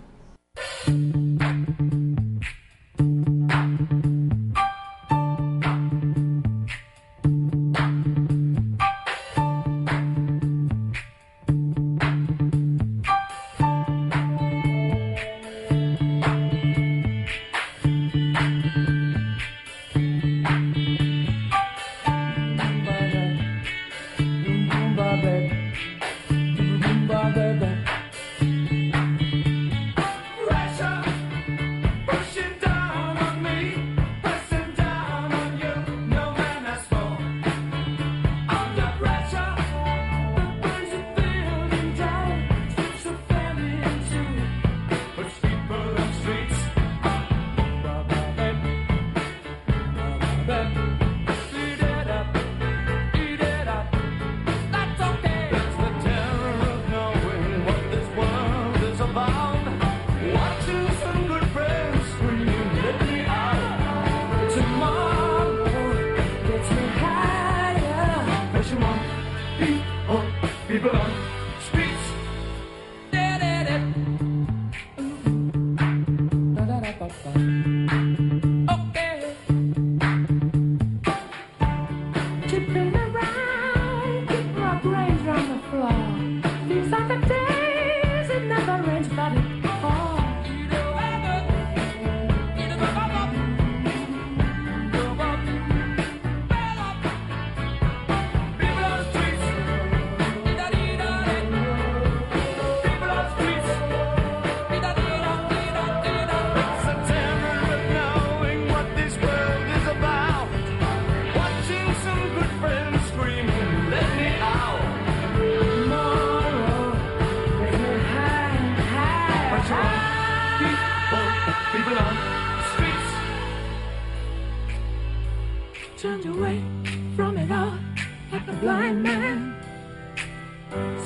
blind 128.61 129.01
man. 129.01 129.55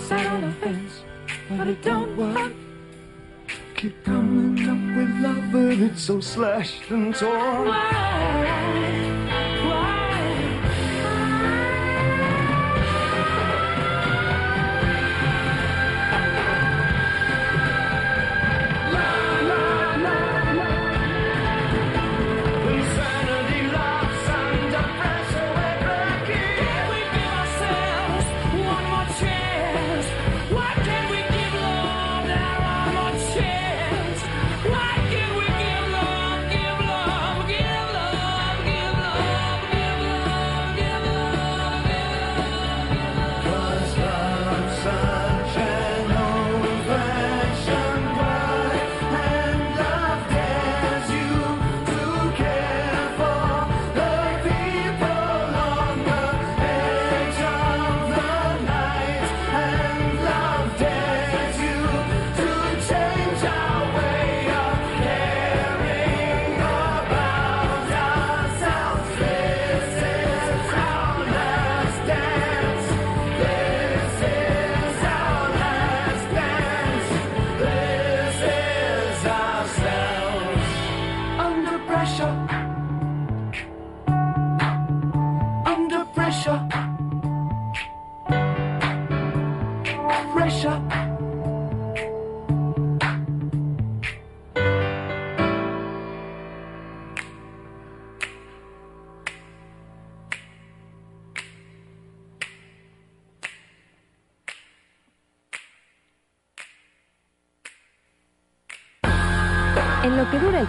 Sat 0.08 0.28
on 0.28 0.42
the 0.42 0.52
fence, 0.52 1.04
but 1.50 1.68
it 1.68 1.82
don't 1.82 2.16
work. 2.18 2.54
Keep 3.76 4.04
coming 4.04 4.60
up 4.70 4.98
with 4.98 5.10
love, 5.24 5.52
but 5.54 5.80
it's 5.88 6.02
so 6.02 6.20
slashed 6.20 6.92
and 6.92 7.16
torn. 7.16 7.72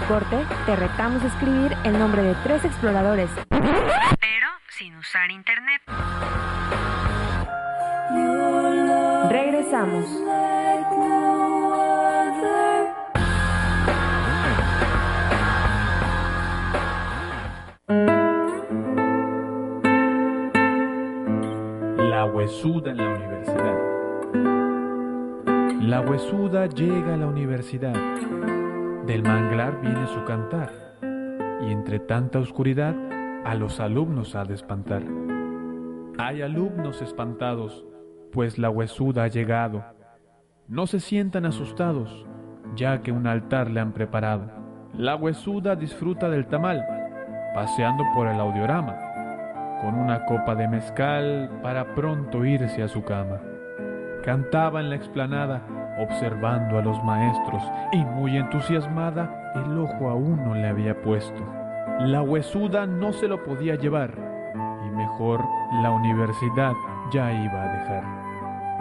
Corte, 0.08 0.44
te 0.66 0.76
retamos 0.76 1.22
a 1.22 1.26
escribir 1.26 1.76
el 1.84 1.98
nombre 1.98 2.22
de 2.22 2.34
tres 2.44 2.64
exploradores. 2.64 3.30
Pero 3.48 4.46
sin 4.68 4.96
usar 4.96 5.30
internet. 5.30 5.82
Regresamos. 9.30 10.04
La 21.98 22.24
huesuda 22.26 22.90
en 22.92 22.96
la 22.96 23.08
universidad. 23.08 23.76
La 25.82 26.00
huesuda 26.00 26.66
llega 26.66 27.14
a 27.14 27.16
la 27.16 27.26
universidad. 27.26 27.94
Del 29.06 29.22
manglar 29.22 29.80
viene 29.80 30.04
su 30.08 30.24
cantar. 30.24 30.72
Y 31.60 31.70
entre 31.70 32.00
tanta 32.00 32.40
oscuridad, 32.40 32.96
a 33.44 33.54
los 33.54 33.78
alumnos 33.78 34.34
ha 34.34 34.42
de 34.42 34.54
espantar. 34.54 35.02
Hay 36.18 36.42
alumnos 36.42 37.00
espantados, 37.02 37.86
pues 38.32 38.58
la 38.58 38.68
huesuda 38.68 39.22
ha 39.22 39.28
llegado. 39.28 39.84
No 40.66 40.88
se 40.88 40.98
sientan 40.98 41.46
asustados, 41.46 42.26
ya 42.74 43.00
que 43.02 43.12
un 43.12 43.28
altar 43.28 43.70
le 43.70 43.78
han 43.78 43.92
preparado. 43.92 44.50
La 44.92 45.14
huesuda 45.14 45.76
disfruta 45.76 46.28
del 46.28 46.48
tamal, 46.48 46.84
paseando 47.54 48.02
por 48.12 48.26
el 48.26 48.40
audiorama, 48.40 48.96
con 49.82 49.94
una 49.94 50.24
copa 50.24 50.56
de 50.56 50.66
mezcal 50.66 51.60
para 51.62 51.94
pronto 51.94 52.44
irse 52.44 52.82
a 52.82 52.88
su 52.88 53.04
cama. 53.04 53.40
Cantaba 54.24 54.80
en 54.80 54.90
la 54.90 54.96
explanada, 54.96 55.62
observando 55.98 56.78
a 56.78 56.82
los 56.82 57.02
maestros, 57.04 57.62
y 57.92 58.04
muy 58.04 58.36
entusiasmada, 58.36 59.52
el 59.54 59.78
ojo 59.78 60.08
a 60.08 60.14
uno 60.14 60.54
le 60.54 60.68
había 60.68 61.00
puesto. 61.00 61.42
La 62.00 62.22
huesuda 62.22 62.86
no 62.86 63.12
se 63.12 63.28
lo 63.28 63.42
podía 63.44 63.76
llevar, 63.76 64.10
y 64.86 64.90
mejor 64.90 65.44
la 65.82 65.90
universidad 65.90 66.72
ya 67.12 67.32
iba 67.32 67.62
a 67.62 67.68
dejar. 67.78 68.04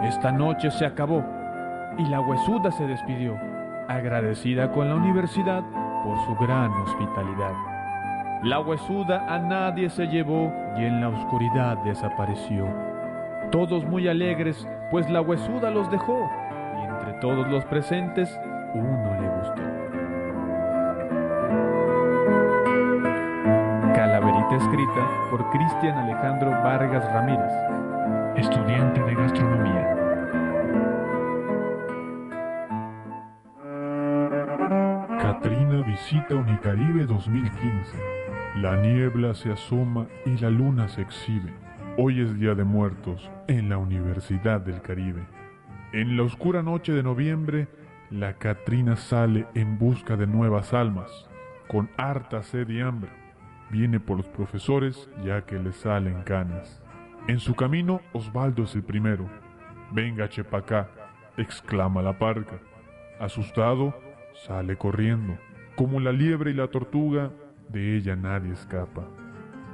Esta 0.08 0.32
noche 0.32 0.70
se 0.72 0.86
acabó, 0.86 1.24
y 1.98 2.06
la 2.08 2.20
huesuda 2.20 2.72
se 2.72 2.86
despidió, 2.88 3.38
agradecida 3.88 4.72
con 4.72 4.90
la 4.90 4.96
universidad 4.96 5.64
por 6.04 6.18
su 6.26 6.36
gran 6.36 6.72
hospitalidad. 6.72 7.54
La 8.44 8.60
huesuda 8.60 9.26
a 9.34 9.40
nadie 9.40 9.90
se 9.90 10.08
llevó 10.08 10.54
y 10.78 10.86
en 10.86 11.02
la 11.02 11.10
oscuridad 11.10 11.78
desapareció. 11.80 12.68
Todos 13.52 13.86
muy 13.86 14.08
alegres, 14.08 14.68
pues 14.92 15.10
la 15.10 15.22
huesuda 15.22 15.72
los 15.72 15.90
dejó, 15.90 16.30
entre 17.06 17.20
todos 17.20 17.48
los 17.48 17.64
presentes, 17.66 18.40
uno 18.74 19.22
le 19.22 19.30
gustó. 19.30 19.62
Calaverita 23.94 24.56
escrita 24.56 25.08
por 25.30 25.50
Cristian 25.52 25.98
Alejandro 26.00 26.50
Vargas 26.50 27.06
Ramírez, 27.14 27.52
estudiante 28.38 29.02
de 29.02 29.16
gastronomía. 29.16 29.92
Catrina 35.22 35.84
visita 35.86 36.34
Unicaribe 36.34 37.06
2015. 37.06 37.98
La 38.56 38.78
niebla 38.78 39.36
se 39.36 39.52
asoma 39.52 40.08
y 40.26 40.38
la 40.38 40.50
luna 40.50 40.88
se 40.88 41.02
exhibe. 41.02 41.54
Hoy 41.98 42.22
es 42.22 42.36
Día 42.40 42.56
de 42.56 42.64
Muertos 42.64 43.30
en 43.48 43.70
la 43.70 43.78
Universidad 43.78 44.62
del 44.62 44.82
Caribe. 44.82 45.35
En 45.96 46.18
la 46.18 46.24
oscura 46.24 46.62
noche 46.62 46.92
de 46.92 47.04
noviembre, 47.04 47.70
la 48.10 48.34
Catrina 48.34 48.98
sale 48.98 49.48
en 49.54 49.78
busca 49.80 50.18
de 50.18 50.28
nuevas 50.28 50.74
almas, 50.74 51.10
con 51.70 51.90
harta 51.96 52.44
sed 52.44 52.68
y 52.68 52.82
hambre. 52.82 53.10
Viene 53.72 54.02
por 54.02 54.18
los 54.18 54.28
profesores 54.28 55.10
ya 55.24 55.46
que 55.46 55.58
le 55.58 55.72
salen 55.72 56.24
canas. 56.24 56.84
En 57.30 57.40
su 57.40 57.56
camino, 57.56 58.02
Osvaldo 58.12 58.64
es 58.64 58.76
el 58.76 58.84
primero. 58.84 59.30
Venga, 59.94 60.28
Chepacá, 60.28 60.90
exclama 61.38 62.02
la 62.02 62.20
parca. 62.20 62.60
Asustado, 63.22 63.98
sale 64.34 64.76
corriendo. 64.76 65.38
Como 65.78 66.02
la 66.02 66.12
liebre 66.12 66.52
y 66.52 66.56
la 66.56 66.68
tortuga, 66.68 67.32
de 67.70 67.96
ella 67.96 68.18
nadie 68.18 68.52
escapa. 68.52 69.08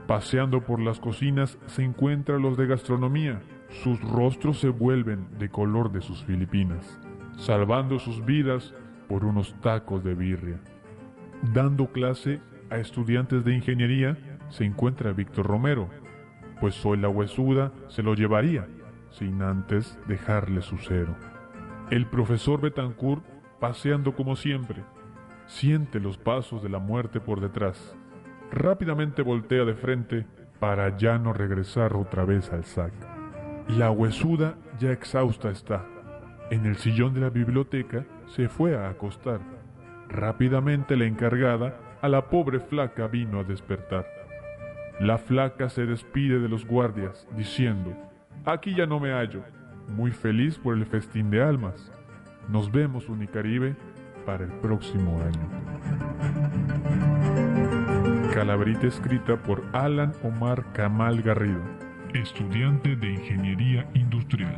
Paseando 0.05 0.61
por 0.61 0.81
las 0.81 0.99
cocinas 0.99 1.57
se 1.65 1.81
encuentran 1.81 2.43
los 2.43 2.57
de 2.57 2.67
gastronomía. 2.67 3.41
Sus 3.71 3.99
rostros 4.01 4.59
se 4.59 4.69
vuelven 4.69 5.27
de 5.39 5.49
color 5.49 5.91
de 5.91 6.01
sus 6.01 6.23
Filipinas, 6.25 6.99
salvando 7.37 7.99
sus 7.99 8.23
vidas 8.25 8.73
por 9.07 9.25
unos 9.25 9.59
tacos 9.61 10.03
de 10.03 10.13
birria. 10.13 10.59
Dando 11.53 11.87
clase 11.87 12.41
a 12.69 12.77
estudiantes 12.77 13.43
de 13.43 13.55
ingeniería 13.55 14.17
se 14.49 14.65
encuentra 14.65 15.13
Víctor 15.13 15.47
Romero, 15.47 15.89
pues 16.59 16.75
soy 16.75 16.97
la 16.97 17.09
huesuda 17.09 17.71
se 17.87 18.03
lo 18.03 18.13
llevaría, 18.13 18.67
sin 19.09 19.41
antes 19.41 19.97
dejarle 20.07 20.61
su 20.61 20.77
cero. 20.77 21.15
El 21.89 22.05
profesor 22.05 22.61
Betancourt, 22.61 23.23
paseando 23.59 24.13
como 24.15 24.35
siempre, 24.35 24.83
siente 25.47 25.99
los 25.99 26.17
pasos 26.17 26.61
de 26.61 26.69
la 26.69 26.79
muerte 26.79 27.19
por 27.19 27.41
detrás. 27.41 27.97
Rápidamente 28.51 29.21
voltea 29.23 29.65
de 29.65 29.73
frente 29.73 30.27
para 30.59 30.95
ya 30.97 31.17
no 31.17 31.33
regresar 31.33 31.95
otra 31.95 32.25
vez 32.25 32.51
al 32.53 32.63
sac. 32.63 33.10
La 33.77 33.89
huesuda 33.89 34.55
ya 34.79 34.91
exhausta 34.91 35.49
está. 35.49 35.85
En 36.49 36.65
el 36.65 36.75
sillón 36.75 37.13
de 37.13 37.21
la 37.21 37.29
biblioteca 37.29 38.05
se 38.27 38.49
fue 38.49 38.75
a 38.77 38.89
acostar. 38.89 39.39
Rápidamente 40.09 40.97
la 40.97 41.05
encargada 41.05 41.77
a 42.01 42.09
la 42.09 42.29
pobre 42.29 42.59
flaca 42.59 43.07
vino 43.07 43.39
a 43.39 43.43
despertar. 43.45 44.05
La 44.99 45.17
flaca 45.17 45.69
se 45.69 45.85
despide 45.85 46.39
de 46.39 46.49
los 46.49 46.65
guardias, 46.65 47.25
diciendo, 47.37 47.95
Aquí 48.43 48.75
ya 48.75 48.85
no 48.85 48.99
me 48.99 49.11
hallo, 49.11 49.41
muy 49.87 50.11
feliz 50.11 50.57
por 50.57 50.75
el 50.75 50.85
festín 50.85 51.29
de 51.29 51.41
almas. 51.41 51.91
Nos 52.49 52.71
vemos, 52.71 53.07
Unicaribe, 53.07 53.77
para 54.25 54.43
el 54.43 54.51
próximo 54.51 55.21
año. 55.21 55.49
Calaverita 58.33 58.87
escrita 58.87 59.37
por 59.37 59.63
Alan 59.71 60.13
Omar 60.23 60.73
Kamal 60.73 61.21
Garrido, 61.21 61.61
estudiante 62.13 62.95
de 62.95 63.11
Ingeniería 63.11 63.89
Industrial. 63.93 64.55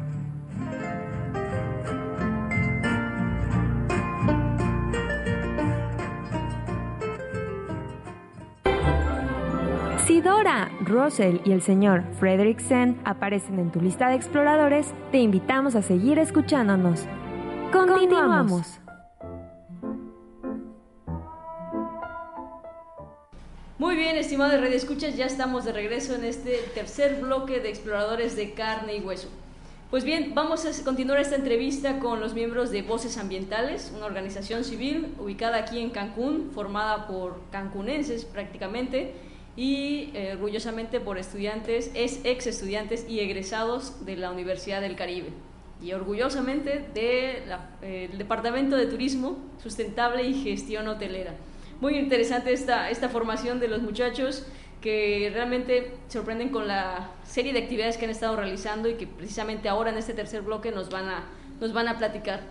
Si 10.05 10.21
Dora, 10.21 10.69
Russell 10.81 11.37
y 11.45 11.53
el 11.53 11.61
señor 11.61 12.03
Fredericksen 12.19 12.99
aparecen 13.05 13.59
en 13.59 13.71
tu 13.71 13.79
lista 13.81 14.09
de 14.09 14.15
exploradores, 14.15 14.93
te 15.11 15.19
invitamos 15.19 15.75
a 15.75 15.81
seguir 15.81 16.19
escuchándonos. 16.19 17.07
Continuamos. 17.71 18.82
Muy 23.79 23.95
bien, 23.95 24.17
estimados 24.17 24.61
Radio 24.61 24.77
Escuchas, 24.77 25.17
ya 25.17 25.25
estamos 25.25 25.65
de 25.65 25.73
regreso 25.73 26.13
en 26.13 26.25
este 26.25 26.59
tercer 26.75 27.19
bloque 27.19 27.59
de 27.59 27.69
exploradores 27.69 28.35
de 28.35 28.53
carne 28.53 28.97
y 28.97 29.01
hueso. 29.01 29.29
Pues 29.89 30.03
bien, 30.03 30.35
vamos 30.35 30.63
a 30.67 30.83
continuar 30.83 31.19
esta 31.19 31.37
entrevista 31.37 31.97
con 31.97 32.19
los 32.19 32.35
miembros 32.35 32.69
de 32.69 32.83
Voces 32.83 33.17
Ambientales, 33.17 33.91
una 33.95 34.05
organización 34.05 34.63
civil 34.63 35.15
ubicada 35.17 35.57
aquí 35.57 35.79
en 35.79 35.89
Cancún, 35.89 36.51
formada 36.53 37.07
por 37.07 37.41
cancunenses 37.49 38.25
prácticamente 38.25 39.15
y 39.55 40.11
eh, 40.13 40.33
orgullosamente 40.33 40.99
por 40.99 41.17
estudiantes, 41.17 41.89
es 41.95 42.21
ex 42.25 42.45
estudiantes 42.45 43.09
y 43.09 43.21
egresados 43.21 44.05
de 44.05 44.17
la 44.17 44.29
Universidad 44.29 44.81
del 44.81 44.95
Caribe 44.95 45.29
y 45.81 45.93
orgullosamente 45.93 46.85
del 46.93 47.49
de 47.81 48.09
Departamento 48.19 48.77
de 48.77 48.85
Turismo 48.85 49.39
Sustentable 49.63 50.21
y 50.21 50.43
Gestión 50.43 50.87
Hotelera. 50.87 51.33
Muy 51.81 51.97
interesante 51.97 52.53
esta, 52.53 52.89
esta 52.89 53.09
formación 53.09 53.59
de 53.59 53.67
los 53.67 53.81
muchachos 53.81 54.45
que 54.81 55.29
realmente 55.33 55.91
sorprenden 56.09 56.49
con 56.49 56.67
la 56.67 57.11
serie 57.23 57.53
de 57.53 57.59
actividades 57.59 57.97
que 57.97 58.05
han 58.05 58.11
estado 58.11 58.35
realizando 58.35 58.89
y 58.89 58.95
que 58.95 59.07
precisamente 59.07 59.69
ahora 59.69 59.91
en 59.91 59.97
este 59.97 60.13
tercer 60.13 60.41
bloque 60.41 60.71
nos 60.71 60.89
van 60.89 61.07
a, 61.07 61.23
nos 61.59 61.73
van 61.73 61.87
a 61.87 61.97
platicar. 61.97 62.41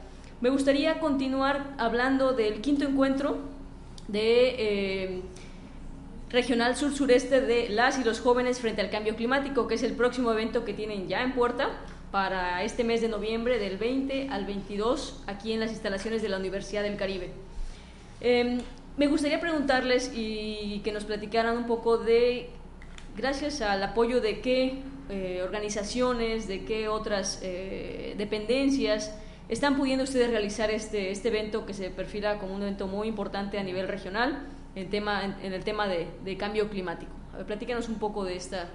Me 0.40 0.50
gustaría 0.50 0.98
continuar 0.98 1.74
hablando 1.78 2.32
del 2.32 2.60
quinto 2.60 2.84
encuentro 2.84 3.38
de... 4.08 4.54
Eh, 4.58 5.22
Regional 6.32 6.74
Sur-Sureste 6.76 7.42
de 7.42 7.68
las 7.68 7.98
y 7.98 8.04
los 8.04 8.20
jóvenes 8.20 8.58
frente 8.58 8.80
al 8.80 8.88
cambio 8.88 9.14
climático, 9.16 9.68
que 9.68 9.74
es 9.74 9.82
el 9.82 9.92
próximo 9.92 10.32
evento 10.32 10.64
que 10.64 10.72
tienen 10.72 11.06
ya 11.06 11.22
en 11.22 11.34
puerta 11.34 11.68
para 12.10 12.62
este 12.62 12.84
mes 12.84 13.02
de 13.02 13.08
noviembre 13.08 13.58
del 13.58 13.76
20 13.76 14.28
al 14.30 14.46
22 14.46 15.24
aquí 15.26 15.52
en 15.52 15.60
las 15.60 15.70
instalaciones 15.70 16.22
de 16.22 16.30
la 16.30 16.38
Universidad 16.38 16.82
del 16.84 16.96
Caribe. 16.96 17.32
Em, 18.22 18.60
me 18.96 19.06
gustaría 19.06 19.40
preguntarles 19.40 20.12
y 20.14 20.80
que 20.84 20.92
nos 20.92 21.04
platicaran 21.04 21.56
un 21.56 21.66
poco 21.66 21.98
de, 21.98 22.50
gracias 23.16 23.60
al 23.60 23.82
apoyo 23.82 24.20
de 24.20 24.40
qué 24.40 24.82
eh, 25.08 25.40
organizaciones, 25.42 26.48
de 26.48 26.64
qué 26.64 26.88
otras 26.88 27.40
eh, 27.42 28.14
dependencias 28.16 29.12
¿Están 29.52 29.76
pudiendo 29.76 30.04
ustedes 30.04 30.30
realizar 30.30 30.70
este, 30.70 31.10
este 31.10 31.28
evento 31.28 31.66
que 31.66 31.74
se 31.74 31.90
perfila 31.90 32.38
como 32.38 32.54
un 32.54 32.62
evento 32.62 32.86
muy 32.86 33.06
importante 33.06 33.58
a 33.58 33.62
nivel 33.62 33.86
regional 33.86 34.46
en, 34.74 34.88
tema, 34.88 35.36
en, 35.42 35.52
el 35.52 35.62
tema 35.62 35.86
de, 35.88 36.36
cambio 36.38 36.70
climático? 36.70 37.12
A 37.34 37.36
ver, 37.36 37.46
platícanos 37.46 37.90
un 37.90 37.96
poco 37.96 38.24
de, 38.24 38.34
esta, 38.34 38.70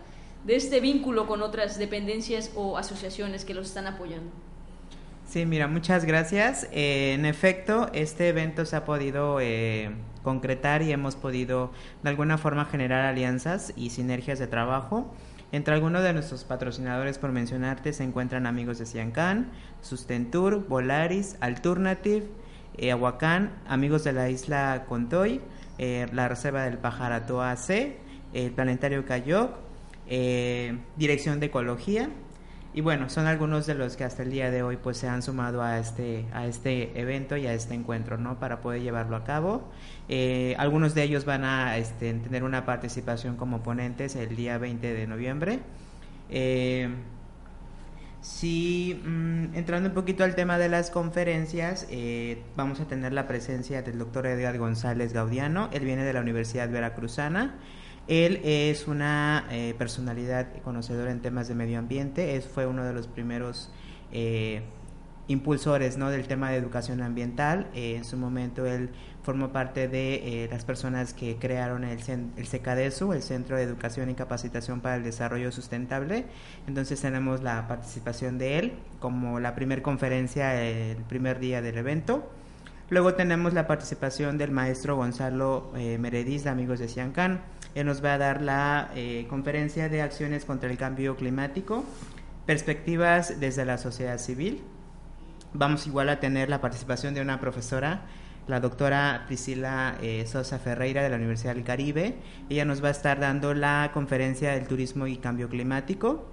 de 0.46 0.56
este 0.56 0.80
vínculo 0.80 1.26
con 1.26 1.42
otras 1.42 1.80
dependencias 1.80 2.52
o 2.56 2.78
asociaciones 2.78 3.44
que 3.44 3.56
los 3.56 3.70
están 3.70 3.88
apoyando. 3.88 4.30
Sí, 5.28 5.46
mira, 5.46 5.68
muchas 5.68 6.06
gracias. 6.06 6.70
Eh, 6.72 7.14
en 7.14 7.26
efecto, 7.26 7.90
este 7.92 8.30
evento 8.30 8.66
se 8.66 8.78
ha 8.78 8.86
podido 8.86 9.42
eh, 9.42 9.92
concretar 10.24 10.82
y 10.84 10.94
hemos 10.94 11.18
podido 11.18 11.72
de 12.02 12.10
alguna 12.10 12.38
forma 12.38 12.64
generar 12.64 13.06
alianzas 13.06 13.74
y 13.76 13.90
sinergias 13.90 14.40
de 14.40 14.48
trabajo. 14.48 15.14
Entre 15.52 15.74
algunos 15.74 16.02
de 16.04 16.14
nuestros 16.14 16.46
patrocinadores, 16.46 17.18
por 17.18 17.34
mencionarte, 17.34 17.92
se 17.92 18.06
encuentran 18.06 18.48
amigos 18.48 18.80
de 18.80 18.86
Ciancán, 18.86 19.52
Sustentur, 19.82 20.66
Volaris, 20.66 21.36
Alternative, 21.42 22.28
eh, 22.78 22.94
Aguacán, 22.94 23.52
amigos 23.68 24.06
de 24.06 24.14
la 24.14 24.30
isla 24.30 24.86
Contoy, 24.88 25.42
eh, 25.78 26.08
la 26.14 26.30
Reserva 26.30 26.64
del 26.64 26.78
Pajaratoa 26.78 27.54
C, 27.58 27.98
el 28.32 28.52
Planetario 28.52 29.06
Cayoc, 29.06 29.52
Dirección 30.96 31.42
de 31.42 31.48
Ecología, 31.48 32.10
y 32.78 32.82
bueno, 32.82 33.10
son 33.10 33.26
algunos 33.26 33.66
de 33.66 33.74
los 33.74 33.98
que 33.98 34.04
hasta 34.04 34.22
el 34.22 34.30
día 34.30 34.52
de 34.52 34.62
hoy 34.62 34.78
pues 34.78 34.98
se 34.98 35.08
han 35.08 35.24
sumado 35.24 35.64
a 35.64 35.80
este, 35.80 36.28
a 36.32 36.46
este 36.46 36.92
evento 37.02 37.36
y 37.36 37.48
a 37.48 37.54
este 37.56 37.74
encuentro, 37.74 38.20
¿no? 38.20 38.40
Para 38.40 38.62
poder 38.62 38.84
llevarlo 38.84 39.16
a 39.16 39.24
cabo. 39.24 39.68
Eh, 40.10 40.54
algunos 40.60 40.94
de 40.94 41.02
ellos 41.02 41.26
van 41.26 41.44
a 41.44 41.76
este, 41.78 42.14
tener 42.14 42.44
una 42.44 42.68
participación 42.68 43.36
como 43.36 43.64
ponentes 43.64 44.16
el 44.16 44.36
día 44.36 44.60
20 44.60 44.94
de 44.94 45.08
noviembre. 45.08 45.60
Eh, 46.30 46.88
sí, 48.22 49.02
mm, 49.04 49.56
entrando 49.56 49.90
un 49.90 49.96
poquito 49.96 50.24
al 50.24 50.36
tema 50.36 50.60
de 50.60 50.70
las 50.70 50.92
conferencias, 50.92 51.88
eh, 51.90 52.44
vamos 52.56 52.80
a 52.80 52.86
tener 52.86 53.12
la 53.12 53.28
presencia 53.28 53.82
del 53.82 53.98
doctor 53.98 54.28
Edgar 54.28 54.56
González 54.60 55.14
Gaudiano. 55.14 55.70
Él 55.74 55.84
viene 55.84 56.04
de 56.04 56.14
la 56.14 56.22
Universidad 56.22 56.70
Veracruzana. 56.70 57.56
Él 58.08 58.40
es 58.46 58.88
una 58.88 59.48
eh, 59.52 59.76
personalidad 59.78 60.48
conocedora 60.64 61.12
en 61.12 61.22
temas 61.22 61.50
de 61.50 61.56
medio 61.56 61.78
ambiente, 61.78 62.38
es, 62.38 62.48
fue 62.48 62.66
uno 62.66 62.86
de 62.86 62.94
los 62.94 63.08
primeros 63.08 63.70
eh, 64.14 64.62
impulsores 65.28 66.00
del 66.00 66.28
tema 66.28 66.52
de 66.52 66.56
educación 66.56 67.02
ambiental. 67.02 67.68
Eh, 67.74 67.98
en 67.98 68.06
su 68.06 68.16
momento 68.16 68.66
él 68.66 68.92
formó 69.24 69.52
parte 69.52 69.90
de 69.90 70.48
las 70.50 70.64
personas 70.64 71.14
que 71.14 71.36
crearon 71.36 71.84
el, 71.84 72.00
el 72.38 72.48
CECADESU, 72.48 73.12
el 73.12 73.22
Centro 73.22 73.58
de 73.58 73.64
Educación 73.64 74.10
y 74.10 74.14
Capacitación 74.14 74.80
para 74.80 74.96
el 74.96 75.04
Desarrollo 75.04 75.52
Sustentable. 75.52 76.28
Entonces 76.66 77.02
tenemos 77.02 77.44
la 77.44 77.68
participación 77.68 78.38
de 78.38 78.58
él 78.58 78.74
como 79.02 79.42
la 79.42 79.54
primera 79.54 79.84
conferencia 79.84 80.64
el 80.64 81.04
primer 81.04 81.40
día 81.40 81.62
del 81.62 81.78
evento. 81.78 82.32
Luego 82.90 83.16
tenemos 83.16 83.54
la 83.54 83.68
participación 83.68 84.38
del 84.38 84.52
maestro 84.52 84.96
Gonzalo 84.96 85.74
Merediz 86.00 86.46
de 86.46 86.52
Amigos 86.52 86.80
de 86.80 86.88
Ciancán 86.88 87.42
él 87.78 87.86
nos 87.86 88.04
va 88.04 88.16
a 88.16 88.18
dar 88.18 88.42
la 88.42 88.90
eh, 88.96 89.28
conferencia 89.30 89.88
de 89.88 90.02
acciones 90.02 90.46
contra 90.46 90.68
el 90.68 90.78
cambio 90.80 91.16
climático, 91.16 91.86
perspectivas 92.48 93.40
desde 93.40 93.66
la 93.66 93.78
sociedad 93.78 94.18
civil. 94.18 94.64
Vamos 95.54 95.86
igual 95.86 96.10
a 96.10 96.20
tener 96.20 96.50
la 96.50 96.60
participación 96.60 97.14
de 97.14 97.22
una 97.22 97.40
profesora, 97.40 98.02
la 98.48 98.60
doctora 98.60 99.26
Priscila 99.28 99.96
eh, 100.02 100.26
Sosa 100.26 100.58
Ferreira 100.58 101.04
de 101.04 101.10
la 101.10 101.18
Universidad 101.18 101.54
del 101.54 101.64
Caribe. 101.64 102.16
Ella 102.50 102.66
nos 102.66 102.84
va 102.84 102.88
a 102.88 102.92
estar 102.92 103.20
dando 103.20 103.54
la 103.54 103.92
conferencia 103.94 104.54
del 104.54 104.68
turismo 104.68 105.06
y 105.06 105.18
cambio 105.18 105.48
climático. 105.48 106.26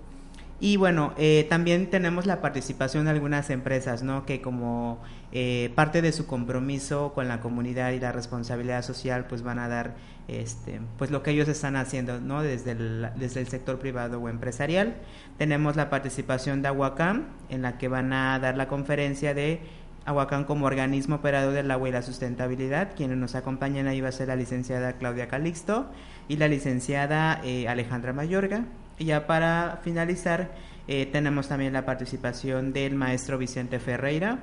Y 0.61 0.77
bueno, 0.77 1.13
eh, 1.19 1.47
también 1.51 1.91
tenemos 1.91 2.27
la 2.27 2.41
participación 2.41 3.05
de 3.05 3.11
algunas 3.11 3.51
empresas, 3.51 4.03
¿no? 4.03 4.25
Que 4.25 4.41
como 4.41 5.03
eh, 5.33 5.73
parte 5.75 6.01
de 6.01 6.13
su 6.13 6.27
compromiso 6.27 7.13
con 7.13 7.27
la 7.29 7.41
comunidad 7.41 7.91
y 7.91 8.01
la 8.01 8.13
responsabilidad 8.13 8.83
social, 8.83 9.27
pues 9.27 9.43
van 9.43 9.59
a 9.59 9.69
dar, 9.69 9.97
este, 10.29 10.81
pues 10.99 11.11
lo 11.11 11.23
que 11.23 11.33
ellos 11.33 11.49
están 11.49 11.77
haciendo, 11.77 12.21
¿no? 12.21 12.43
Desde 12.43 12.73
el, 12.73 13.09
desde 13.17 13.41
el 13.41 13.49
sector 13.49 13.79
privado 13.79 14.21
o 14.21 14.29
empresarial. 14.29 14.95
Tenemos 15.39 15.77
la 15.77 15.91
participación 15.91 16.63
de 16.63 16.69
Aguacam, 16.69 17.25
en 17.51 17.63
la 17.63 17.79
que 17.79 17.89
van 17.89 18.13
a 18.13 18.39
dar 18.39 18.57
la 18.57 18.69
conferencia 18.69 19.35
de 19.35 19.61
Aguacam 20.07 20.45
como 20.45 20.67
organismo 20.67 21.17
operador 21.17 21.53
del 21.53 21.71
agua 21.71 21.89
y 21.89 21.93
la 21.93 22.03
sustentabilidad. 22.03 22.95
Quienes 22.97 23.17
nos 23.17 23.35
acompañan 23.35 23.87
ahí 23.87 24.01
va 24.01 24.09
a 24.09 24.13
ser 24.13 24.29
la 24.29 24.37
licenciada 24.37 24.95
Claudia 24.95 25.29
Calixto 25.29 25.91
y 26.29 26.37
la 26.37 26.49
licenciada 26.49 27.41
eh, 27.45 27.69
Alejandra 27.69 28.13
Mayorga. 28.13 28.65
Y 28.99 29.07
ya 29.07 29.27
para 29.27 29.81
finalizar, 29.83 30.53
eh, 30.89 31.07
tenemos 31.07 31.49
también 31.49 31.73
la 31.73 31.85
participación 31.85 32.73
del 32.73 32.95
maestro 32.95 33.39
Vicente 33.39 33.79
Ferreira, 33.79 34.39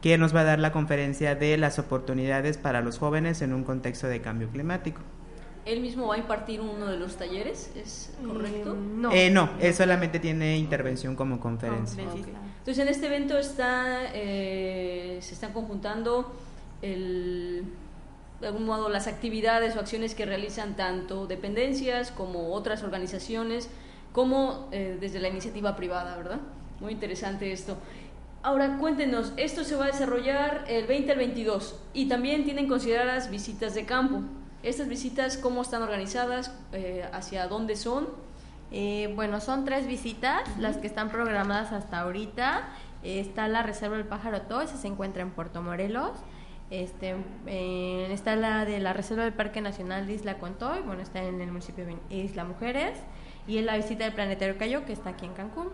que 0.00 0.18
nos 0.18 0.34
va 0.34 0.40
a 0.40 0.44
dar 0.44 0.58
la 0.58 0.72
conferencia 0.72 1.36
de 1.36 1.56
las 1.56 1.78
oportunidades 1.78 2.58
para 2.58 2.80
los 2.80 2.98
jóvenes 2.98 3.42
en 3.42 3.52
un 3.52 3.64
contexto 3.64 4.08
de 4.08 4.20
cambio 4.20 4.48
climático. 4.48 5.00
¿Él 5.64 5.80
mismo 5.80 6.08
va 6.08 6.16
a 6.16 6.18
impartir 6.18 6.60
uno 6.60 6.86
de 6.86 6.96
los 6.96 7.16
talleres? 7.16 7.70
¿Es 7.76 8.12
correcto? 8.26 8.74
no. 8.74 9.12
Eh, 9.12 9.30
no, 9.30 9.50
él 9.60 9.72
solamente 9.74 10.18
tiene 10.18 10.56
intervención 10.58 11.14
como 11.14 11.38
conferencia. 11.38 12.02
Entonces, 12.02 12.78
en 12.78 12.88
este 12.88 13.06
evento 13.06 13.38
está, 13.38 14.10
eh, 14.14 15.18
se 15.20 15.34
están 15.34 15.52
conjuntando 15.52 16.32
el, 16.80 17.64
de 18.40 18.46
algún 18.48 18.64
modo 18.66 18.88
las 18.88 19.06
actividades 19.06 19.76
o 19.76 19.80
acciones 19.80 20.14
que 20.14 20.26
realizan 20.26 20.74
tanto 20.74 21.26
dependencias 21.26 22.10
como 22.10 22.52
otras 22.52 22.82
organizaciones 22.82 23.70
como 24.12 24.68
eh, 24.72 24.98
desde 25.00 25.20
la 25.20 25.28
iniciativa 25.28 25.74
privada, 25.76 26.16
¿verdad? 26.16 26.40
Muy 26.80 26.92
interesante 26.92 27.52
esto. 27.52 27.76
Ahora, 28.42 28.78
cuéntenos, 28.78 29.32
esto 29.36 29.62
se 29.62 29.76
va 29.76 29.84
a 29.84 29.86
desarrollar 29.86 30.64
el 30.68 30.86
20 30.86 31.12
al 31.12 31.18
22 31.18 31.80
y 31.94 32.08
también 32.08 32.44
tienen 32.44 32.68
consideradas 32.68 33.30
visitas 33.30 33.74
de 33.74 33.86
campo. 33.86 34.22
¿Estas 34.62 34.88
visitas 34.88 35.36
cómo 35.36 35.62
están 35.62 35.82
organizadas? 35.82 36.52
Eh, 36.72 37.08
¿Hacia 37.12 37.48
dónde 37.48 37.76
son? 37.76 38.08
Eh, 38.70 39.12
bueno, 39.16 39.40
son 39.40 39.64
tres 39.64 39.86
visitas, 39.86 40.42
las 40.58 40.76
que 40.76 40.86
están 40.86 41.10
programadas 41.10 41.72
hasta 41.72 42.00
ahorita. 42.00 42.68
está 43.02 43.48
la 43.48 43.62
Reserva 43.62 43.96
del 43.96 44.06
Pájaro 44.06 44.38
esa 44.62 44.76
se 44.76 44.86
encuentra 44.86 45.22
en 45.22 45.30
Puerto 45.30 45.62
Morelos. 45.62 46.12
Este, 46.70 47.14
está 48.10 48.34
la 48.36 48.64
de 48.64 48.78
la 48.78 48.92
Reserva 48.92 49.24
del 49.24 49.34
Parque 49.34 49.60
Nacional 49.60 50.06
de 50.06 50.14
Isla 50.14 50.38
Contoy, 50.38 50.80
bueno, 50.80 51.02
está 51.02 51.22
en 51.22 51.40
el 51.42 51.48
municipio 51.48 51.84
de 51.84 51.98
Isla 52.08 52.44
Mujeres 52.44 52.98
y 53.46 53.58
en 53.58 53.66
la 53.66 53.76
visita 53.76 54.04
del 54.04 54.14
Planetario 54.14 54.56
Cayo, 54.56 54.86
que 54.86 54.94
está 54.94 55.10
aquí 55.10 55.26
en 55.26 55.34
Cancún. 55.34 55.68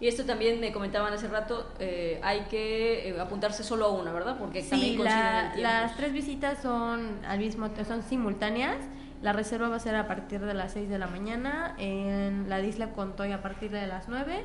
Y 0.00 0.06
esto 0.06 0.24
también 0.24 0.60
me 0.60 0.72
comentaban 0.72 1.12
hace 1.12 1.28
rato, 1.28 1.72
eh, 1.78 2.20
hay 2.22 2.42
que 2.42 3.08
eh, 3.08 3.20
apuntarse 3.20 3.64
solo 3.64 3.86
a 3.86 3.92
una, 3.92 4.12
¿verdad? 4.12 4.36
Porque 4.38 4.62
sí, 4.62 4.98
las 4.98 5.96
tres 5.96 6.12
visitas 6.12 6.62
son 6.62 7.18
al 7.26 7.38
mismo 7.38 7.68
son 7.86 8.02
simultáneas. 8.02 8.76
La 9.22 9.32
reserva 9.32 9.68
va 9.68 9.76
a 9.76 9.80
ser 9.80 9.96
a 9.96 10.06
partir 10.06 10.40
de 10.40 10.54
las 10.54 10.72
6 10.72 10.88
de 10.88 10.98
la 10.98 11.08
mañana, 11.08 11.74
en 11.78 12.48
la 12.48 12.58
de 12.58 12.68
Isla 12.68 12.92
Contoy 12.92 13.32
a 13.32 13.42
partir 13.42 13.72
de 13.72 13.86
las 13.88 14.08
9 14.08 14.44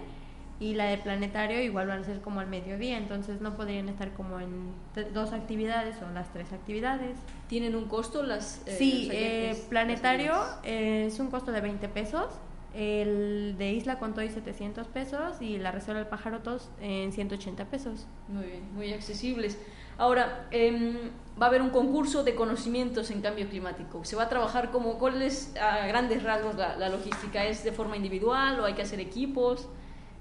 y 0.59 0.75
la 0.75 0.85
de 0.85 0.97
planetario 0.97 1.61
igual 1.61 1.87
van 1.87 2.01
a 2.01 2.03
ser 2.05 2.21
como 2.21 2.39
al 2.39 2.47
mediodía, 2.47 2.97
entonces 2.97 3.41
no 3.41 3.55
podrían 3.55 3.89
estar 3.89 4.11
como 4.13 4.39
en 4.39 4.71
dos 5.13 5.33
actividades 5.33 5.97
o 6.01 6.13
las 6.13 6.31
tres 6.31 6.53
actividades. 6.53 7.17
¿Tienen 7.49 7.75
un 7.75 7.85
costo 7.85 8.23
las? 8.23 8.61
Eh, 8.65 8.75
sí, 8.77 9.09
eh, 9.11 9.61
planetario 9.69 10.33
es 10.63 11.19
un 11.19 11.29
costo 11.29 11.51
de 11.51 11.59
20 11.59 11.89
pesos, 11.89 12.27
el 12.73 13.55
de 13.57 13.71
Isla 13.71 13.99
Contoy 13.99 14.29
700 14.29 14.87
pesos 14.87 15.41
y 15.41 15.57
la 15.57 15.71
Reserva 15.71 15.99
del 15.99 16.07
Pájaro 16.07 16.39
Tos 16.39 16.69
en 16.81 17.11
180 17.11 17.65
pesos. 17.65 18.07
Muy 18.27 18.45
bien, 18.45 18.73
muy 18.73 18.93
accesibles. 18.93 19.57
Ahora, 19.97 20.47
em, 20.51 21.11
va 21.39 21.45
a 21.45 21.49
haber 21.49 21.61
un 21.61 21.69
concurso 21.69 22.23
de 22.23 22.33
conocimientos 22.33 23.11
en 23.11 23.21
cambio 23.21 23.47
climático. 23.47 24.03
¿Se 24.03 24.15
va 24.15 24.23
a 24.23 24.29
trabajar 24.29 24.71
como, 24.71 24.97
cuál 24.97 25.21
es 25.21 25.55
a 25.55 25.85
grandes 25.87 26.23
rasgos 26.23 26.55
la, 26.55 26.75
la 26.77 26.89
logística? 26.89 27.45
¿Es 27.45 27.63
de 27.63 27.71
forma 27.71 27.95
individual 27.95 28.59
o 28.59 28.65
hay 28.65 28.73
que 28.73 28.81
hacer 28.81 28.99
equipos? 28.99 29.67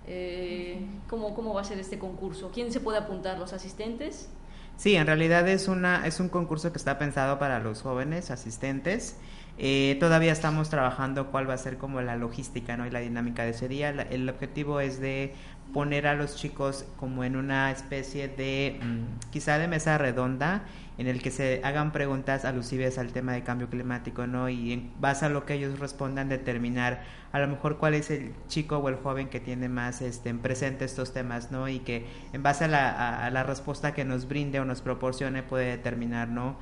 Eh, 0.06 0.84
¿cómo, 1.08 1.34
¿Cómo 1.34 1.54
va 1.54 1.60
a 1.60 1.64
ser 1.64 1.78
este 1.78 1.98
concurso? 1.98 2.50
¿Quién 2.52 2.72
se 2.72 2.80
puede 2.80 2.98
apuntar? 2.98 3.38
¿Los 3.38 3.52
asistentes? 3.52 4.28
Sí, 4.76 4.96
en 4.96 5.06
realidad 5.06 5.48
es, 5.48 5.68
una, 5.68 6.06
es 6.06 6.18
un 6.18 6.28
concurso 6.28 6.72
que 6.72 6.78
está 6.78 6.98
pensado 6.98 7.38
para 7.38 7.60
los 7.60 7.82
jóvenes 7.82 8.30
asistentes. 8.30 9.16
Eh, 9.58 9.96
todavía 10.00 10.32
estamos 10.32 10.70
trabajando 10.70 11.30
cuál 11.30 11.48
va 11.48 11.54
a 11.54 11.58
ser 11.58 11.76
como 11.76 12.00
la 12.00 12.16
logística 12.16 12.76
¿no? 12.76 12.86
y 12.86 12.90
la 12.90 13.00
dinámica 13.00 13.44
de 13.44 13.50
ese 13.50 13.68
día. 13.68 13.90
el 13.90 14.28
objetivo 14.28 14.80
es 14.80 14.98
de 14.98 15.34
poner 15.72 16.06
a 16.06 16.14
los 16.14 16.36
chicos 16.36 16.84
como 16.98 17.24
en 17.24 17.36
una 17.36 17.70
especie 17.70 18.28
de, 18.28 18.78
mm, 18.82 19.30
quizá 19.30 19.58
de 19.58 19.68
mesa 19.68 19.96
redonda, 19.98 20.64
en 20.98 21.06
el 21.06 21.22
que 21.22 21.30
se 21.30 21.62
hagan 21.64 21.92
preguntas 21.92 22.44
alusives 22.44 22.98
al 22.98 23.12
tema 23.12 23.32
de 23.32 23.42
cambio 23.42 23.68
climático, 23.70 24.26
¿no? 24.26 24.48
Y 24.50 24.72
en 24.72 24.90
base 25.00 25.24
a 25.24 25.28
lo 25.30 25.46
que 25.46 25.54
ellos 25.54 25.78
respondan, 25.78 26.28
determinar 26.28 27.02
a 27.32 27.40
lo 27.40 27.48
mejor 27.48 27.78
cuál 27.78 27.94
es 27.94 28.10
el 28.10 28.34
chico 28.48 28.76
o 28.76 28.88
el 28.90 28.96
joven 28.96 29.28
que 29.28 29.40
tiene 29.40 29.70
más 29.70 30.02
este, 30.02 30.28
en 30.28 30.40
presente 30.40 30.84
estos 30.84 31.14
temas, 31.14 31.50
¿no? 31.50 31.68
Y 31.68 31.78
que 31.80 32.06
en 32.34 32.42
base 32.42 32.64
a 32.64 32.68
la, 32.68 33.24
a 33.24 33.30
la 33.30 33.42
respuesta 33.42 33.94
que 33.94 34.04
nos 34.04 34.28
brinde 34.28 34.60
o 34.60 34.66
nos 34.66 34.82
proporcione 34.82 35.42
puede 35.42 35.70
determinar, 35.70 36.28
¿no? 36.28 36.56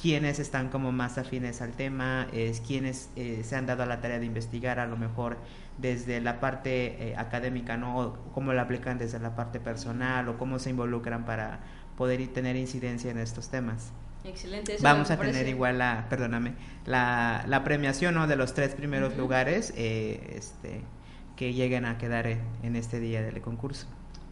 Quienes 0.00 0.38
están 0.38 0.68
como 0.68 0.92
más 0.92 1.18
afines 1.18 1.62
al 1.62 1.72
tema, 1.72 2.28
es 2.32 2.60
quienes 2.60 3.10
eh, 3.16 3.42
se 3.44 3.56
han 3.56 3.66
dado 3.66 3.82
a 3.82 3.86
la 3.86 4.00
tarea 4.00 4.18
de 4.18 4.26
investigar 4.26 4.78
a 4.78 4.86
lo 4.86 4.96
mejor 4.96 5.38
desde 5.78 6.20
la 6.20 6.40
parte 6.40 7.10
eh, 7.10 7.16
académica, 7.16 7.76
¿no? 7.76 7.98
O 7.98 8.12
cómo 8.32 8.52
lo 8.52 8.60
aplican 8.60 8.98
desde 8.98 9.18
la 9.18 9.34
parte 9.34 9.60
personal 9.60 10.28
o 10.28 10.38
cómo 10.38 10.58
se 10.58 10.70
involucran 10.70 11.24
para 11.24 11.60
poder 11.96 12.26
tener 12.28 12.56
incidencia 12.56 13.10
en 13.10 13.18
estos 13.18 13.48
temas. 13.48 13.92
Excelente. 14.24 14.76
Vamos 14.80 15.10
a 15.10 15.18
tener 15.18 15.46
igual 15.48 15.78
la, 15.78 16.06
perdóname, 16.10 16.54
la, 16.84 17.44
la 17.46 17.62
premiación 17.64 18.14
¿no? 18.14 18.26
de 18.26 18.36
los 18.36 18.54
tres 18.54 18.74
primeros 18.74 19.16
lugares 19.16 19.72
eh, 19.76 20.34
este, 20.36 20.82
que 21.36 21.54
lleguen 21.54 21.84
a 21.84 21.96
quedar 21.96 22.26
en, 22.26 22.76
este 22.76 22.98
día 22.98 23.22
del 23.22 23.40
concurso. 23.40 23.86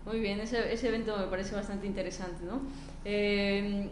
Muy 0.05 0.21
bien, 0.21 0.41
ese, 0.41 0.73
ese 0.73 0.89
evento 0.89 1.17
me 1.17 1.27
parece 1.27 1.55
bastante 1.55 1.87
interesante, 1.87 2.45
¿no? 2.45 2.61
Eh, 3.05 3.89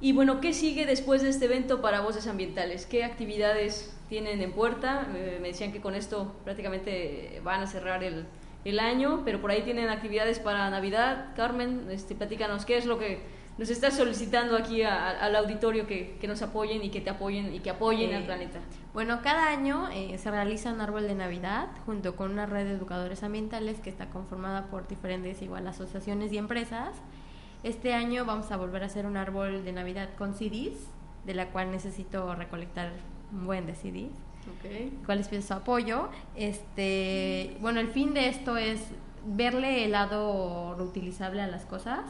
y 0.00 0.12
bueno, 0.12 0.40
¿qué 0.40 0.52
sigue 0.52 0.84
después 0.84 1.22
de 1.22 1.30
este 1.30 1.46
evento 1.46 1.80
para 1.80 2.00
Voces 2.00 2.26
Ambientales? 2.26 2.86
¿Qué 2.86 3.04
actividades 3.04 3.96
tienen 4.08 4.42
en 4.42 4.52
puerta? 4.52 5.06
me 5.10 5.48
decían 5.48 5.72
que 5.72 5.80
con 5.80 5.94
esto 5.94 6.36
prácticamente 6.44 7.40
van 7.42 7.62
a 7.62 7.66
cerrar 7.66 8.04
el, 8.04 8.26
el, 8.64 8.78
año, 8.78 9.22
pero 9.24 9.40
por 9.40 9.50
ahí 9.50 9.62
tienen 9.62 9.88
actividades 9.88 10.38
para 10.38 10.68
Navidad. 10.68 11.32
Carmen, 11.34 11.86
este, 11.90 12.14
platícanos, 12.14 12.66
¿qué 12.66 12.76
es 12.76 12.84
lo 12.84 12.98
que 12.98 13.20
nos 13.56 13.70
estás 13.70 13.96
solicitando 13.96 14.54
aquí 14.54 14.82
al 14.82 15.34
auditorio 15.34 15.86
que, 15.86 16.18
que, 16.20 16.28
nos 16.28 16.42
apoyen 16.42 16.84
y 16.84 16.90
que 16.90 17.00
te 17.00 17.08
apoyen 17.08 17.54
y 17.54 17.60
que 17.60 17.70
apoyen 17.70 18.14
al 18.14 18.24
planeta? 18.24 18.60
Bueno, 18.92 19.20
cada 19.22 19.48
año 19.48 19.88
eh, 19.94 20.18
se 20.18 20.30
realiza 20.30 20.72
un 20.74 20.82
árbol 20.82 21.08
de 21.08 21.14
Navidad 21.14 21.68
junto 21.86 22.16
con 22.16 22.32
una 22.32 22.44
red 22.44 22.66
de 22.66 22.72
educadores 22.72 23.22
ambientales 23.22 23.80
que 23.80 23.88
está 23.88 24.10
conformada 24.10 24.66
por 24.66 24.86
diferentes 24.88 25.40
igual 25.40 25.66
asociaciones 25.66 26.32
y 26.32 26.38
empresas 26.38 26.90
este 27.66 27.94
año 27.94 28.24
vamos 28.24 28.52
a 28.52 28.56
volver 28.56 28.84
a 28.84 28.86
hacer 28.86 29.06
un 29.06 29.16
árbol 29.16 29.64
de 29.64 29.72
Navidad 29.72 30.10
con 30.16 30.34
CDs, 30.34 30.88
de 31.24 31.34
la 31.34 31.50
cual 31.50 31.72
necesito 31.72 32.34
recolectar 32.36 32.92
un 33.32 33.44
buen 33.44 33.66
de 33.66 33.74
CDs. 33.74 34.12
Okay. 34.58 34.96
¿Cuál 35.04 35.18
es 35.18 35.44
su 35.44 35.52
apoyo? 35.52 36.08
Este, 36.36 37.56
bueno, 37.60 37.80
el 37.80 37.88
fin 37.88 38.14
de 38.14 38.28
esto 38.28 38.56
es 38.56 38.80
verle 39.26 39.84
el 39.84 39.92
lado 39.92 40.76
reutilizable 40.78 41.42
a 41.42 41.48
las 41.48 41.64
cosas. 41.64 42.02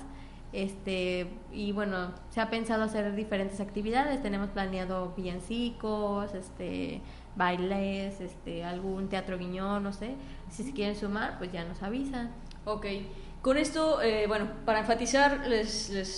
Este, 0.53 1.29
y 1.51 1.73
bueno, 1.73 2.13
se 2.29 2.43
ha 2.43 2.51
pensado 2.51 2.85
hacer 2.85 3.15
diferentes 3.15 3.59
actividades. 3.61 4.23
Tenemos 4.23 4.51
planeado 4.51 5.15
villancicos, 5.17 6.35
este, 6.35 7.01
bailes, 7.35 8.21
este, 8.21 8.63
algún 8.63 9.09
teatro 9.09 9.39
guiñón, 9.39 9.83
no 9.83 9.95
sé. 9.95 10.17
Si 10.51 10.63
se 10.63 10.73
quieren 10.73 10.97
sumar, 10.97 11.39
pues 11.39 11.51
ya 11.51 11.65
nos 11.65 11.83
avisan. 11.83 12.31
Ok. 12.67 12.85
Con 13.47 13.59
esto, 13.59 14.03
eh, 14.03 14.27
bueno, 14.27 14.49
para 14.65 14.81
enfatizar, 14.81 15.47
les, 15.47 15.71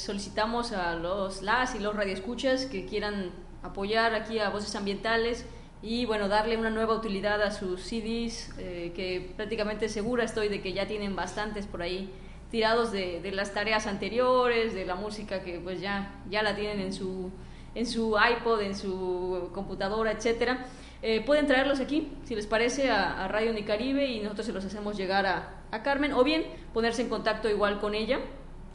solicitamos 0.02 0.72
a 0.72 0.94
los 0.94 1.42
las 1.42 1.74
y 1.74 1.78
los 1.78 1.94
radioescuchas 1.94 2.64
que 2.64 2.86
quieran 2.86 3.32
apoyar 3.62 4.14
aquí 4.14 4.38
a 4.38 4.48
Voces 4.48 4.74
Ambientales 4.74 5.44
y 5.82 6.06
bueno, 6.06 6.28
darle 6.28 6.56
una 6.56 6.70
nueva 6.70 6.94
utilidad 6.94 7.42
a 7.42 7.50
sus 7.50 7.82
CDs, 7.82 8.54
eh, 8.56 8.92
que 8.96 9.34
prácticamente 9.36 9.90
segura 9.90 10.24
estoy 10.24 10.48
de 10.48 10.62
que 10.62 10.72
ya 10.72 10.86
tienen 10.86 11.16
bastantes 11.16 11.66
por 11.66 11.82
ahí 11.82 12.10
tirados 12.50 12.92
de, 12.92 13.20
de, 13.20 13.30
las 13.32 13.52
tareas 13.52 13.86
anteriores, 13.86 14.72
de 14.72 14.86
la 14.86 14.94
música 14.94 15.42
que 15.42 15.60
pues 15.60 15.82
ya, 15.82 16.22
ya 16.30 16.42
la 16.42 16.56
tienen 16.56 16.80
en 16.80 16.94
su, 16.94 17.30
en 17.74 17.84
su 17.84 18.16
iPod, 18.16 18.62
en 18.62 18.74
su 18.74 19.50
computadora, 19.52 20.12
etcétera. 20.12 20.64
Eh, 21.00 21.22
pueden 21.24 21.46
traerlos 21.46 21.78
aquí, 21.80 22.12
si 22.24 22.34
les 22.34 22.46
parece, 22.46 22.90
a, 22.90 23.28
Radio 23.28 23.52
Unicaribe 23.52 24.06
y 24.06 24.20
nosotros 24.20 24.46
se 24.46 24.52
los 24.52 24.64
hacemos 24.64 24.96
llegar 24.96 25.26
a, 25.26 25.54
Carmen 25.84 26.12
o 26.14 26.24
bien 26.24 26.44
ponerse 26.72 27.02
en 27.02 27.08
contacto 27.08 27.48
igual 27.48 27.78
con 27.78 27.94
ella. 27.94 28.20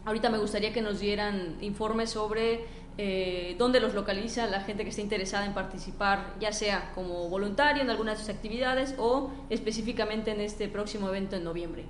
Ahorita 0.06 0.30
me 0.30 0.38
gustaría 0.38 0.72
que 0.72 0.82
nos 0.82 1.00
dieran 1.00 1.58
informes 1.62 2.12
sobre 2.12 2.66
eh, 3.00 3.56
dónde 3.58 3.80
los 3.80 3.96
localiza 3.96 4.46
la 4.46 4.62
gente 4.62 4.84
que 4.84 4.92
esté 4.92 5.02
interesada 5.02 5.46
en 5.46 5.54
participar, 5.54 6.36
ya 6.40 6.52
sea 6.52 6.92
como 6.94 7.30
voluntario 7.30 7.82
en 7.82 7.90
alguna 7.90 8.12
de 8.12 8.20
sus 8.20 8.30
actividades 8.30 8.94
o 9.00 9.32
específicamente 9.50 10.32
en 10.32 10.42
este 10.42 10.68
próximo 10.68 11.10
evento 11.10 11.36
en 11.36 11.44
noviembre. 11.44 11.86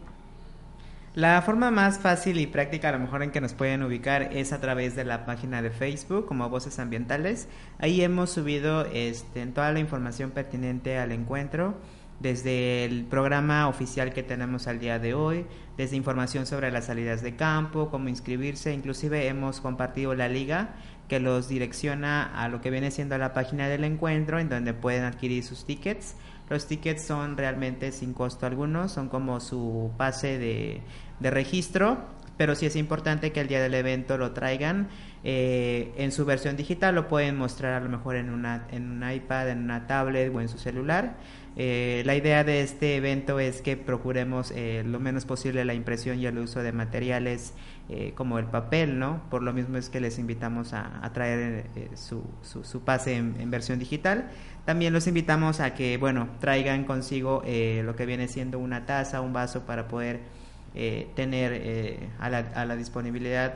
La 1.16 1.40
forma 1.44 1.70
más 1.70 2.00
fácil 2.00 2.40
y 2.40 2.48
práctica 2.48 2.90
a 2.90 2.94
lo 2.94 2.98
mejor 2.98 3.22
en 3.22 3.30
que 3.30 3.40
nos 3.40 3.54
pueden 3.54 3.84
ubicar 3.84 4.30
es 4.34 4.52
a 4.52 4.60
través 4.60 4.96
de 4.96 5.06
la 5.06 5.28
página 5.28 5.62
de 5.62 5.70
Facebook 5.70 6.26
como 6.26 6.50
Voces 6.50 6.80
Ambientales. 6.80 7.48
Ahí 7.78 8.02
hemos 8.02 8.32
subido 8.32 8.88
este, 8.92 9.46
toda 9.46 9.72
la 9.72 9.80
información 9.80 10.32
pertinente 10.32 10.98
al 10.98 11.12
encuentro 11.12 11.76
desde 12.20 12.86
el 12.86 13.04
programa 13.06 13.68
oficial 13.68 14.12
que 14.12 14.24
tenemos 14.24 14.66
al 14.66 14.80
día 14.80 14.98
de 14.98 15.14
hoy, 15.14 15.46
desde 15.78 15.98
información 15.98 16.48
sobre 16.48 16.72
las 16.72 16.86
salidas 16.86 17.22
de 17.22 17.36
campo, 17.36 17.90
cómo 17.92 18.10
inscribirse, 18.10 18.74
inclusive 18.74 19.28
hemos 19.28 19.62
compartido 19.62 20.16
la 20.16 20.30
liga 20.30 20.74
que 21.10 21.20
los 21.20 21.48
direcciona 21.48 22.24
a 22.24 22.48
lo 22.50 22.62
que 22.62 22.72
viene 22.72 22.90
siendo 22.90 23.18
la 23.20 23.34
página 23.34 23.68
del 23.68 23.84
encuentro 23.84 24.40
en 24.40 24.50
donde 24.50 24.74
pueden 24.74 25.04
adquirir 25.04 25.44
sus 25.44 25.66
tickets. 25.66 26.16
Los 26.50 26.68
tickets 26.68 27.04
son 27.04 27.38
realmente 27.38 27.92
sin 27.92 28.14
costo 28.14 28.46
alguno, 28.46 28.90
son 28.90 29.10
como 29.10 29.40
su 29.40 29.92
pase 29.98 30.38
de, 30.38 30.82
registro, 31.30 32.00
pero 32.38 32.56
sí 32.56 32.66
es 32.66 32.76
importante 32.76 33.32
que 33.32 33.42
el 33.42 33.48
día 33.48 33.62
del 33.62 33.74
evento 33.76 34.18
lo 34.18 34.32
traigan 34.32 34.90
eh, 35.24 35.94
en 35.98 36.12
su 36.12 36.26
versión 36.26 36.58
digital, 36.58 36.96
lo 36.96 37.08
pueden 37.08 37.38
mostrar 37.38 37.74
a 37.74 37.80
lo 37.80 37.90
mejor 37.90 38.18
en, 38.18 38.30
una, 38.30 38.68
en 38.72 38.92
un 38.92 39.10
iPad, 39.10 39.50
en 39.50 39.60
una 39.60 39.88
tablet 39.88 40.34
o 40.36 40.42
en 40.42 40.50
su 40.50 40.58
celular 40.58 41.16
eh, 41.56 42.02
la 42.06 42.16
idea 42.16 42.44
de 42.44 42.62
este 42.62 42.96
evento 42.96 43.40
es 43.40 43.62
que 43.62 43.78
procuremos 43.78 44.52
eh, 44.56 44.84
lo 44.86 45.00
menos 45.00 45.26
posible 45.26 45.64
la 45.66 45.76
impresión 45.76 46.20
y 46.20 46.26
el 46.26 46.40
uso 46.40 46.64
de 46.64 46.72
materiales 46.72 47.54
eh, 47.90 48.14
como 48.16 48.40
el 48.40 48.46
papel, 48.46 48.98
¿no? 48.98 49.22
Por 49.30 49.44
lo 49.44 49.54
mismo 49.54 49.78
es 49.78 49.90
que 49.90 50.00
les 50.00 50.18
invitamos 50.18 50.74
a, 50.74 51.08
traer 51.14 51.66
su, 51.96 52.24
su, 52.42 52.82
pase 52.82 53.18
en, 53.18 53.52
versión 53.52 53.78
digital. 53.78 54.32
También 54.66 54.94
los 54.94 55.08
invitamos 55.08 55.60
a 55.60 55.74
que, 55.74 55.98
bueno, 55.98 56.30
traigan 56.40 56.86
consigo 56.86 57.44
lo 57.46 57.96
que 57.96 58.06
viene 58.06 58.28
siendo 58.28 58.60
una 58.60 58.86
taza, 58.86 59.20
un 59.22 59.34
vaso 59.34 59.64
para 59.66 59.88
poder 59.88 60.22
tener 61.16 62.10
a 62.20 62.30
la, 62.30 62.38
a, 62.56 62.66
la, 62.66 62.76
disponibilidad 62.78 63.56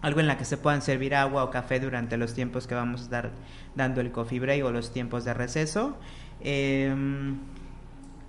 algo 0.00 0.20
en 0.20 0.26
la 0.26 0.38
que 0.38 0.44
se 0.44 0.56
puedan 0.56 0.82
servir 0.82 1.14
agua 1.14 1.44
o 1.44 1.50
café 1.50 1.80
durante 1.80 2.16
los 2.16 2.34
tiempos 2.34 2.66
que 2.66 2.74
vamos 2.74 3.00
a 3.00 3.04
estar 3.04 3.30
dando 3.74 4.00
el 4.00 4.12
coffee 4.12 4.40
break 4.40 4.64
o 4.64 4.70
los 4.70 4.92
tiempos 4.92 5.24
de 5.24 5.34
receso. 5.34 5.96
Em, 6.40 7.38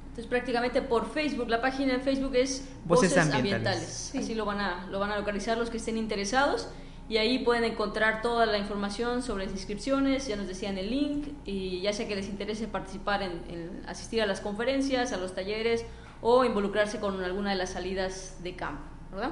Entonces 0.09 0.25
prácticamente 0.27 0.81
por 0.81 1.11
Facebook, 1.11 1.47
la 1.49 1.61
página 1.61 1.93
de 1.93 1.99
Facebook 1.99 2.35
es 2.35 2.67
Voces, 2.85 3.15
Ambientales. 3.17 4.13
Así 4.17 4.33
lo 4.33 4.45
van, 4.45 4.59
a, 4.59 4.87
lo 4.87 4.99
van 4.99 5.11
a 5.11 5.17
localizar 5.17 5.57
los 5.57 5.69
que 5.69 5.77
estén 5.77 5.97
interesados 5.97 6.69
y 7.09 7.17
ahí 7.17 7.39
pueden 7.39 7.63
encontrar 7.63 8.21
toda 8.21 8.45
la 8.45 8.59
información 8.59 9.23
sobre 9.23 9.45
las 9.45 9.53
inscripciones, 9.53 10.27
ya 10.27 10.35
nos 10.35 10.47
decían 10.47 10.77
el 10.77 10.91
link 10.91 11.27
y 11.43 11.81
ya 11.81 11.91
sea 11.91 12.07
que 12.07 12.15
les 12.15 12.29
interese 12.29 12.67
participar 12.67 13.23
en, 13.23 13.81
asistir 13.87 14.21
a 14.21 14.27
las 14.27 14.39
conferencias, 14.39 15.11
a 15.11 15.17
los 15.17 15.33
talleres 15.33 15.85
o 16.21 16.45
involucrarse 16.45 16.99
con 16.99 17.21
alguna 17.23 17.49
de 17.49 17.55
las 17.55 17.71
salidas 17.71 18.37
de 18.43 18.55
campo, 18.55 18.83
¿verdad? 19.11 19.31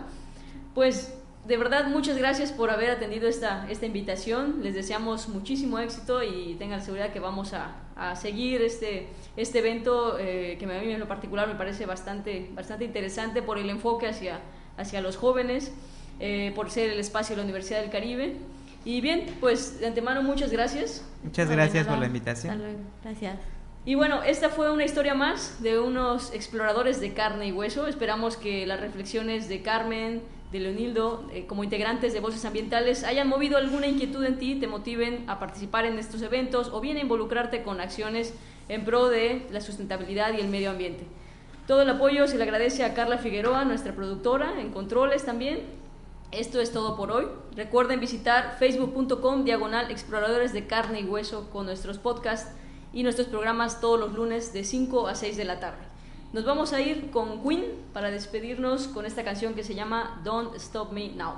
Pues 0.73 1.13
de 1.45 1.55
verdad, 1.55 1.87
muchas 1.87 2.17
gracias 2.17 2.51
por 2.51 2.71
haber 2.71 2.89
atendido 2.89 3.27
esta, 3.29 3.69
esta 3.69 3.85
invitación. 3.85 4.63
Les 4.63 4.73
deseamos 4.73 5.29
muchísimo 5.29 5.79
éxito 5.79 6.21
y 6.23 6.55
tengan 6.55 6.81
seguridad 6.81 7.13
que 7.13 7.21
vamos 7.21 7.53
a, 7.53 7.75
a 7.95 8.15
seguir 8.15 8.61
este, 8.61 9.07
este 9.37 9.59
evento 9.59 10.17
eh, 10.19 10.57
que 10.59 10.65
a 10.65 10.81
mí 10.81 10.91
en 10.91 10.99
lo 10.99 11.07
particular 11.07 11.47
me 11.47 11.55
parece 11.55 11.85
bastante, 11.85 12.49
bastante 12.53 12.85
interesante 12.85 13.41
por 13.41 13.57
el 13.57 13.69
enfoque 13.69 14.07
hacia, 14.07 14.41
hacia 14.77 14.99
los 14.99 15.15
jóvenes, 15.15 15.71
eh, 16.19 16.51
por 16.55 16.71
ser 16.71 16.89
el 16.89 16.99
espacio 16.99 17.35
de 17.35 17.41
la 17.41 17.43
Universidad 17.43 17.81
del 17.81 17.89
Caribe. 17.89 18.37
Y 18.85 19.01
bien, 19.01 19.25
pues 19.39 19.79
de 19.79 19.87
antemano 19.87 20.23
muchas 20.23 20.51
gracias. 20.51 21.03
Muchas 21.23 21.49
gracias 21.49 21.87
por 21.87 21.97
la 21.97 22.05
invitación. 22.05 22.61
Gracias. 23.03 23.35
Y 23.87 23.95
bueno, 23.95 24.21
esta 24.23 24.49
fue 24.49 24.69
una 24.69 24.83
historia 24.83 25.13
más 25.13 25.61
de 25.63 25.79
unos 25.79 26.33
exploradores 26.33 26.99
de 26.99 27.13
carne 27.13 27.47
y 27.47 27.51
hueso. 27.53 27.87
Esperamos 27.87 28.35
que 28.35 28.65
las 28.65 28.81
reflexiones 28.81 29.47
de 29.47 29.61
Carmen, 29.61 30.21
de 30.51 30.59
Leonildo, 30.59 31.25
eh, 31.33 31.45
como 31.47 31.63
integrantes 31.63 32.13
de 32.13 32.19
Voces 32.19 32.43
Ambientales, 32.43 33.03
hayan 33.03 33.29
movido 33.29 33.57
alguna 33.57 33.87
inquietud 33.87 34.23
en 34.25 34.37
ti, 34.37 34.55
te 34.55 34.67
motiven 34.67 35.23
a 35.27 35.39
participar 35.39 35.85
en 35.85 35.99
estos 35.99 36.21
eventos 36.21 36.69
o 36.69 36.81
bien 36.81 36.97
a 36.97 36.99
involucrarte 36.99 37.63
con 37.63 37.79
acciones 37.79 38.33
en 38.67 38.83
pro 38.83 39.07
de 39.07 39.47
la 39.51 39.61
sustentabilidad 39.61 40.33
y 40.33 40.41
el 40.41 40.49
medio 40.49 40.71
ambiente. 40.71 41.05
Todo 41.65 41.81
el 41.81 41.89
apoyo 41.89 42.27
se 42.27 42.37
le 42.37 42.43
agradece 42.43 42.83
a 42.83 42.93
Carla 42.93 43.17
Figueroa, 43.17 43.65
nuestra 43.65 43.93
productora, 43.93 44.59
en 44.59 44.71
controles 44.71 45.25
también. 45.25 45.61
Esto 46.31 46.59
es 46.59 46.71
todo 46.71 46.97
por 46.97 47.11
hoy. 47.11 47.27
Recuerden 47.55 47.99
visitar 47.99 48.57
facebook.com 48.59 49.45
diagonal 49.45 49.89
exploradores 49.91 50.51
de 50.53 50.67
carne 50.67 51.01
y 51.01 51.05
hueso 51.05 51.49
con 51.49 51.65
nuestros 51.65 51.97
podcasts 51.97 52.51
y 52.93 53.03
nuestros 53.03 53.27
programas 53.27 53.79
todos 53.79 53.99
los 53.99 54.13
lunes 54.13 54.53
de 54.53 54.63
5 54.63 55.07
a 55.07 55.15
6 55.15 55.37
de 55.37 55.45
la 55.45 55.59
tarde. 55.59 55.85
Nos 56.33 56.43
vamos 56.43 56.73
a 56.73 56.81
ir 56.81 57.09
con 57.11 57.41
Queen 57.41 57.63
para 57.93 58.11
despedirnos 58.11 58.87
con 58.89 59.05
esta 59.05 59.23
canción 59.23 59.53
que 59.53 59.63
se 59.63 59.75
llama 59.75 60.21
Don't 60.23 60.55
Stop 60.55 60.91
Me 60.91 61.09
Now. 61.09 61.35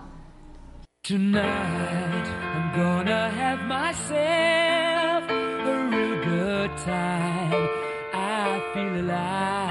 Tonight 1.03 2.27
I'm 2.53 2.75
gonna 2.75 3.29
have 3.29 3.61
myself 3.67 5.29
a 5.29 5.89
real 5.91 6.17
good 6.23 6.71
time. 6.77 7.69
I 8.13 8.61
feel 8.73 9.05
alive. 9.05 9.68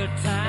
good 0.00 0.16
time. 0.22 0.39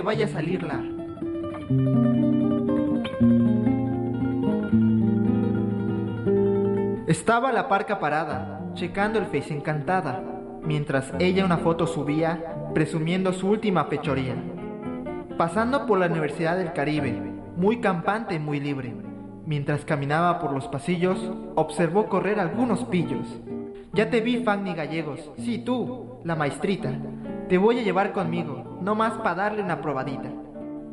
Vaya 0.00 0.26
a 0.26 0.28
salirla. 0.28 0.82
Estaba 7.06 7.52
la 7.52 7.68
parca 7.68 7.98
parada, 7.98 8.60
checando 8.74 9.18
el 9.18 9.26
face 9.26 9.54
encantada, 9.54 10.22
mientras 10.62 11.12
ella 11.18 11.44
una 11.44 11.58
foto 11.58 11.86
subía, 11.86 12.70
presumiendo 12.74 13.32
su 13.32 13.48
última 13.48 13.84
fechoría. 13.86 14.34
Pasando 15.38 15.86
por 15.86 15.98
la 15.98 16.06
Universidad 16.06 16.58
del 16.58 16.72
Caribe, 16.72 17.12
muy 17.56 17.80
campante 17.80 18.34
y 18.34 18.38
muy 18.38 18.60
libre, 18.60 18.94
mientras 19.46 19.84
caminaba 19.84 20.38
por 20.38 20.52
los 20.52 20.68
pasillos, 20.68 21.18
observó 21.54 22.08
correr 22.08 22.38
algunos 22.38 22.84
pillos. 22.84 23.26
Ya 23.94 24.10
te 24.10 24.20
vi, 24.20 24.44
Fanny 24.44 24.74
Gallegos, 24.74 25.30
sí 25.38 25.58
tú, 25.58 26.20
la 26.24 26.36
maestrita, 26.36 26.92
te 27.48 27.56
voy 27.56 27.78
a 27.78 27.82
llevar 27.82 28.12
conmigo, 28.12 28.57
no 28.88 28.94
más 28.94 29.18
para 29.18 29.34
darle 29.34 29.62
una 29.62 29.82
probadita. 29.82 30.30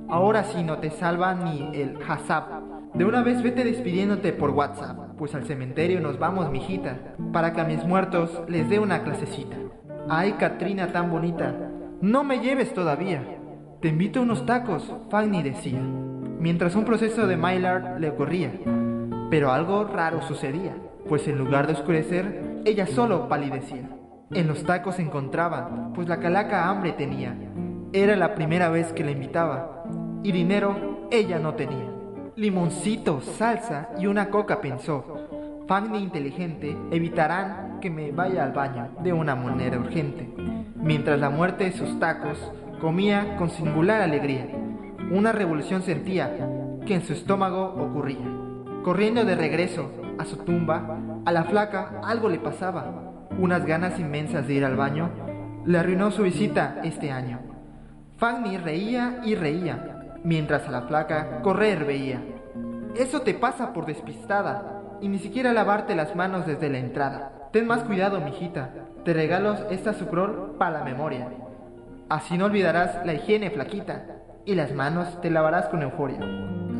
Ahora 0.09 0.43
sí 0.43 0.63
no 0.63 0.79
te 0.79 0.91
salva 0.91 1.33
ni 1.33 1.69
el 1.79 1.97
hasap. 2.05 2.51
De 2.93 3.05
una 3.05 3.23
vez 3.23 3.41
vete 3.41 3.63
despidiéndote 3.63 4.33
por 4.33 4.49
WhatsApp, 4.49 5.15
pues 5.17 5.33
al 5.33 5.45
cementerio 5.45 6.01
nos 6.01 6.19
vamos, 6.19 6.51
mijita, 6.51 7.15
para 7.31 7.53
que 7.53 7.61
a 7.61 7.63
mis 7.63 7.85
muertos 7.85 8.41
les 8.49 8.67
dé 8.67 8.79
una 8.79 9.03
clasecita. 9.03 9.55
Ay, 10.09 10.33
Katrina 10.33 10.91
tan 10.91 11.09
bonita, 11.09 11.55
no 12.01 12.25
me 12.25 12.41
lleves 12.41 12.73
todavía. 12.73 13.23
Te 13.81 13.87
invito 13.87 14.19
a 14.19 14.23
unos 14.23 14.45
tacos, 14.45 14.93
Fanny 15.09 15.41
decía, 15.41 15.79
mientras 15.79 16.75
un 16.75 16.83
proceso 16.83 17.27
de 17.27 17.37
Maillard 17.37 17.97
le 18.01 18.09
ocurría. 18.09 18.51
Pero 19.29 19.53
algo 19.53 19.85
raro 19.85 20.21
sucedía, 20.21 20.75
pues 21.07 21.29
en 21.29 21.37
lugar 21.37 21.65
de 21.67 21.73
oscurecer, 21.75 22.59
ella 22.65 22.87
solo 22.87 23.29
palidecía. 23.29 23.87
En 24.31 24.47
los 24.47 24.65
tacos 24.65 24.95
se 24.95 25.01
encontraban, 25.01 25.93
pues 25.93 26.09
la 26.09 26.19
calaca 26.19 26.67
hambre 26.69 26.91
tenía. 26.91 27.37
Era 27.95 28.17
la 28.17 28.35
primera 28.35 28.67
vez 28.67 28.91
que 28.91 29.05
la 29.05 29.11
invitaba. 29.11 29.85
Y 30.21 30.33
dinero 30.33 31.07
ella 31.11 31.39
no 31.39 31.53
tenía. 31.53 31.89
Limoncito, 32.35 33.21
salsa 33.21 33.87
y 33.97 34.07
una 34.07 34.29
coca 34.29 34.59
pensó. 34.59 35.63
Fanny 35.65 35.99
inteligente 35.99 36.75
evitarán 36.91 37.79
que 37.79 37.89
me 37.89 38.11
vaya 38.11 38.43
al 38.43 38.51
baño 38.51 38.89
de 39.01 39.13
una 39.13 39.33
manera 39.37 39.79
urgente. 39.79 40.29
Mientras 40.75 41.17
la 41.17 41.29
muerte 41.29 41.63
de 41.63 41.71
sus 41.71 41.97
tacos 41.97 42.37
comía 42.81 43.37
con 43.37 43.49
singular 43.49 44.01
alegría. 44.01 44.49
Una 45.09 45.31
revolución 45.31 45.81
sentía 45.81 46.35
que 46.85 46.95
en 46.95 47.01
su 47.01 47.13
estómago 47.13 47.75
ocurría. 47.81 48.27
Corriendo 48.83 49.23
de 49.23 49.35
regreso 49.35 49.89
a 50.17 50.25
su 50.25 50.35
tumba, 50.39 50.99
a 51.23 51.31
la 51.31 51.45
flaca 51.45 52.01
algo 52.03 52.27
le 52.27 52.39
pasaba 52.39 53.29
unas 53.39 53.65
ganas 53.65 53.97
inmensas 54.01 54.49
de 54.49 54.55
ir 54.55 54.65
al 54.65 54.75
baño, 54.75 55.11
le 55.63 55.77
arruinó 55.77 56.11
su 56.11 56.23
visita 56.23 56.81
este 56.83 57.09
año. 57.09 57.54
Fanny 58.17 58.57
reía 58.57 59.19
y 59.25 59.35
reía, 59.35 60.19
mientras 60.23 60.67
a 60.67 60.71
la 60.71 60.83
flaca 60.83 61.41
correr 61.41 61.83
veía. 61.83 62.21
Eso 62.95 63.21
te 63.21 63.33
pasa 63.33 63.73
por 63.73 63.85
despistada, 63.85 64.81
y 65.01 65.09
ni 65.09 65.19
siquiera 65.19 65.51
lavarte 65.51 65.95
las 65.95 66.15
manos 66.15 66.45
desde 66.45 66.69
la 66.69 66.77
entrada. 66.77 67.49
Ten 67.51 67.67
más 67.67 67.83
cuidado, 67.83 68.21
mijita, 68.21 68.69
te 69.03 69.13
regalo 69.13 69.55
esta 69.69 69.93
sucrol 69.93 70.55
para 70.57 70.79
la 70.79 70.85
memoria. 70.85 71.29
Así 72.07 72.37
no 72.37 72.45
olvidarás 72.45 73.05
la 73.05 73.13
higiene 73.13 73.51
flaquita, 73.51 74.05
y 74.45 74.55
las 74.55 74.73
manos 74.73 75.19
te 75.19 75.29
lavarás 75.29 75.67
con 75.67 75.81
euforia. 75.81 76.19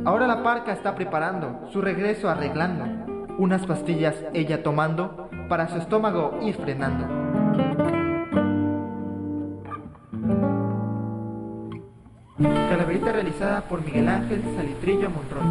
Ahora 0.06 0.28
la 0.28 0.42
parca 0.42 0.72
está 0.72 0.96
preparando 0.96 1.68
su 1.72 1.82
regreso 1.82 2.30
arreglando, 2.30 2.86
unas 3.40 3.66
pastillas 3.66 4.16
ella 4.34 4.64
tomando 4.64 5.30
para 5.50 5.68
su 5.68 5.80
estómago 5.80 6.40
ir 6.42 6.56
frenando. 6.56 7.95
Calaverita 12.38 13.14
realizada 13.14 13.62
por 13.62 13.82
Miguel 13.82 14.10
Ángel 14.10 14.44
Salitrillo 14.58 15.10
Monroy. 15.10 15.42